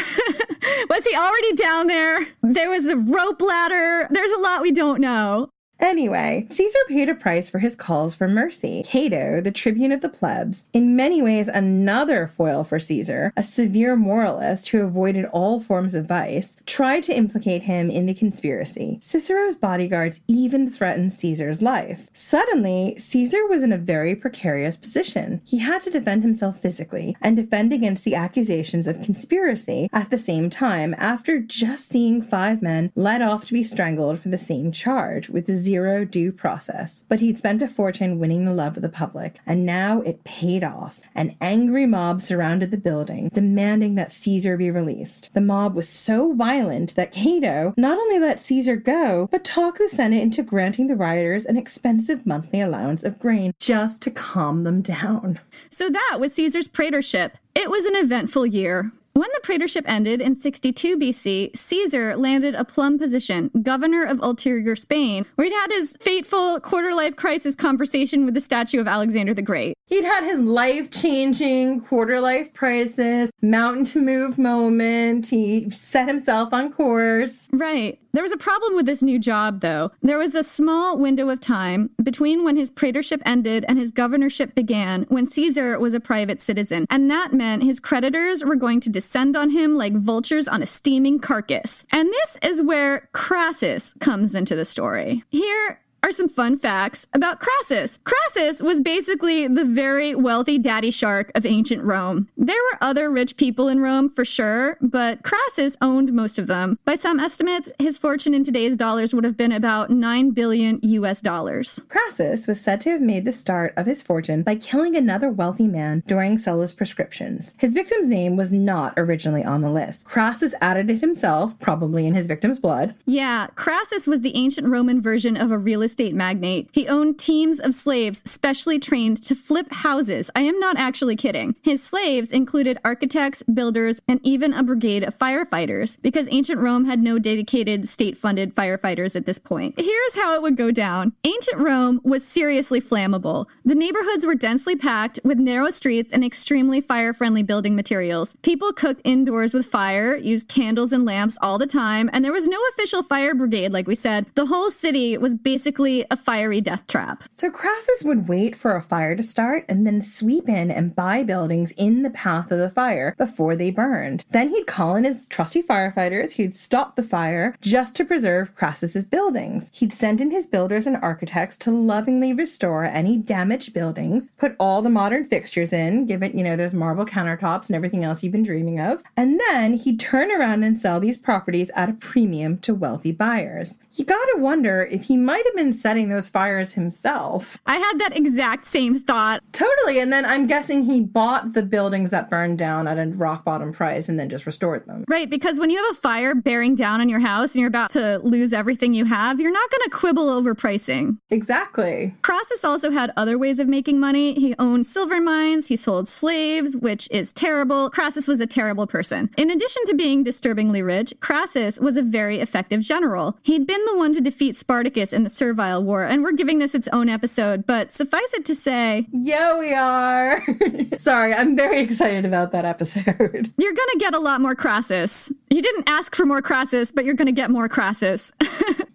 [0.89, 2.27] was he already down there?
[2.43, 4.07] There was a rope ladder.
[4.11, 5.49] There's a lot we don't know.
[5.79, 8.83] Anyway, Caesar paid a price for his calls for mercy.
[8.85, 13.95] Cato, the tribune of the plebs, in many ways another foil for Caesar, a severe
[13.95, 18.97] moralist who avoided all forms of vice, tried to implicate him in the conspiracy.
[19.01, 22.09] Cicero's bodyguards even threatened Caesar's life.
[22.13, 25.41] Suddenly, Caesar was in a very precarious position.
[25.45, 30.19] He had to defend himself physically and defend against the accusations of conspiracy at the
[30.19, 34.71] same time after just seeing five men led off to be strangled for the same
[34.73, 35.68] charge with zero
[36.05, 37.03] due process.
[37.07, 40.63] But he'd spent a fortune winning the love of the public, and now it paid
[40.63, 41.01] off.
[41.15, 45.29] An angry mob surrounded the building, demanding that Caesar be released.
[45.33, 49.89] The mob was so violent that Cato not only let Caesar go, but talked the
[49.89, 54.81] Senate into granting the rioters an expensive monthly allowance of grain just to calm them
[54.81, 55.39] down.
[55.69, 57.37] So that was Caesar's praetorship.
[57.55, 58.91] It was an eventful year.
[59.19, 64.77] When the praetorship ended in 62 BC, Caesar landed a plum position, governor of ulterior
[64.77, 69.33] Spain, where he'd had his fateful quarter life crisis conversation with the statue of Alexander
[69.33, 69.75] the Great.
[69.89, 75.29] He'd had his life changing quarter life crisis, mountain to move moment.
[75.29, 77.47] He set himself on course.
[77.51, 77.99] Right.
[78.11, 79.91] There was a problem with this new job, though.
[80.01, 84.55] There was a small window of time between when his praetorship ended and his governorship
[84.55, 86.85] began when Caesar was a private citizen.
[86.89, 90.67] And that meant his creditors were going to descend on him like vultures on a
[90.67, 91.85] steaming carcass.
[91.91, 95.23] And this is where Crassus comes into the story.
[95.29, 97.99] Here, are some fun facts about Crassus.
[98.03, 102.29] Crassus was basically the very wealthy daddy shark of ancient Rome.
[102.37, 106.79] There were other rich people in Rome for sure, but Crassus owned most of them.
[106.85, 111.21] By some estimates, his fortune in today's dollars would have been about 9 billion US
[111.21, 111.81] dollars.
[111.89, 115.67] Crassus was said to have made the start of his fortune by killing another wealthy
[115.67, 117.55] man during Sulla's proscriptions.
[117.59, 120.05] His victim's name was not originally on the list.
[120.05, 122.95] Crassus added it himself, probably in his victim's blood.
[123.05, 126.69] Yeah, Crassus was the ancient Roman version of a real estate magnate.
[126.71, 130.29] He owned teams of slaves specially trained to flip houses.
[130.35, 131.55] I am not actually kidding.
[131.63, 137.01] His slaves included architects, builders, and even a brigade of firefighters because ancient Rome had
[137.01, 139.73] no dedicated state funded firefighters at this point.
[139.79, 143.47] Here's how it would go down Ancient Rome was seriously flammable.
[143.65, 148.35] The neighborhoods were densely packed with narrow streets and extremely fire friendly building materials.
[148.43, 152.47] People cooked indoors with fire, used candles and lamps all the time, and there was
[152.47, 154.27] no official fire brigade, like we said.
[154.35, 157.23] The whole city was basically a fiery death trap.
[157.37, 161.23] So Crassus would wait for a fire to start and then sweep in and buy
[161.23, 164.25] buildings in the path of the fire before they burned.
[164.31, 169.05] Then he'd call in his trusty firefighters who'd stop the fire just to preserve Crassus's
[169.05, 169.69] buildings.
[169.71, 174.81] He'd send in his builders and architects to lovingly restore any damaged buildings, put all
[174.81, 178.33] the modern fixtures in, give it, you know, those marble countertops and everything else you've
[178.33, 179.01] been dreaming of.
[179.15, 183.79] And then he'd turn around and sell these properties at a premium to wealthy buyers.
[183.93, 187.57] You gotta wonder if he might have been setting those fires himself.
[187.65, 189.41] I had that exact same thought.
[189.51, 189.99] Totally.
[189.99, 193.71] And then I'm guessing he bought the buildings that burned down at a rock bottom
[193.71, 195.05] price and then just restored them.
[195.07, 195.29] Right.
[195.29, 198.19] Because when you have a fire bearing down on your house and you're about to
[198.19, 201.19] lose everything you have, you're not going to quibble over pricing.
[201.29, 202.15] Exactly.
[202.21, 204.33] Crassus also had other ways of making money.
[204.33, 207.89] He owned silver mines, he sold slaves, which is terrible.
[207.89, 209.29] Crassus was a terrible person.
[209.37, 213.37] In addition to being disturbingly rich, Crassus was a very effective general.
[213.43, 216.73] He'd been the one to defeat Spartacus in the Servile War, and we're giving this
[216.73, 219.07] its own episode, but suffice it to say.
[219.11, 220.41] Yeah, we are.
[220.97, 223.51] Sorry, I'm very excited about that episode.
[223.57, 225.31] You're gonna get a lot more Crassus.
[225.49, 228.31] You didn't ask for more Crassus, but you're gonna get more Crassus.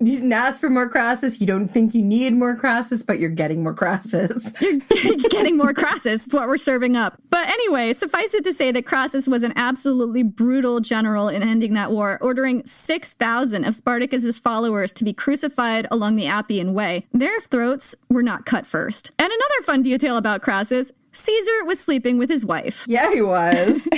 [0.01, 1.41] you didn't ask for more Crassus.
[1.41, 4.55] You don't think you need more Crassus, but you're getting more Crassus.
[4.61, 6.25] you're getting more Crassus.
[6.27, 7.21] It's what we're serving up.
[7.29, 11.75] But anyway, suffice it to say that Crassus was an absolutely brutal general in ending
[11.75, 17.07] that war, ordering 6,000 of Spartacus's followers to be crucified along the Appian Way.
[17.13, 19.11] Their throats were not cut first.
[19.19, 22.85] And another fun detail about Crassus Caesar was sleeping with his wife.
[22.89, 23.87] Yeah, he was.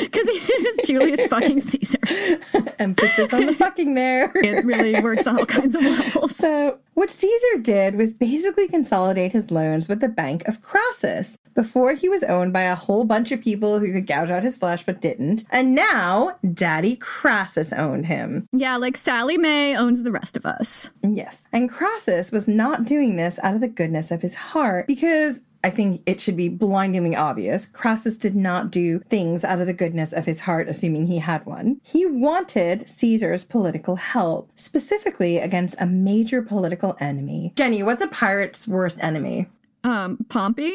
[0.00, 1.98] Because he is Julius fucking Caesar.
[2.78, 4.32] Emphasis on the fucking there.
[4.34, 6.34] It really works on all kinds of levels.
[6.36, 11.36] So, what Caesar did was basically consolidate his loans with the Bank of Crassus.
[11.56, 14.58] Before he was owned by a whole bunch of people who could gouge out his
[14.58, 15.44] flesh but didn't.
[15.50, 18.46] And now, Daddy Crassus owned him.
[18.52, 20.90] Yeah, like Sallie Mae owns the rest of us.
[21.02, 21.48] Yes.
[21.52, 25.70] And Crassus was not doing this out of the goodness of his heart because I
[25.70, 27.66] think it should be blindingly obvious.
[27.66, 31.44] Crassus did not do things out of the goodness of his heart, assuming he had
[31.44, 31.80] one.
[31.82, 37.52] He wanted Caesar's political help, specifically against a major political enemy.
[37.56, 39.48] Jenny, what's a pirate's worst enemy?
[39.82, 40.72] Um, Pompey?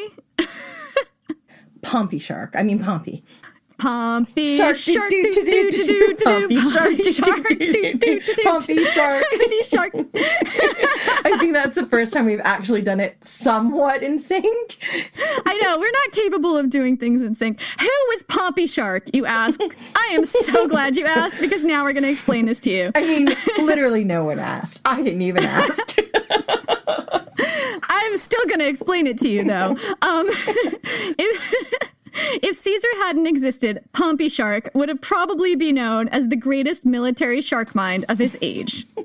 [1.82, 2.54] Pompey Shark.
[2.56, 3.24] I mean, Pompey.
[3.78, 5.10] Pompey Shark, shark,
[6.22, 6.96] Pompey shark,
[8.44, 9.24] Pompey shark.
[9.32, 9.92] Pompey shark.
[11.24, 14.78] I think that's the first time we've actually done it somewhat in sync.
[15.44, 17.60] I know we're not capable of doing things in sync.
[17.80, 19.12] Who was Pompey Shark?
[19.12, 19.76] You asked.
[19.96, 22.92] I am so glad you asked because now we're going to explain this to you.
[22.94, 23.30] I mean,
[23.66, 24.80] literally no one asked.
[24.84, 25.98] I didn't even ask.
[27.38, 29.76] I'm still going to explain it to you though.
[30.02, 30.26] Um,
[31.18, 31.54] if,
[32.14, 37.40] if Caesar hadn't existed, Pompey Shark would have probably be known as the greatest military
[37.40, 38.86] shark mind of his age.
[38.96, 39.04] he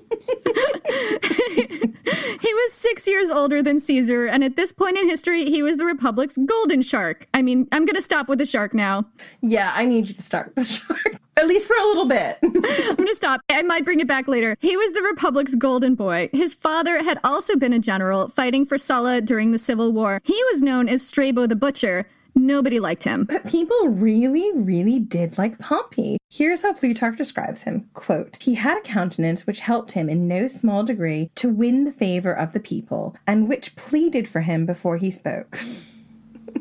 [2.53, 5.85] was six years older than Caesar, and at this point in history, he was the
[5.85, 7.27] Republic's golden shark.
[7.33, 9.05] I mean, I'm going to stop with the shark now.
[9.41, 11.21] yeah, I need you to start with the shark.
[11.37, 12.39] At least for a little bit.
[12.43, 13.41] I'm going to stop.
[13.49, 14.57] I might bring it back later.
[14.59, 16.29] He was the Republic's golden boy.
[16.33, 20.21] His father had also been a general fighting for Sulla during the Civil War.
[20.23, 22.07] He was known as Strabo the Butcher.
[22.33, 23.25] Nobody liked him.
[23.25, 26.17] But people really, really did like Pompey.
[26.29, 27.89] Here's how Plutarch describes him.
[27.93, 31.91] Quote, he had a countenance which helped him in no small degree to win the
[31.91, 35.57] favor of the people, and which pleaded for him before he spoke.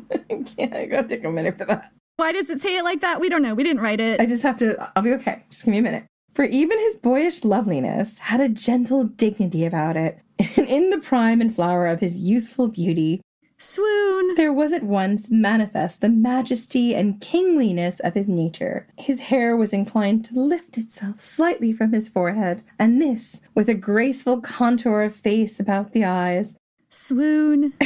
[0.57, 1.91] yeah, I gotta take a minute for that.
[2.17, 3.19] Why does it say it like that?
[3.19, 3.53] We don't know.
[3.53, 4.19] We didn't write it.
[4.19, 5.43] I just have to, I'll be okay.
[5.51, 6.05] Just give me a minute.
[6.33, 10.19] For even his boyish loveliness had a gentle dignity about it.
[10.57, 13.21] And in the prime and flower of his youthful beauty,
[13.59, 14.33] Swoon.
[14.35, 18.87] there was at once manifest the majesty and kingliness of his nature.
[18.97, 23.73] His hair was inclined to lift itself slightly from his forehead, and this, with a
[23.73, 26.55] graceful contour of face about the eyes,
[26.89, 27.73] Swoon.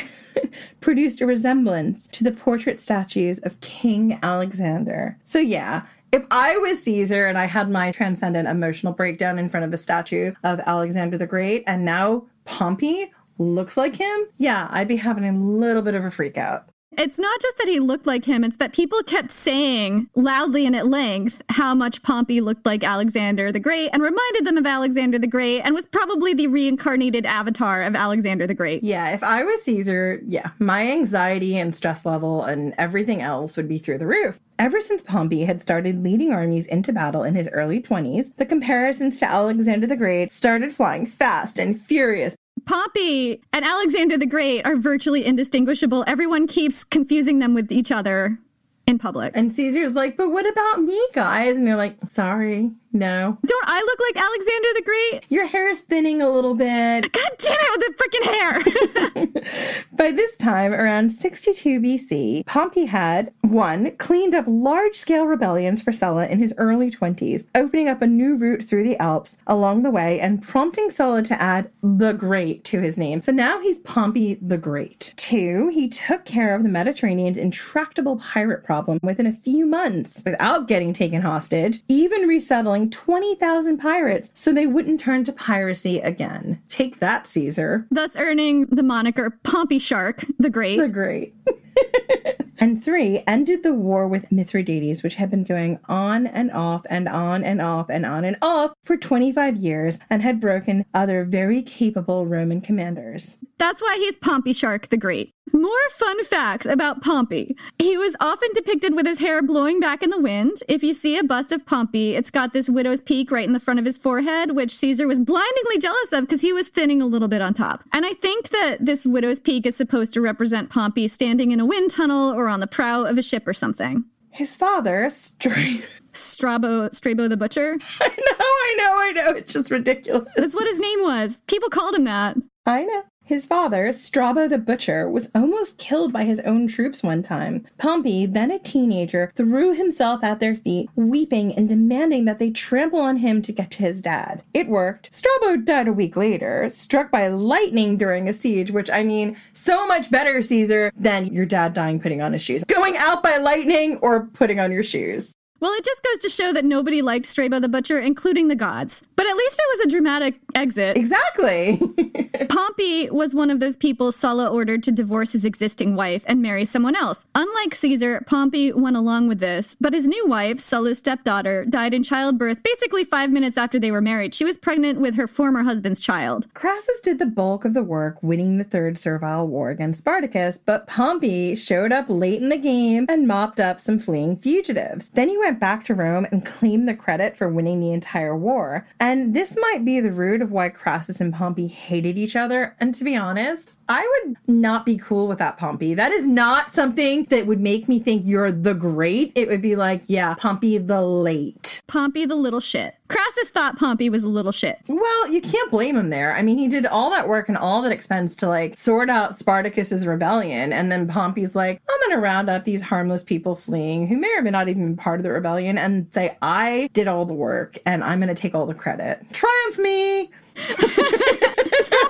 [0.81, 5.17] produced a resemblance to the portrait statues of King Alexander.
[5.23, 9.65] So, yeah, if I was Caesar and I had my transcendent emotional breakdown in front
[9.65, 14.87] of a statue of Alexander the Great, and now Pompey looks like him, yeah, I'd
[14.87, 16.69] be having a little bit of a freak out.
[16.97, 20.75] It's not just that he looked like him, it's that people kept saying loudly and
[20.75, 25.17] at length how much Pompey looked like Alexander the Great and reminded them of Alexander
[25.17, 28.83] the Great and was probably the reincarnated avatar of Alexander the Great.
[28.83, 33.69] Yeah, if I was Caesar, yeah, my anxiety and stress level and everything else would
[33.69, 34.37] be through the roof.
[34.59, 39.17] Ever since Pompey had started leading armies into battle in his early 20s, the comparisons
[39.19, 42.35] to Alexander the Great started flying fast and furious.
[42.65, 46.03] Pompey and Alexander the Great are virtually indistinguishable.
[46.07, 48.39] Everyone keeps confusing them with each other
[48.87, 49.31] in public.
[49.35, 51.55] And Caesar's like, but what about me, guys?
[51.55, 53.37] And they're like, sorry, no.
[53.45, 55.25] Don't I look like Alexander the Great?
[55.29, 57.11] Your hair is thinning a little bit.
[57.11, 59.81] God damn it with the freaking hair!
[59.93, 65.91] By this time, around 62 BC, Pompey had, one, cleaned up large scale rebellions for
[65.91, 69.91] Sulla in his early 20s, opening up a new route through the Alps along the
[69.91, 73.21] way and prompting Sulla to add the Great to his name.
[73.21, 75.13] So now he's Pompey the Great.
[75.17, 80.67] Two, he took care of the Mediterranean's intractable pirate problem within a few months without
[80.67, 86.61] getting taken hostage, even resettling 20,000 pirates so they wouldn't turn to piracy again.
[86.67, 87.87] Take that, Caesar.
[87.91, 90.79] Thus earning the moniker Pompey Shark the Great.
[90.79, 91.35] The Great.
[92.59, 97.07] and three, ended the war with Mithridates, which had been going on and off and
[97.07, 101.61] on and off and on and off for 25 years and had broken other very
[101.61, 103.37] capable Roman commanders.
[103.57, 105.33] That's why he's Pompey Shark the Great.
[105.53, 107.55] More fun facts about Pompey.
[107.77, 110.63] He was often depicted with his hair blowing back in the wind.
[110.69, 113.59] If you see a bust of Pompey, it's got this widow's peak right in the
[113.59, 117.05] front of his forehead, which Caesar was blindingly jealous of because he was thinning a
[117.05, 117.83] little bit on top.
[117.91, 121.65] And I think that this widow's peak is supposed to represent Pompey standing in a
[121.65, 124.03] wind tunnel or on the prow of a ship or something.
[124.31, 125.79] His father, Stra-
[126.13, 127.77] Strabo, Strabo the Butcher.
[128.01, 129.37] I know, I know, I know.
[129.37, 130.27] It's just ridiculous.
[130.35, 131.37] That's what his name was.
[131.47, 132.37] People called him that.
[132.65, 133.03] I know.
[133.31, 137.65] His father, Strabo the Butcher, was almost killed by his own troops one time.
[137.77, 142.99] Pompey, then a teenager, threw himself at their feet, weeping and demanding that they trample
[142.99, 144.43] on him to get to his dad.
[144.53, 145.15] It worked.
[145.15, 149.87] Strabo died a week later, struck by lightning during a siege, which I mean, so
[149.87, 152.65] much better, Caesar, than your dad dying putting on his shoes.
[152.65, 155.31] Going out by lightning or putting on your shoes.
[155.61, 159.03] Well, it just goes to show that nobody liked Strabo the Butcher, including the gods.
[159.15, 160.97] But at least it was a dramatic exit.
[160.97, 161.79] Exactly.
[162.49, 166.65] Pompey was one of those people Sulla ordered to divorce his existing wife and marry
[166.65, 167.25] someone else.
[167.35, 172.01] Unlike Caesar, Pompey went along with this, but his new wife, Sulla's stepdaughter, died in
[172.01, 174.33] childbirth basically five minutes after they were married.
[174.33, 176.47] She was pregnant with her former husband's child.
[176.55, 180.87] Crassus did the bulk of the work winning the Third Servile War against Spartacus, but
[180.87, 185.09] Pompey showed up late in the game and mopped up some fleeing fugitives.
[185.09, 188.87] Then he went back to Rome and claimed the credit for winning the entire war.
[188.99, 192.75] And this might be the root of why Crassus and Pompey hated each other.
[192.79, 195.93] And to be honest, I would not be cool with that, Pompey.
[195.93, 199.33] That is not something that would make me think you're the great.
[199.35, 201.81] It would be like, yeah, Pompey the late.
[201.87, 202.95] Pompey the little shit.
[203.09, 204.79] Crassus thought Pompey was a little shit.
[204.87, 206.33] Well, you can't blame him there.
[206.33, 209.37] I mean, he did all that work and all that expense to like sort out
[209.37, 210.71] Spartacus's rebellion.
[210.71, 214.33] And then Pompey's like, I'm going to round up these harmless people fleeing who may
[214.37, 217.33] or may not even be part of the rebellion and say, I did all the
[217.33, 219.25] work and I'm going to take all the credit.
[219.33, 220.29] Triumph me.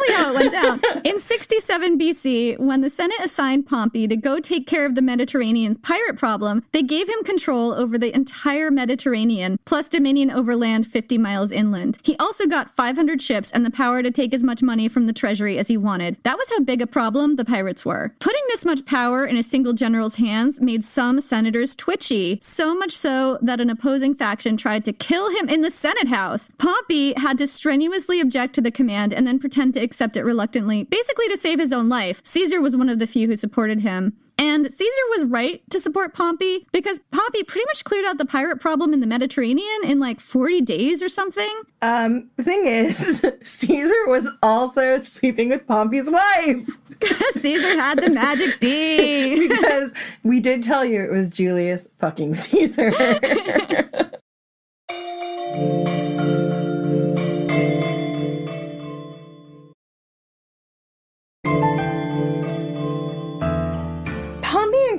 [0.07, 1.01] Probably how it went down.
[1.03, 5.77] In 67 BC, when the Senate assigned Pompey to go take care of the Mediterranean's
[5.77, 11.17] pirate problem, they gave him control over the entire Mediterranean, plus dominion over land 50
[11.17, 11.99] miles inland.
[12.03, 15.13] He also got 500 ships and the power to take as much money from the
[15.13, 16.17] treasury as he wanted.
[16.23, 18.13] That was how big a problem the pirates were.
[18.19, 22.97] Putting this much power in a single general's hands made some senators twitchy, so much
[22.97, 26.49] so that an opposing faction tried to kill him in the Senate House.
[26.57, 30.85] Pompey had to strenuously object to the command and then pretend to accept it reluctantly,
[30.85, 32.21] basically to save his own life.
[32.23, 34.13] Caesar was one of the few who supported him.
[34.37, 38.61] And Caesar was right to support Pompey because Pompey pretty much cleared out the pirate
[38.61, 41.51] problem in the Mediterranean in like 40 days or something.
[41.81, 46.69] Um, the thing is, Caesar was also sleeping with Pompey's wife.
[47.33, 49.49] Caesar had the magic D.
[49.49, 49.93] because
[50.23, 52.91] we did tell you it was Julius fucking Caesar.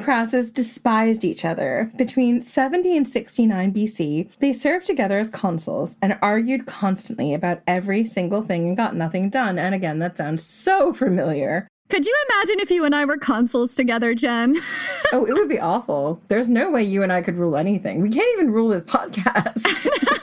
[0.02, 1.90] Crassus despised each other.
[1.96, 8.04] Between 70 and 69 BC, they served together as consuls and argued constantly about every
[8.04, 9.58] single thing and got nothing done.
[9.58, 11.68] And again, that sounds so familiar.
[11.88, 14.56] Could you imagine if you and I were consuls together, Jen?
[15.12, 16.20] oh, it would be awful.
[16.28, 18.02] There's no way you and I could rule anything.
[18.02, 19.88] We can't even rule this podcast.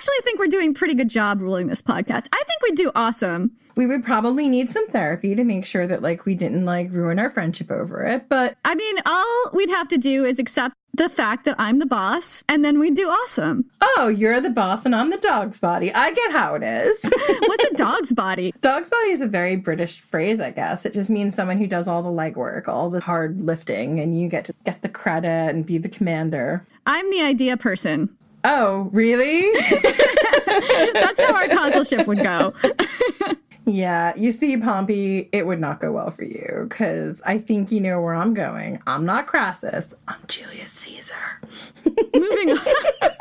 [0.00, 2.26] Actually, think we're doing a pretty good job ruling this podcast.
[2.32, 3.50] I think we do awesome.
[3.76, 7.18] We would probably need some therapy to make sure that like we didn't like ruin
[7.18, 11.10] our friendship over it, but I mean, all we'd have to do is accept the
[11.10, 13.66] fact that I'm the boss and then we'd do awesome.
[13.82, 15.92] Oh, you're the boss and I'm the dog's body.
[15.92, 16.98] I get how it is.
[17.40, 18.54] What's a dog's body?
[18.62, 20.86] Dog's body is a very British phrase, I guess.
[20.86, 24.30] It just means someone who does all the legwork, all the hard lifting, and you
[24.30, 26.66] get to get the credit and be the commander.
[26.86, 28.16] I'm the idea person.
[28.44, 29.50] Oh, really?
[30.92, 32.54] That's how our consulship would go.
[33.66, 37.80] Yeah, you see, Pompey, it would not go well for you because I think you
[37.80, 38.82] know where I'm going.
[38.86, 39.94] I'm not Crassus.
[40.08, 41.40] I'm Julius Caesar.
[42.12, 42.58] Moving on.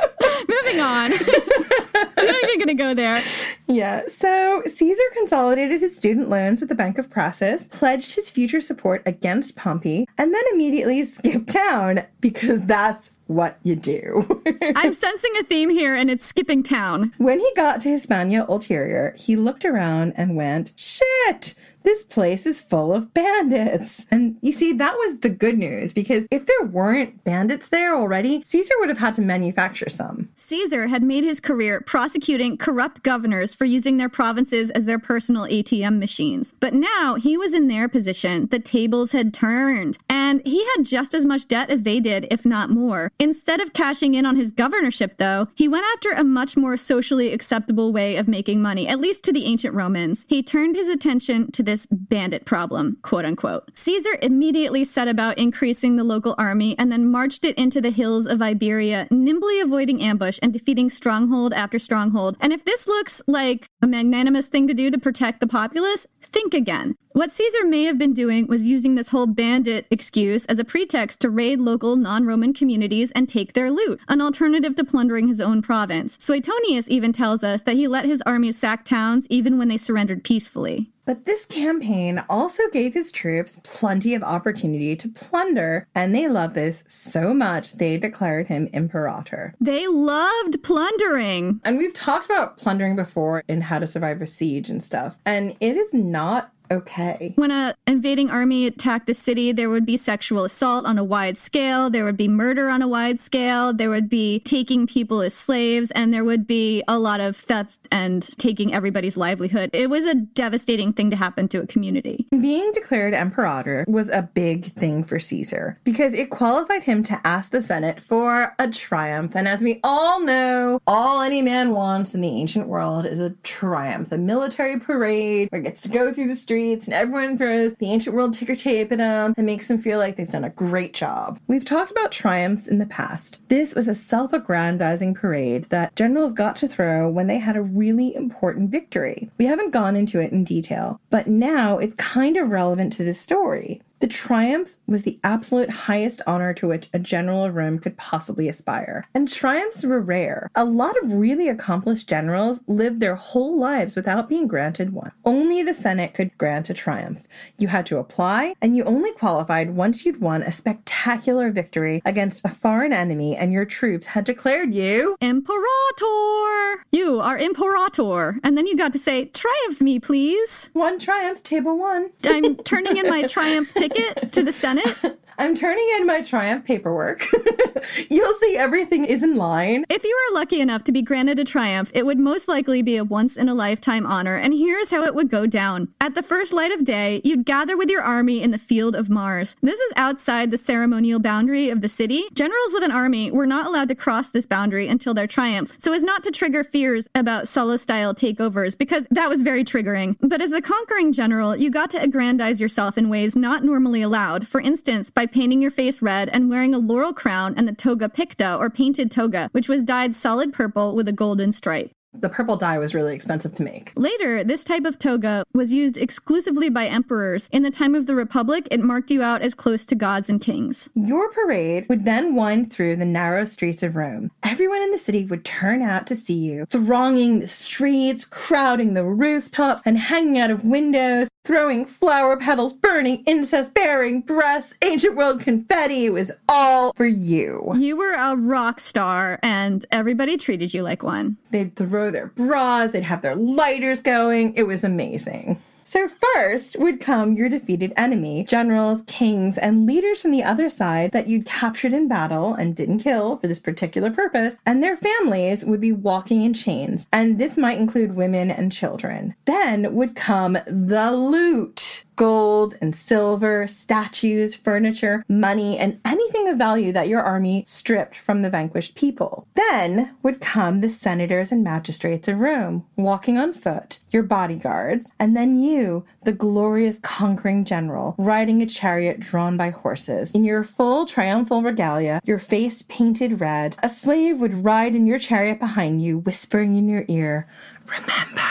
[0.50, 1.12] Moving on.
[2.18, 3.24] I'm not even going to go there.
[3.68, 8.62] Yeah, so Caesar consolidated his student loans with the Bank of Crassus, pledged his future
[8.62, 14.26] support against Pompey, and then immediately skipped town because that's what you do.
[14.76, 17.14] I'm sensing a theme here, and it's skipping town.
[17.18, 21.54] When he got to Hispania Ulterior, he looked around and went, shit!
[21.84, 24.06] This place is full of bandits.
[24.12, 28.44] And you see, that was the good news because if there weren't bandits there already,
[28.44, 30.30] Caesar would have had to manufacture some.
[30.36, 35.44] Caesar had made his career prosecuting corrupt governors for using their provinces as their personal
[35.44, 36.54] ATM machines.
[36.60, 38.48] But now he was in their position.
[38.48, 42.46] The tables had turned, and he had just as much debt as they did, if
[42.46, 43.12] not more.
[43.20, 47.32] Instead of cashing in on his governorship, though, he went after a much more socially
[47.32, 50.26] acceptable way of making money, at least to the ancient Romans.
[50.28, 53.70] He turned his attention to this bandit problem, quote unquote.
[53.78, 58.26] Caesar immediately set about increasing the local army and then marched it into the hills
[58.26, 62.38] of Iberia, nimbly avoiding ambush and defeating stronghold after stronghold.
[62.40, 66.54] And if this looks like a magnanimous thing to do to protect the populace, think
[66.54, 66.96] again.
[67.14, 71.20] What Caesar may have been doing was using this whole bandit excuse as a pretext
[71.22, 75.42] to raid local non Roman communities and take their loot, an alternative to plundering his
[75.42, 76.18] own province.
[76.22, 80.24] Suetonius even tells us that he let his armies sack towns even when they surrendered
[80.24, 80.92] peacefully.
[81.10, 86.53] But this campaign also gave his troops plenty of opportunity to plunder, and they loved
[86.53, 89.56] this so much they declared him imperator.
[89.60, 91.61] They loved plundering.
[91.65, 95.57] And we've talked about plundering before in How to Survive a Siege and stuff, and
[95.60, 97.34] it is not okay.
[97.36, 101.38] When a invading army attacked a city, there would be sexual assault on a wide
[101.38, 105.34] scale, there would be murder on a wide scale, there would be taking people as
[105.34, 109.70] slaves, and there would be a lot of theft and taking everybody's livelihood.
[109.74, 112.28] It was a devastating thing to happen to a community.
[112.32, 117.52] Being declared imperator was a big thing for Caesar because it qualified him to ask
[117.52, 119.36] the Senate for a triumph.
[119.36, 123.32] And as we all know, all any man wants in the ancient world is a
[123.44, 127.76] triumph, a military parade where he gets to go through the streets and everyone throws
[127.76, 130.49] the ancient world ticker tape at him and makes them feel like they've done a
[130.49, 131.40] great job.
[131.48, 133.41] We've talked about triumphs in the past.
[133.48, 137.61] This was a self aggrandizing parade that generals got to throw when they had a
[137.61, 139.30] really important victory.
[139.38, 143.22] We haven't gone into it in detail, but now it's kind of relevant to this
[143.22, 143.81] story.
[144.00, 148.48] The triumph was the absolute highest honor to which a general of Rome could possibly
[148.48, 149.06] aspire.
[149.14, 150.50] And triumphs were rare.
[150.56, 155.12] A lot of really accomplished generals lived their whole lives without being granted one.
[155.26, 157.28] Only the Senate could grant a triumph.
[157.58, 162.46] You had to apply, and you only qualified once you'd won a spectacular victory against
[162.46, 166.86] a foreign enemy and your troops had declared you Imperator!
[166.92, 168.40] You are Imperator.
[168.44, 170.70] And then you got to say, Triumph me, please.
[170.72, 172.12] one triumph, table one.
[172.24, 173.89] I'm turning in my Triumph ticket
[174.32, 174.95] to the Senate.
[175.40, 177.26] I'm turning in my triumph paperwork.
[178.10, 179.86] You'll see everything is in line.
[179.90, 182.98] If you were lucky enough to be granted a triumph, it would most likely be
[182.98, 185.88] a once in a lifetime honor, and here's how it would go down.
[186.02, 189.10] At the first light of day, you'd gather with your army in the field of
[189.10, 189.56] Mars.
[189.61, 192.26] This is outside the ceremonial boundary of the city.
[192.34, 195.94] Generals with an army were not allowed to cross this boundary until their triumph, so
[195.94, 200.18] as not to trigger fears about Sulla style takeovers, because that was very triggering.
[200.20, 204.45] But as the conquering general, you got to aggrandize yourself in ways not normally allowed.
[204.45, 208.10] For instance, by painting your face red and wearing a laurel crown and the toga
[208.10, 211.92] picta or painted toga, which was dyed solid purple with a golden stripe.
[212.14, 213.94] The purple dye was really expensive to make.
[213.96, 217.48] Later, this type of toga was used exclusively by emperors.
[217.52, 220.42] In the time of the Republic, it marked you out as close to gods and
[220.42, 220.90] kings.
[220.96, 224.32] Your parade would then wind through the narrow streets of Rome.
[224.42, 229.06] Everyone in the city would turn out to see you, thronging the streets, crowding the
[229.06, 235.41] rooftops, and hanging out of windows, throwing flower petals, burning incense, bearing breasts, ancient world
[235.41, 236.06] confetti.
[236.06, 237.72] It was all for you.
[237.76, 241.38] You were a rock star, and everybody treated you like one.
[241.52, 244.53] They'd throw their bras, they'd have their lighters going.
[244.56, 245.61] It was amazing.
[245.90, 251.14] So, first would come your defeated enemy, generals, kings, and leaders from the other side
[251.14, 255.66] that you'd captured in battle and didn't kill for this particular purpose, and their families
[255.66, 259.34] would be walking in chains, and this might include women and children.
[259.45, 266.91] Then would come the loot gold and silver, statues, furniture, money, and anything of value
[266.91, 269.48] that your army stripped from the vanquished people.
[269.56, 275.34] Then would come the senators and magistrates of Rome, walking on foot, your bodyguards, and
[275.34, 280.36] then you, the glorious conquering general, riding a chariot drawn by horses.
[280.36, 285.20] In your full triumphal regalia, your face painted red, a slave would ride in your
[285.20, 287.48] chariot behind you, whispering in your ear,
[287.86, 288.41] Remember,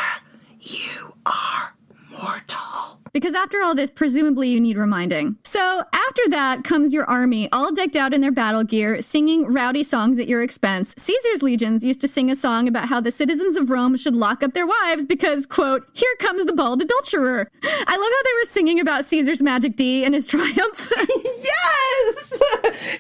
[0.59, 1.75] you are
[2.11, 2.88] mortal.
[3.13, 5.37] Because after all this, presumably you need reminding.
[5.45, 9.83] So after that comes your army, all decked out in their battle gear, singing rowdy
[9.83, 10.95] songs at your expense.
[10.99, 14.43] Caesar's legions used to sing a song about how the citizens of Rome should lock
[14.43, 17.51] up their wives because, quote, here comes the bald adulterer.
[17.63, 20.93] I love how they were singing about Caesar's magic D and his triumph.
[20.99, 22.41] yes!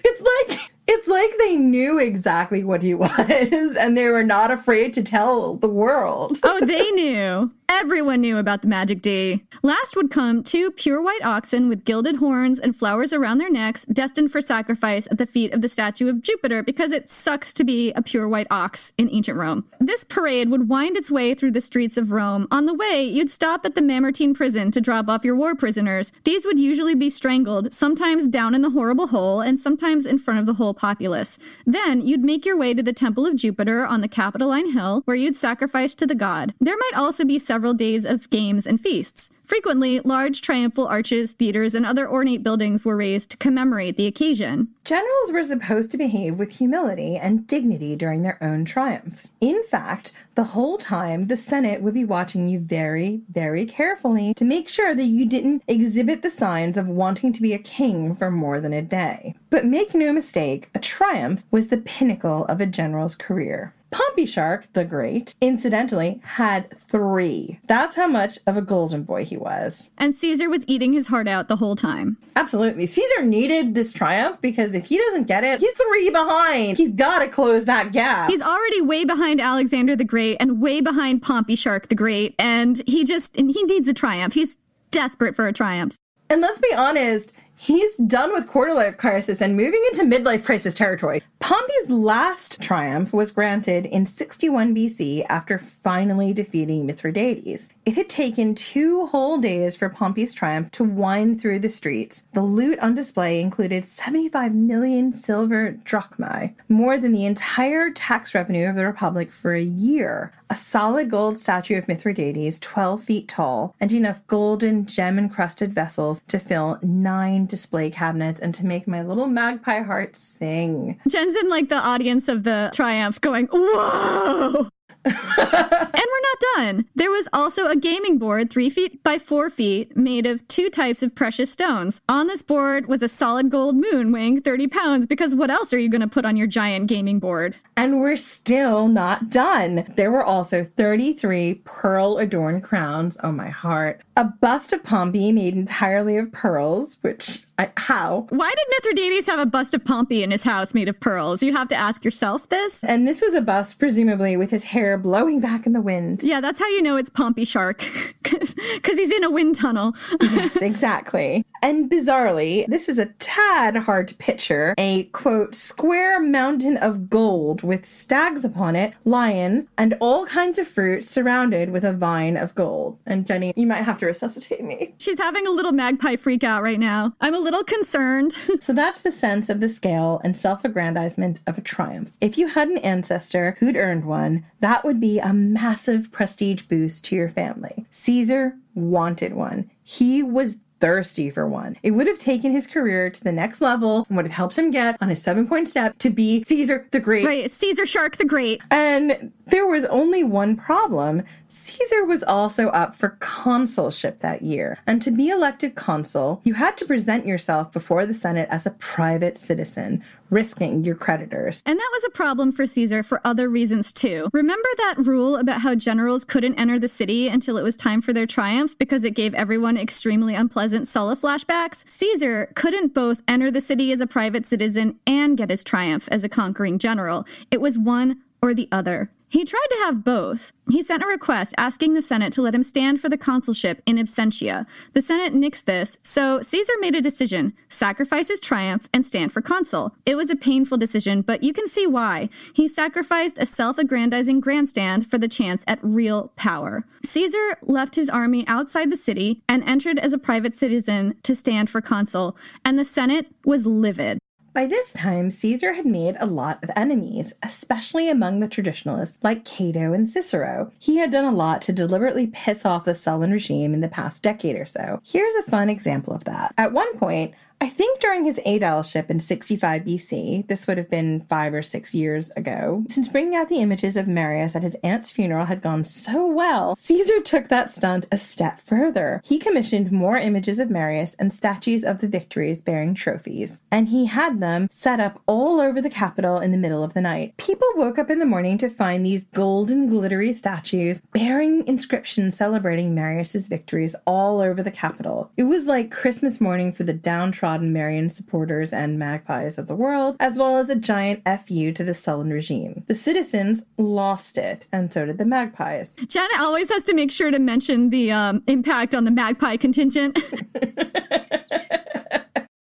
[0.04, 4.94] It's like it's like they knew exactly what he was and they were not afraid
[4.94, 6.38] to tell the world.
[6.42, 7.52] oh, they knew.
[7.70, 9.44] Everyone knew about the magic D.
[9.62, 13.84] Last would come two pure white oxen with gilded horns and flowers around their necks,
[13.92, 17.64] destined for sacrifice at the feet of the statue of Jupiter because it sucks to
[17.64, 19.66] be a pure white ox in ancient Rome.
[19.78, 22.48] This parade would wind its way through the streets of Rome.
[22.50, 26.10] On the way, you'd stop at the Mamertine prison to drop off your war prisoners.
[26.24, 30.40] These would usually be strangled, sometimes down in the horrible hole and sometimes in front
[30.40, 31.38] of the whole populace.
[31.66, 35.16] Then you'd make your way to the Temple of Jupiter on the Capitoline Hill, where
[35.16, 36.54] you'd sacrifice to the god.
[36.58, 39.30] There might also be several days of games and feasts.
[39.48, 44.68] Frequently, large triumphal arches, theaters, and other ornate buildings were raised to commemorate the occasion.
[44.84, 49.30] Generals were supposed to behave with humility and dignity during their own triumphs.
[49.40, 54.44] In fact, the whole time, the Senate would be watching you very, very carefully to
[54.44, 58.30] make sure that you didn't exhibit the signs of wanting to be a king for
[58.30, 59.34] more than a day.
[59.48, 63.72] But make no mistake, a triumph was the pinnacle of a general's career.
[63.90, 67.58] Pompey Shark, the Great, incidentally, had three.
[67.66, 69.90] That's how much of a golden boy he was.
[69.98, 72.18] And Caesar was eating his heart out the whole time.
[72.36, 72.86] Absolutely.
[72.86, 76.76] Caesar needed this triumph because if he doesn't get it, he's three behind.
[76.76, 78.30] He's got to close that gap.
[78.30, 82.82] He's already way behind Alexander the Great and way behind Pompey Shark the Great, and
[82.86, 84.34] he just and he needs a triumph.
[84.34, 84.56] He's
[84.90, 85.96] desperate for a triumph.
[86.30, 90.74] And let's be honest, he's done with quarter life crisis and moving into midlife crisis
[90.74, 91.22] territory.
[91.40, 97.70] Pompey's last triumph was granted in 61 BC after finally defeating Mithridates.
[97.84, 102.24] It had taken two whole days for Pompey's triumph to wind through the streets.
[102.34, 108.68] The loot on display included 75 million silver drachmae, more than the entire tax revenue
[108.68, 110.32] of the Republic for a year.
[110.50, 116.22] A solid gold statue of Mithridates, 12 feet tall, and enough golden, gem encrusted vessels
[116.28, 120.98] to fill nine display cabinets and to make my little magpie heart sing.
[121.06, 124.68] Jen's in like the audience of the triumph going, whoa!
[125.04, 126.86] And we're not done.
[126.94, 131.02] There was also a gaming board, three feet by four feet, made of two types
[131.02, 132.00] of precious stones.
[132.08, 135.78] On this board was a solid gold moon weighing 30 pounds, because what else are
[135.78, 137.56] you going to put on your giant gaming board?
[137.76, 139.84] And we're still not done.
[139.96, 143.16] There were also 33 pearl adorned crowns.
[143.22, 144.02] Oh, my heart.
[144.18, 148.26] A bust of Pompey made entirely of pearls, which I, how?
[148.30, 151.42] Why did Mithridates have a bust of Pompey in his house made of pearls?
[151.42, 152.84] You have to ask yourself this.
[152.84, 156.22] And this was a bust, presumably, with his hair blowing back in the wind.
[156.22, 157.84] Yeah, that's how you know it's Pompey Shark,
[158.22, 159.94] because he's in a wind tunnel.
[160.22, 161.44] yes, exactly.
[161.62, 167.64] And bizarrely, this is a tad hard to picture a quote, square mountain of gold
[167.64, 172.54] with stags upon it, lions, and all kinds of fruit surrounded with a vine of
[172.54, 172.98] gold.
[173.04, 174.94] And Jenny, you might have to resuscitate me.
[174.98, 177.14] She's having a little magpie freak out right now.
[177.20, 178.32] I'm a little concerned.
[178.60, 182.16] so that's the sense of the scale and self aggrandizement of a triumph.
[182.20, 187.04] If you had an ancestor who'd earned one, that would be a massive prestige boost
[187.06, 187.86] to your family.
[187.90, 189.70] Caesar wanted one.
[189.82, 191.76] He was thirsty for one.
[191.82, 194.70] It would have taken his career to the next level and would have helped him
[194.70, 197.24] get on his seven point step to be Caesar the Great.
[197.24, 198.60] Right, Caesar Shark the Great.
[198.70, 201.22] And there was only one problem.
[201.46, 204.78] Caesar was also up for consulship that year.
[204.86, 208.72] And to be elected consul, you had to present yourself before the Senate as a
[208.72, 211.62] private citizen, risking your creditors.
[211.64, 214.28] And that was a problem for Caesar for other reasons too.
[214.32, 218.12] Remember that rule about how generals couldn't enter the city until it was time for
[218.12, 221.84] their triumph because it gave everyone extremely unpleasant Sulla flashbacks?
[221.90, 226.24] Caesar couldn't both enter the city as a private citizen and get his triumph as
[226.24, 227.26] a conquering general.
[227.50, 229.10] It was one or the other.
[229.30, 230.52] He tried to have both.
[230.70, 233.96] He sent a request asking the Senate to let him stand for the consulship in
[233.96, 234.66] absentia.
[234.94, 239.42] The Senate nixed this, so Caesar made a decision sacrifice his triumph and stand for
[239.42, 239.94] consul.
[240.06, 242.30] It was a painful decision, but you can see why.
[242.54, 246.86] He sacrificed a self aggrandizing grandstand for the chance at real power.
[247.04, 251.68] Caesar left his army outside the city and entered as a private citizen to stand
[251.68, 254.18] for consul, and the Senate was livid.
[254.52, 259.44] By this time, Caesar had made a lot of enemies, especially among the traditionalists like
[259.44, 260.72] Cato and Cicero.
[260.78, 264.22] He had done a lot to deliberately piss off the Sullan regime in the past
[264.22, 265.00] decade or so.
[265.04, 266.54] Here's a fun example of that.
[266.56, 271.22] At one point, I think during his aedileship in 65 BC, this would have been
[271.22, 275.10] five or six years ago, since bringing out the images of Marius at his aunt's
[275.10, 279.20] funeral had gone so well, Caesar took that stunt a step further.
[279.24, 284.06] He commissioned more images of Marius and statues of the victories bearing trophies, and he
[284.06, 287.36] had them set up all over the capital in the middle of the night.
[287.38, 292.94] People woke up in the morning to find these golden, glittery statues bearing inscriptions celebrating
[292.94, 295.32] Marius's victories all over the capital.
[295.36, 300.16] It was like Christmas morning for the downtrodden Marian supporters and magpies of the world,
[300.20, 302.84] as well as a giant FU to the Sullan regime.
[302.86, 305.96] The citizens lost it, and so did the magpies.
[306.06, 310.18] Jen always has to make sure to mention the um, impact on the magpie contingent.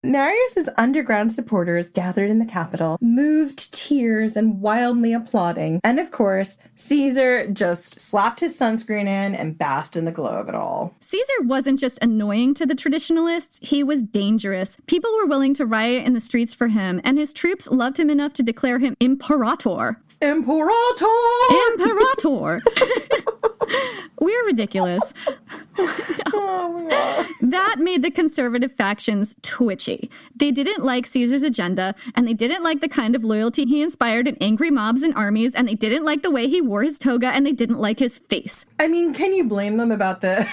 [0.08, 5.80] Marius's underground supporters gathered in the capital, moved tears and wildly applauding.
[5.84, 10.50] And of course, Caesar just slapped his sunscreen in and basked in the glow of
[10.50, 10.96] it all.
[11.02, 14.78] Caesar wasn't just annoying to the traditionalists, he was dangerous.
[14.88, 18.10] People were willing to riot in the streets for him, and his troops loved him
[18.10, 20.00] enough to declare him imperator.
[20.22, 21.06] Imperator!
[21.74, 22.62] Imperator!
[24.20, 25.14] We're ridiculous.
[26.34, 30.10] oh, that made the conservative factions twitchy.
[30.36, 34.28] They didn't like Caesar's agenda, and they didn't like the kind of loyalty he inspired
[34.28, 37.28] in angry mobs and armies, and they didn't like the way he wore his toga,
[37.28, 38.66] and they didn't like his face.
[38.80, 40.48] I mean, can you blame them about the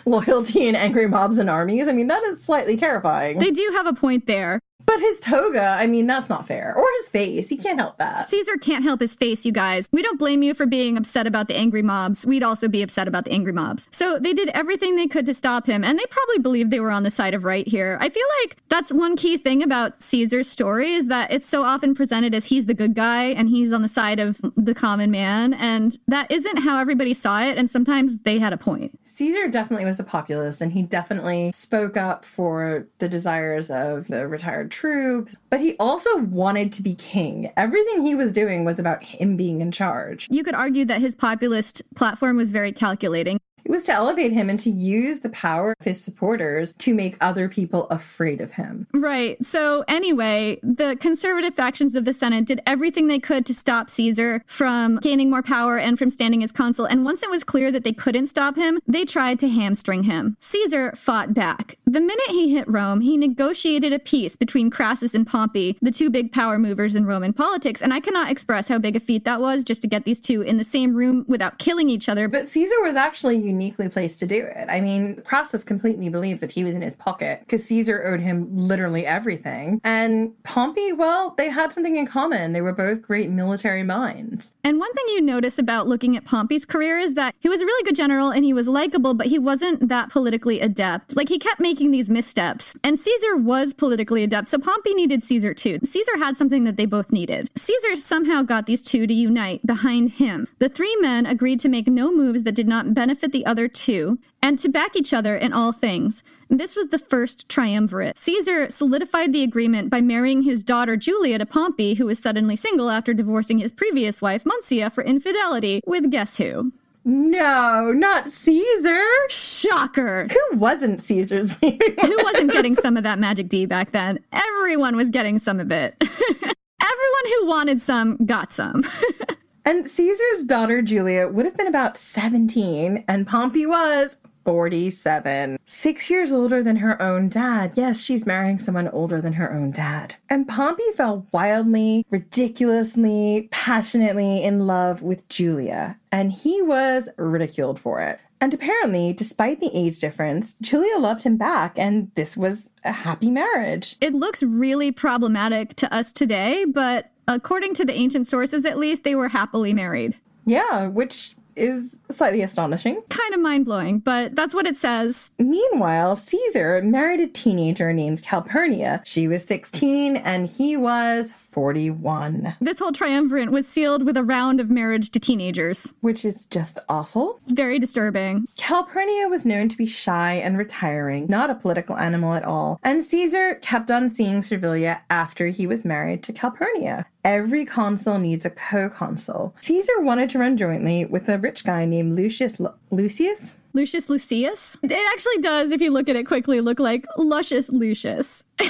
[0.04, 1.86] loyalty in angry mobs and armies?
[1.86, 3.38] I mean, that is slightly terrifying.
[3.38, 4.60] They do have a point there.
[4.86, 6.72] But his toga, I mean, that's not fair.
[6.76, 7.48] Or his face.
[7.48, 8.30] He can't help that.
[8.30, 9.88] Caesar can't help his face, you guys.
[9.92, 12.24] We don't blame you for being upset about the angry mobs.
[12.24, 13.88] We'd also be upset about the angry mobs.
[13.90, 16.92] So they did everything they could to stop him, and they probably believed they were
[16.92, 17.98] on the side of right here.
[18.00, 21.94] I feel like that's one key thing about Caesar's story is that it's so often
[21.94, 25.52] presented as he's the good guy and he's on the side of the common man,
[25.52, 28.98] and that isn't how everybody saw it, and sometimes they had a point.
[29.04, 34.28] Caesar definitely was a populist, and he definitely spoke up for the desires of the
[34.28, 37.50] retired troops, but he also wanted to be king.
[37.56, 40.28] Everything he was doing was about him being in charge.
[40.30, 43.40] You could argue that his populist platform was very calculating.
[43.66, 47.16] It was to elevate him and to use the power of his supporters to make
[47.20, 48.86] other people afraid of him.
[48.94, 49.44] Right.
[49.44, 54.44] So, anyway, the conservative factions of the Senate did everything they could to stop Caesar
[54.46, 56.84] from gaining more power and from standing as consul.
[56.84, 60.36] And once it was clear that they couldn't stop him, they tried to hamstring him.
[60.38, 61.76] Caesar fought back.
[61.84, 66.08] The minute he hit Rome, he negotiated a peace between Crassus and Pompey, the two
[66.08, 67.82] big power movers in Roman politics.
[67.82, 70.40] And I cannot express how big a feat that was just to get these two
[70.40, 72.28] in the same room without killing each other.
[72.28, 74.66] But Caesar was actually uniquely placed to do it.
[74.68, 78.54] I mean, Crassus completely believed that he was in his pocket because Caesar owed him
[78.54, 79.80] literally everything.
[79.82, 82.52] And Pompey, well, they had something in common.
[82.52, 84.52] They were both great military minds.
[84.62, 87.64] And one thing you notice about looking at Pompey's career is that he was a
[87.64, 91.16] really good general and he was likable, but he wasn't that politically adept.
[91.16, 92.76] Like he kept making these missteps.
[92.84, 95.78] And Caesar was politically adept, so Pompey needed Caesar too.
[95.82, 97.50] Caesar had something that they both needed.
[97.56, 100.48] Caesar somehow got these two to unite behind him.
[100.58, 104.18] The three men agreed to make no moves that did not benefit the other two
[104.42, 106.22] and to back each other in all things.
[106.50, 108.18] This was the first triumvirate.
[108.18, 112.90] Caesar solidified the agreement by marrying his daughter Julia to Pompey, who was suddenly single
[112.90, 116.72] after divorcing his previous wife Muncia for infidelity, with guess who?
[117.08, 119.04] No, not Caesar.
[119.28, 120.26] Shocker.
[120.28, 121.56] Who wasn't Caesar's?
[121.60, 124.18] Who wasn't getting some of that magic D back then?
[124.32, 125.94] Everyone was getting some of it.
[126.00, 128.82] Everyone who wanted some got some.
[129.66, 135.58] And Caesar's daughter Julia would have been about 17, and Pompey was 47.
[135.64, 137.72] Six years older than her own dad.
[137.74, 140.14] Yes, she's marrying someone older than her own dad.
[140.30, 148.00] And Pompey fell wildly, ridiculously, passionately in love with Julia, and he was ridiculed for
[148.00, 148.20] it.
[148.40, 153.32] And apparently, despite the age difference, Julia loved him back, and this was a happy
[153.32, 153.96] marriage.
[154.00, 159.04] It looks really problematic to us today, but according to the ancient sources at least,
[159.04, 160.16] they were happily married.
[160.44, 163.02] Yeah, which is slightly astonishing.
[163.08, 165.30] Kind of mind blowing, but that's what it says.
[165.38, 169.02] Meanwhile, Caesar married a teenager named Calpurnia.
[169.04, 172.54] She was 16 and he was 41.
[172.60, 176.78] This whole triumvirate was sealed with a round of marriage to teenagers, which is just
[176.86, 177.40] awful.
[177.46, 178.46] Very disturbing.
[178.58, 183.02] Calpurnia was known to be shy and retiring, not a political animal at all, and
[183.02, 187.06] Caesar kept on seeing Servilia after he was married to Calpurnia.
[187.24, 189.56] Every consul needs a co-consul.
[189.60, 193.56] Caesar wanted to run jointly with a rich guy named Lucius Lu- Lucius.
[193.72, 194.76] Lucius Lucius?
[194.82, 198.44] It actually does, if you look at it quickly, look like Luscious Lucius.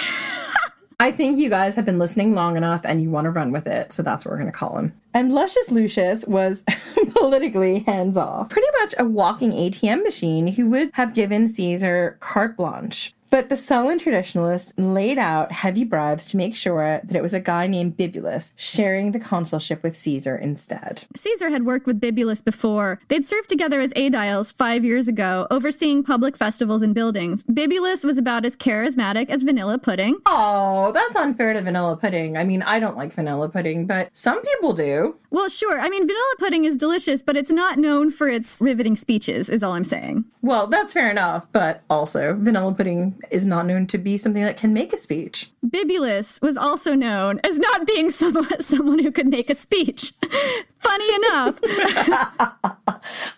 [0.98, 3.66] I think you guys have been listening long enough and you want to run with
[3.66, 4.94] it, so that's what we're going to call him.
[5.12, 6.64] And Luscious Lucius was
[7.14, 12.56] politically hands off, pretty much a walking ATM machine who would have given Caesar carte
[12.56, 13.12] blanche.
[13.30, 17.40] But the Sullan traditionalists laid out heavy bribes to make sure that it was a
[17.40, 21.04] guy named Bibulus sharing the consulship with Caesar instead.
[21.14, 23.00] Caesar had worked with Bibulus before.
[23.08, 27.42] They'd served together as aediles five years ago, overseeing public festivals and buildings.
[27.44, 30.18] Bibulus was about as charismatic as vanilla pudding.
[30.26, 32.36] Oh, that's unfair to vanilla pudding.
[32.36, 35.16] I mean, I don't like vanilla pudding, but some people do.
[35.36, 35.78] Well, sure.
[35.78, 39.62] I mean, vanilla pudding is delicious, but it's not known for its riveting speeches, is
[39.62, 40.24] all I'm saying.
[40.40, 44.56] Well, that's fair enough, but also, vanilla pudding is not known to be something that
[44.56, 45.50] can make a speech.
[45.66, 50.12] Bibulus was also known as not being someone, someone who could make a speech.
[50.78, 51.58] Funny enough.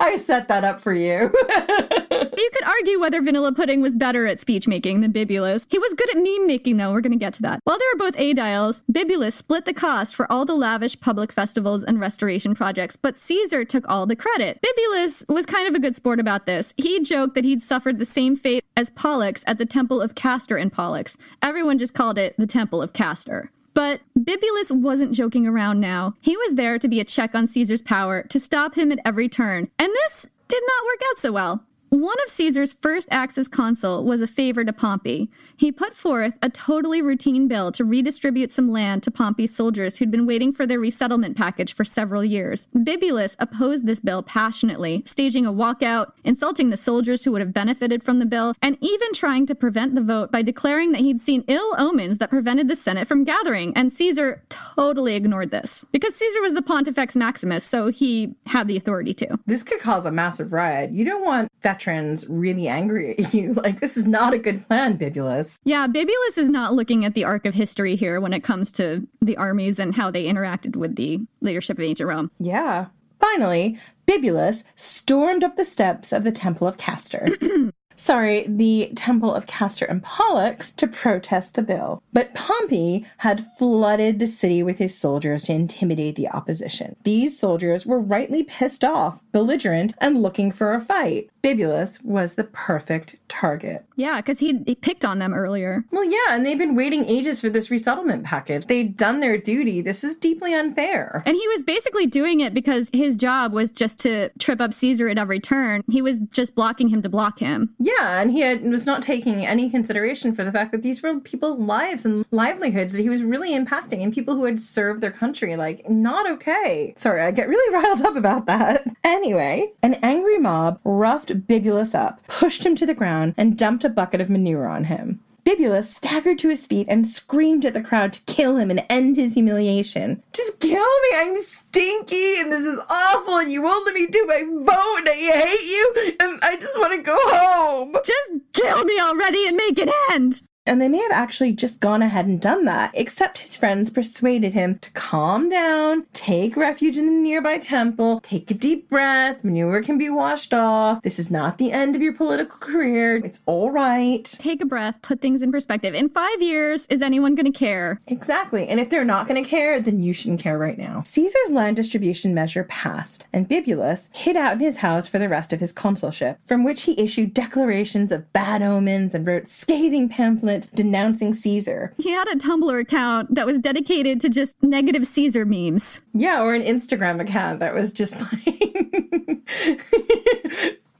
[0.00, 1.30] I set that up for you.
[1.30, 5.66] you could argue whether vanilla pudding was better at speech making than Bibulus.
[5.68, 6.92] He was good at meme making, though.
[6.92, 7.60] We're going to get to that.
[7.64, 11.84] While they were both aediles, Bibulus split the cost for all the lavish public festivals
[11.84, 14.60] and restoration projects, but Caesar took all the credit.
[14.62, 16.74] Bibulus was kind of a good sport about this.
[16.76, 20.56] He joked that he'd suffered the same fate as Pollux at the Temple of Castor
[20.56, 21.16] and Pollux.
[21.42, 23.50] Everyone just called it the Temple of Castor.
[23.74, 26.14] But Bibulus wasn't joking around now.
[26.20, 29.28] He was there to be a check on Caesar's power, to stop him at every
[29.28, 29.70] turn.
[29.78, 31.64] And this did not work out so well.
[31.90, 35.30] One of Caesar's first acts as consul was a favor to Pompey.
[35.58, 40.08] He put forth a totally routine bill to redistribute some land to Pompey's soldiers who'd
[40.08, 42.68] been waiting for their resettlement package for several years.
[42.76, 48.04] Bibulus opposed this bill passionately, staging a walkout, insulting the soldiers who would have benefited
[48.04, 51.42] from the bill, and even trying to prevent the vote by declaring that he'd seen
[51.48, 53.72] ill omens that prevented the Senate from gathering.
[53.74, 58.76] And Caesar totally ignored this because Caesar was the Pontifex Maximus, so he had the
[58.76, 59.40] authority to.
[59.46, 60.92] This could cause a massive riot.
[60.92, 63.54] You don't want veterans really angry at you.
[63.54, 65.47] Like, this is not a good plan, Bibulus.
[65.64, 69.06] Yeah, Bibulus is not looking at the arc of history here when it comes to
[69.20, 72.30] the armies and how they interacted with the leadership of ancient Rome.
[72.38, 72.86] Yeah.
[73.20, 77.28] Finally, Bibulus stormed up the steps of the Temple of Castor.
[77.98, 82.02] sorry, the Temple of Castor and Pollux to protest the bill.
[82.12, 86.96] But Pompey had flooded the city with his soldiers to intimidate the opposition.
[87.04, 91.30] These soldiers were rightly pissed off, belligerent, and looking for a fight.
[91.42, 93.84] Bibulus was the perfect target.
[93.96, 95.84] Yeah, because he, he picked on them earlier.
[95.90, 98.66] Well, yeah, and they've been waiting ages for this resettlement package.
[98.66, 99.80] They'd done their duty.
[99.80, 101.22] This is deeply unfair.
[101.26, 105.08] And he was basically doing it because his job was just to trip up Caesar
[105.08, 105.82] at every turn.
[105.88, 107.74] He was just blocking him to block him.
[107.78, 111.20] Yeah, and he had, was not taking any consideration for the fact that these were
[111.20, 115.10] people's lives and livelihoods that he was really impacting and people who had served their
[115.10, 115.56] country.
[115.56, 116.94] Like, not okay.
[116.96, 118.84] Sorry, I get really riled up about that.
[119.04, 123.88] Anyway, an angry mob roughed Bibulus up, pushed him to the ground, and dumped a
[123.88, 125.20] bucket of manure on him.
[125.44, 129.16] Bibulus staggered to his feet and screamed at the crowd to kill him and end
[129.16, 130.22] his humiliation.
[130.32, 131.08] Just kill me!
[131.16, 135.08] I'm stinky and this is awful and you won't let me do my vote and
[135.08, 137.94] I hate you and I just want to go home.
[138.04, 140.42] Just kill me already and make it end!
[140.68, 144.52] And they may have actually just gone ahead and done that, except his friends persuaded
[144.52, 149.82] him to calm down, take refuge in the nearby temple, take a deep breath, manure
[149.82, 151.00] can be washed off.
[151.02, 153.16] This is not the end of your political career.
[153.16, 154.24] It's all right.
[154.24, 155.94] Take a breath, put things in perspective.
[155.94, 158.00] In five years, is anyone going to care?
[158.06, 158.68] Exactly.
[158.68, 161.02] And if they're not going to care, then you shouldn't care right now.
[161.06, 165.54] Caesar's land distribution measure passed, and Bibulus hid out in his house for the rest
[165.54, 170.57] of his consulship, from which he issued declarations of bad omens and wrote scathing pamphlets
[170.66, 171.94] denouncing Caesar.
[171.98, 176.00] He had a Tumblr account that was dedicated to just negative Caesar memes.
[176.14, 178.32] Yeah, or an Instagram account that was just like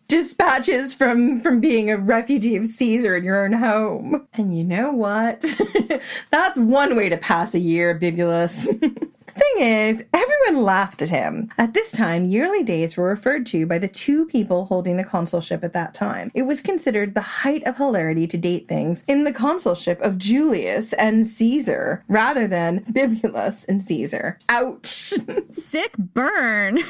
[0.09, 4.27] dispatches from from being a refugee of Caesar in your own home.
[4.35, 5.45] And you know what?
[6.31, 8.67] That's one way to pass a year, Bibulus.
[9.39, 11.51] thing is, everyone laughed at him.
[11.59, 15.63] At this time, yearly days were referred to by the two people holding the consulship
[15.65, 16.31] at that time.
[16.35, 20.93] It was considered the height of hilarity to date things in the consulship of Julius
[20.95, 24.39] and Caesar rather than Bibulus and Caesar.
[24.49, 25.15] Ouch.
[25.51, 26.81] Sick burn.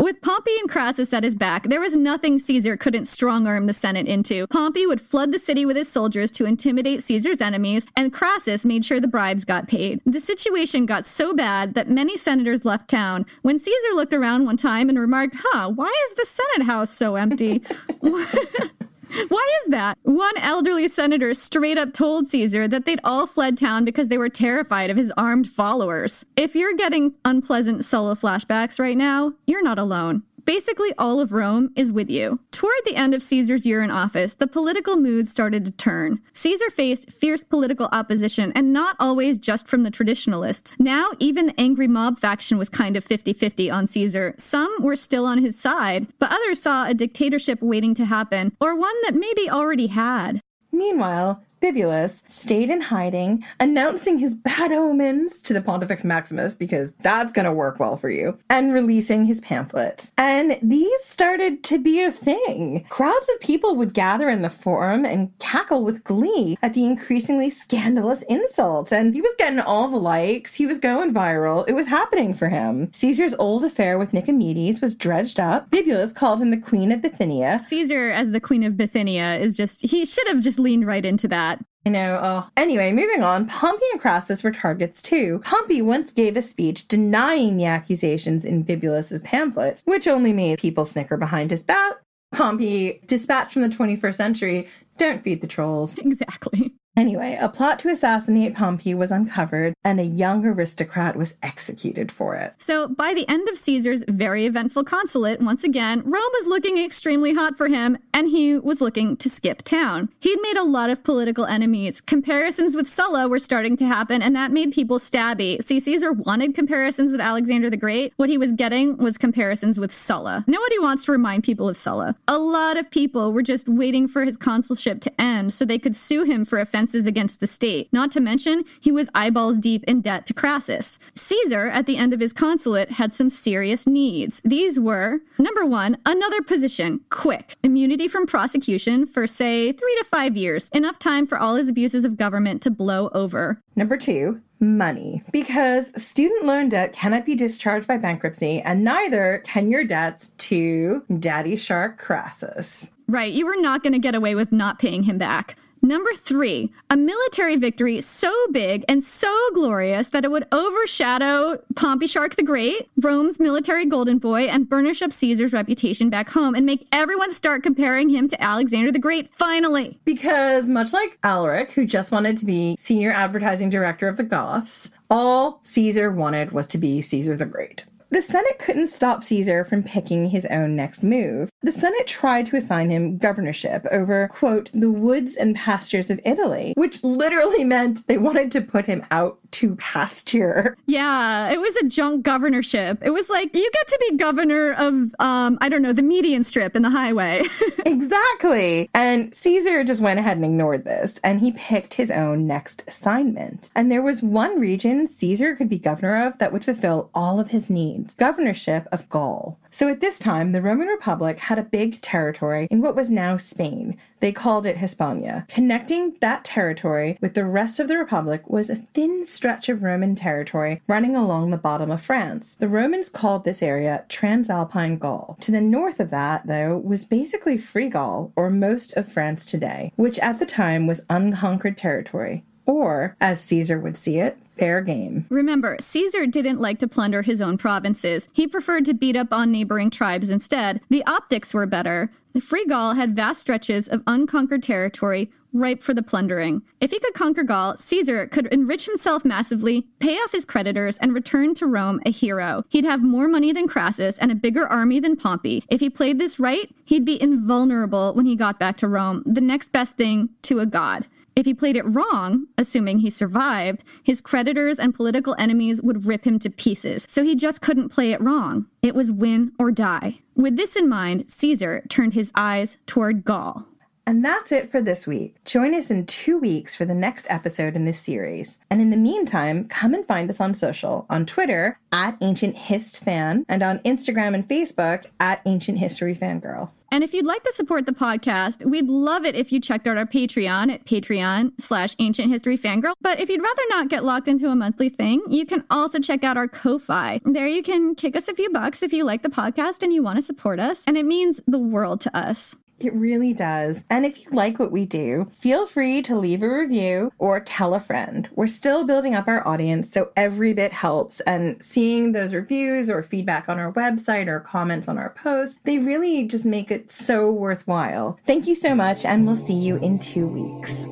[0.00, 3.72] With Pompey and Crassus at his back, there was nothing Caesar couldn't strong arm the
[3.72, 4.48] Senate into.
[4.48, 8.84] Pompey would flood the city with his soldiers to intimidate Caesar's enemies, and Crassus made
[8.84, 10.00] sure the bribes got paid.
[10.04, 13.24] The situation got so bad that many senators left town.
[13.42, 17.14] When Caesar looked around one time and remarked, Huh, why is the Senate house so
[17.14, 17.62] empty?
[19.28, 19.98] Why is that?
[20.02, 24.28] One elderly senator straight up told Caesar that they'd all fled town because they were
[24.28, 26.24] terrified of his armed followers.
[26.36, 30.22] If you're getting unpleasant Sulla flashbacks right now, you're not alone.
[30.44, 32.40] Basically, all of Rome is with you.
[32.50, 36.20] Toward the end of Caesar's year in office, the political mood started to turn.
[36.34, 40.74] Caesar faced fierce political opposition, and not always just from the traditionalists.
[40.78, 44.34] Now, even the angry mob faction was kind of 50 50 on Caesar.
[44.38, 48.76] Some were still on his side, but others saw a dictatorship waiting to happen, or
[48.76, 50.40] one that maybe already had.
[50.70, 57.32] Meanwhile, Bibulus stayed in hiding, announcing his bad omens to the Pontifex Maximus because that's
[57.32, 60.12] going to work well for you, and releasing his pamphlets.
[60.18, 62.84] And these started to be a thing.
[62.88, 67.50] Crowds of people would gather in the forum and cackle with glee at the increasingly
[67.50, 68.92] scandalous insults.
[68.92, 72.48] And he was getting all the likes, he was going viral, it was happening for
[72.48, 72.92] him.
[72.92, 75.70] Caesar's old affair with Nicomedes was dredged up.
[75.70, 77.58] Bibulus called him the Queen of Bithynia.
[77.58, 81.28] Caesar, as the Queen of Bithynia, is just, he should have just leaned right into
[81.28, 81.53] that.
[81.86, 82.18] I know.
[82.22, 82.48] Oh.
[82.56, 83.46] Anyway, moving on.
[83.46, 85.40] Pompey and Crassus were targets too.
[85.44, 90.84] Pompey once gave a speech denying the accusations in Bibulus's pamphlets, which only made people
[90.86, 91.94] snicker behind his back.
[92.32, 95.98] Pompey, dispatched from the 21st century, don't feed the trolls.
[96.04, 96.72] Exactly.
[96.96, 102.36] Anyway, a plot to assassinate Pompey was uncovered, and a young aristocrat was executed for
[102.36, 102.54] it.
[102.58, 107.34] So, by the end of Caesar's very eventful consulate, once again, Rome was looking extremely
[107.34, 110.08] hot for him, and he was looking to skip town.
[110.20, 112.00] He'd made a lot of political enemies.
[112.00, 115.62] Comparisons with Sulla were starting to happen, and that made people stabby.
[115.64, 118.12] See, Caesar wanted comparisons with Alexander the Great.
[118.16, 120.44] What he was getting was comparisons with Sulla.
[120.46, 122.14] Nobody wants to remind people of Sulla.
[122.28, 125.96] A lot of people were just waiting for his consulship to end so they could
[125.96, 127.88] sue him for offenses against the state.
[127.92, 130.98] Not to mention, he was eyeballs deep in debt to Crassus.
[131.14, 134.42] Caesar, at the end of his consulate, had some serious needs.
[134.44, 140.36] These were number one, another position, quick, immunity from prosecution for, say, three to five
[140.36, 143.60] years, enough time for all his abuses of government to blow over.
[143.76, 145.22] Number two, money.
[145.32, 151.02] Because student loan debt cannot be discharged by bankruptcy, and neither can your debts to
[151.18, 152.90] Daddy Shark Crassus.
[153.08, 155.56] Right, you were not going to get away with not paying him back.
[155.84, 162.06] Number three, a military victory so big and so glorious that it would overshadow Pompey
[162.06, 166.64] Shark the Great, Rome's military golden boy, and burnish up Caesar's reputation back home and
[166.64, 170.00] make everyone start comparing him to Alexander the Great finally.
[170.06, 174.90] Because much like Alaric, who just wanted to be senior advertising director of the Goths,
[175.10, 177.84] all Caesar wanted was to be Caesar the Great.
[178.10, 181.50] The Senate couldn't stop Caesar from picking his own next move.
[181.62, 186.74] The Senate tried to assign him governorship over, quote, the woods and pastures of Italy,
[186.76, 190.76] which literally meant they wanted to put him out to pasture.
[190.86, 192.98] Yeah, it was a junk governorship.
[193.02, 196.42] It was like you get to be governor of um I don't know, the median
[196.42, 197.44] strip in the highway.
[197.86, 198.90] exactly.
[198.94, 203.70] And Caesar just went ahead and ignored this and he picked his own next assignment.
[203.76, 207.50] And there was one region Caesar could be governor of that would fulfill all of
[207.50, 208.14] his needs.
[208.14, 209.58] Governorship of Gaul.
[209.74, 213.36] So at this time, the Roman Republic had a big territory in what was now
[213.36, 213.98] Spain.
[214.20, 215.46] They called it Hispania.
[215.48, 220.14] Connecting that territory with the rest of the Republic was a thin stretch of Roman
[220.14, 222.54] territory running along the bottom of France.
[222.54, 225.36] The Romans called this area Transalpine Gaul.
[225.40, 229.92] To the north of that, though, was basically Free Gaul, or most of France today,
[229.96, 232.44] which at the time was unconquered territory.
[232.64, 235.26] Or, as Caesar would see it, fair game.
[235.28, 238.28] Remember, Caesar didn't like to plunder his own provinces.
[238.32, 240.80] He preferred to beat up on neighboring tribes instead.
[240.88, 242.10] The optics were better.
[242.32, 246.62] The Free Gaul had vast stretches of unconquered territory ripe for the plundering.
[246.80, 251.14] If he could conquer Gaul, Caesar could enrich himself massively, pay off his creditors, and
[251.14, 252.64] return to Rome a hero.
[252.68, 255.64] He'd have more money than Crassus and a bigger army than Pompey.
[255.68, 259.40] If he played this right, he'd be invulnerable when he got back to Rome, the
[259.40, 261.06] next best thing to a god.
[261.36, 266.26] If he played it wrong, assuming he survived, his creditors and political enemies would rip
[266.26, 267.06] him to pieces.
[267.08, 268.66] So he just couldn't play it wrong.
[268.82, 270.20] It was win or die.
[270.36, 273.66] With this in mind, Caesar turned his eyes toward Gaul.
[274.06, 275.36] And that's it for this week.
[275.44, 278.58] Join us in two weeks for the next episode in this series.
[278.70, 283.02] And in the meantime, come and find us on social on Twitter at Ancient Hist
[283.02, 286.70] Fan and on Instagram and Facebook at Ancient History Fangirl.
[286.94, 289.96] And if you'd like to support the podcast, we'd love it if you checked out
[289.96, 292.92] our Patreon at Patreon slash Ancient History Fangirl.
[293.00, 296.22] But if you'd rather not get locked into a monthly thing, you can also check
[296.22, 297.20] out our Ko-Fi.
[297.24, 300.04] There you can kick us a few bucks if you like the podcast and you
[300.04, 300.84] want to support us.
[300.86, 302.54] And it means the world to us.
[302.84, 303.86] It really does.
[303.88, 307.72] And if you like what we do, feel free to leave a review or tell
[307.72, 308.28] a friend.
[308.34, 311.20] We're still building up our audience, so every bit helps.
[311.20, 315.78] And seeing those reviews or feedback on our website or comments on our posts, they
[315.78, 318.18] really just make it so worthwhile.
[318.24, 320.86] Thank you so much, and we'll see you in two weeks.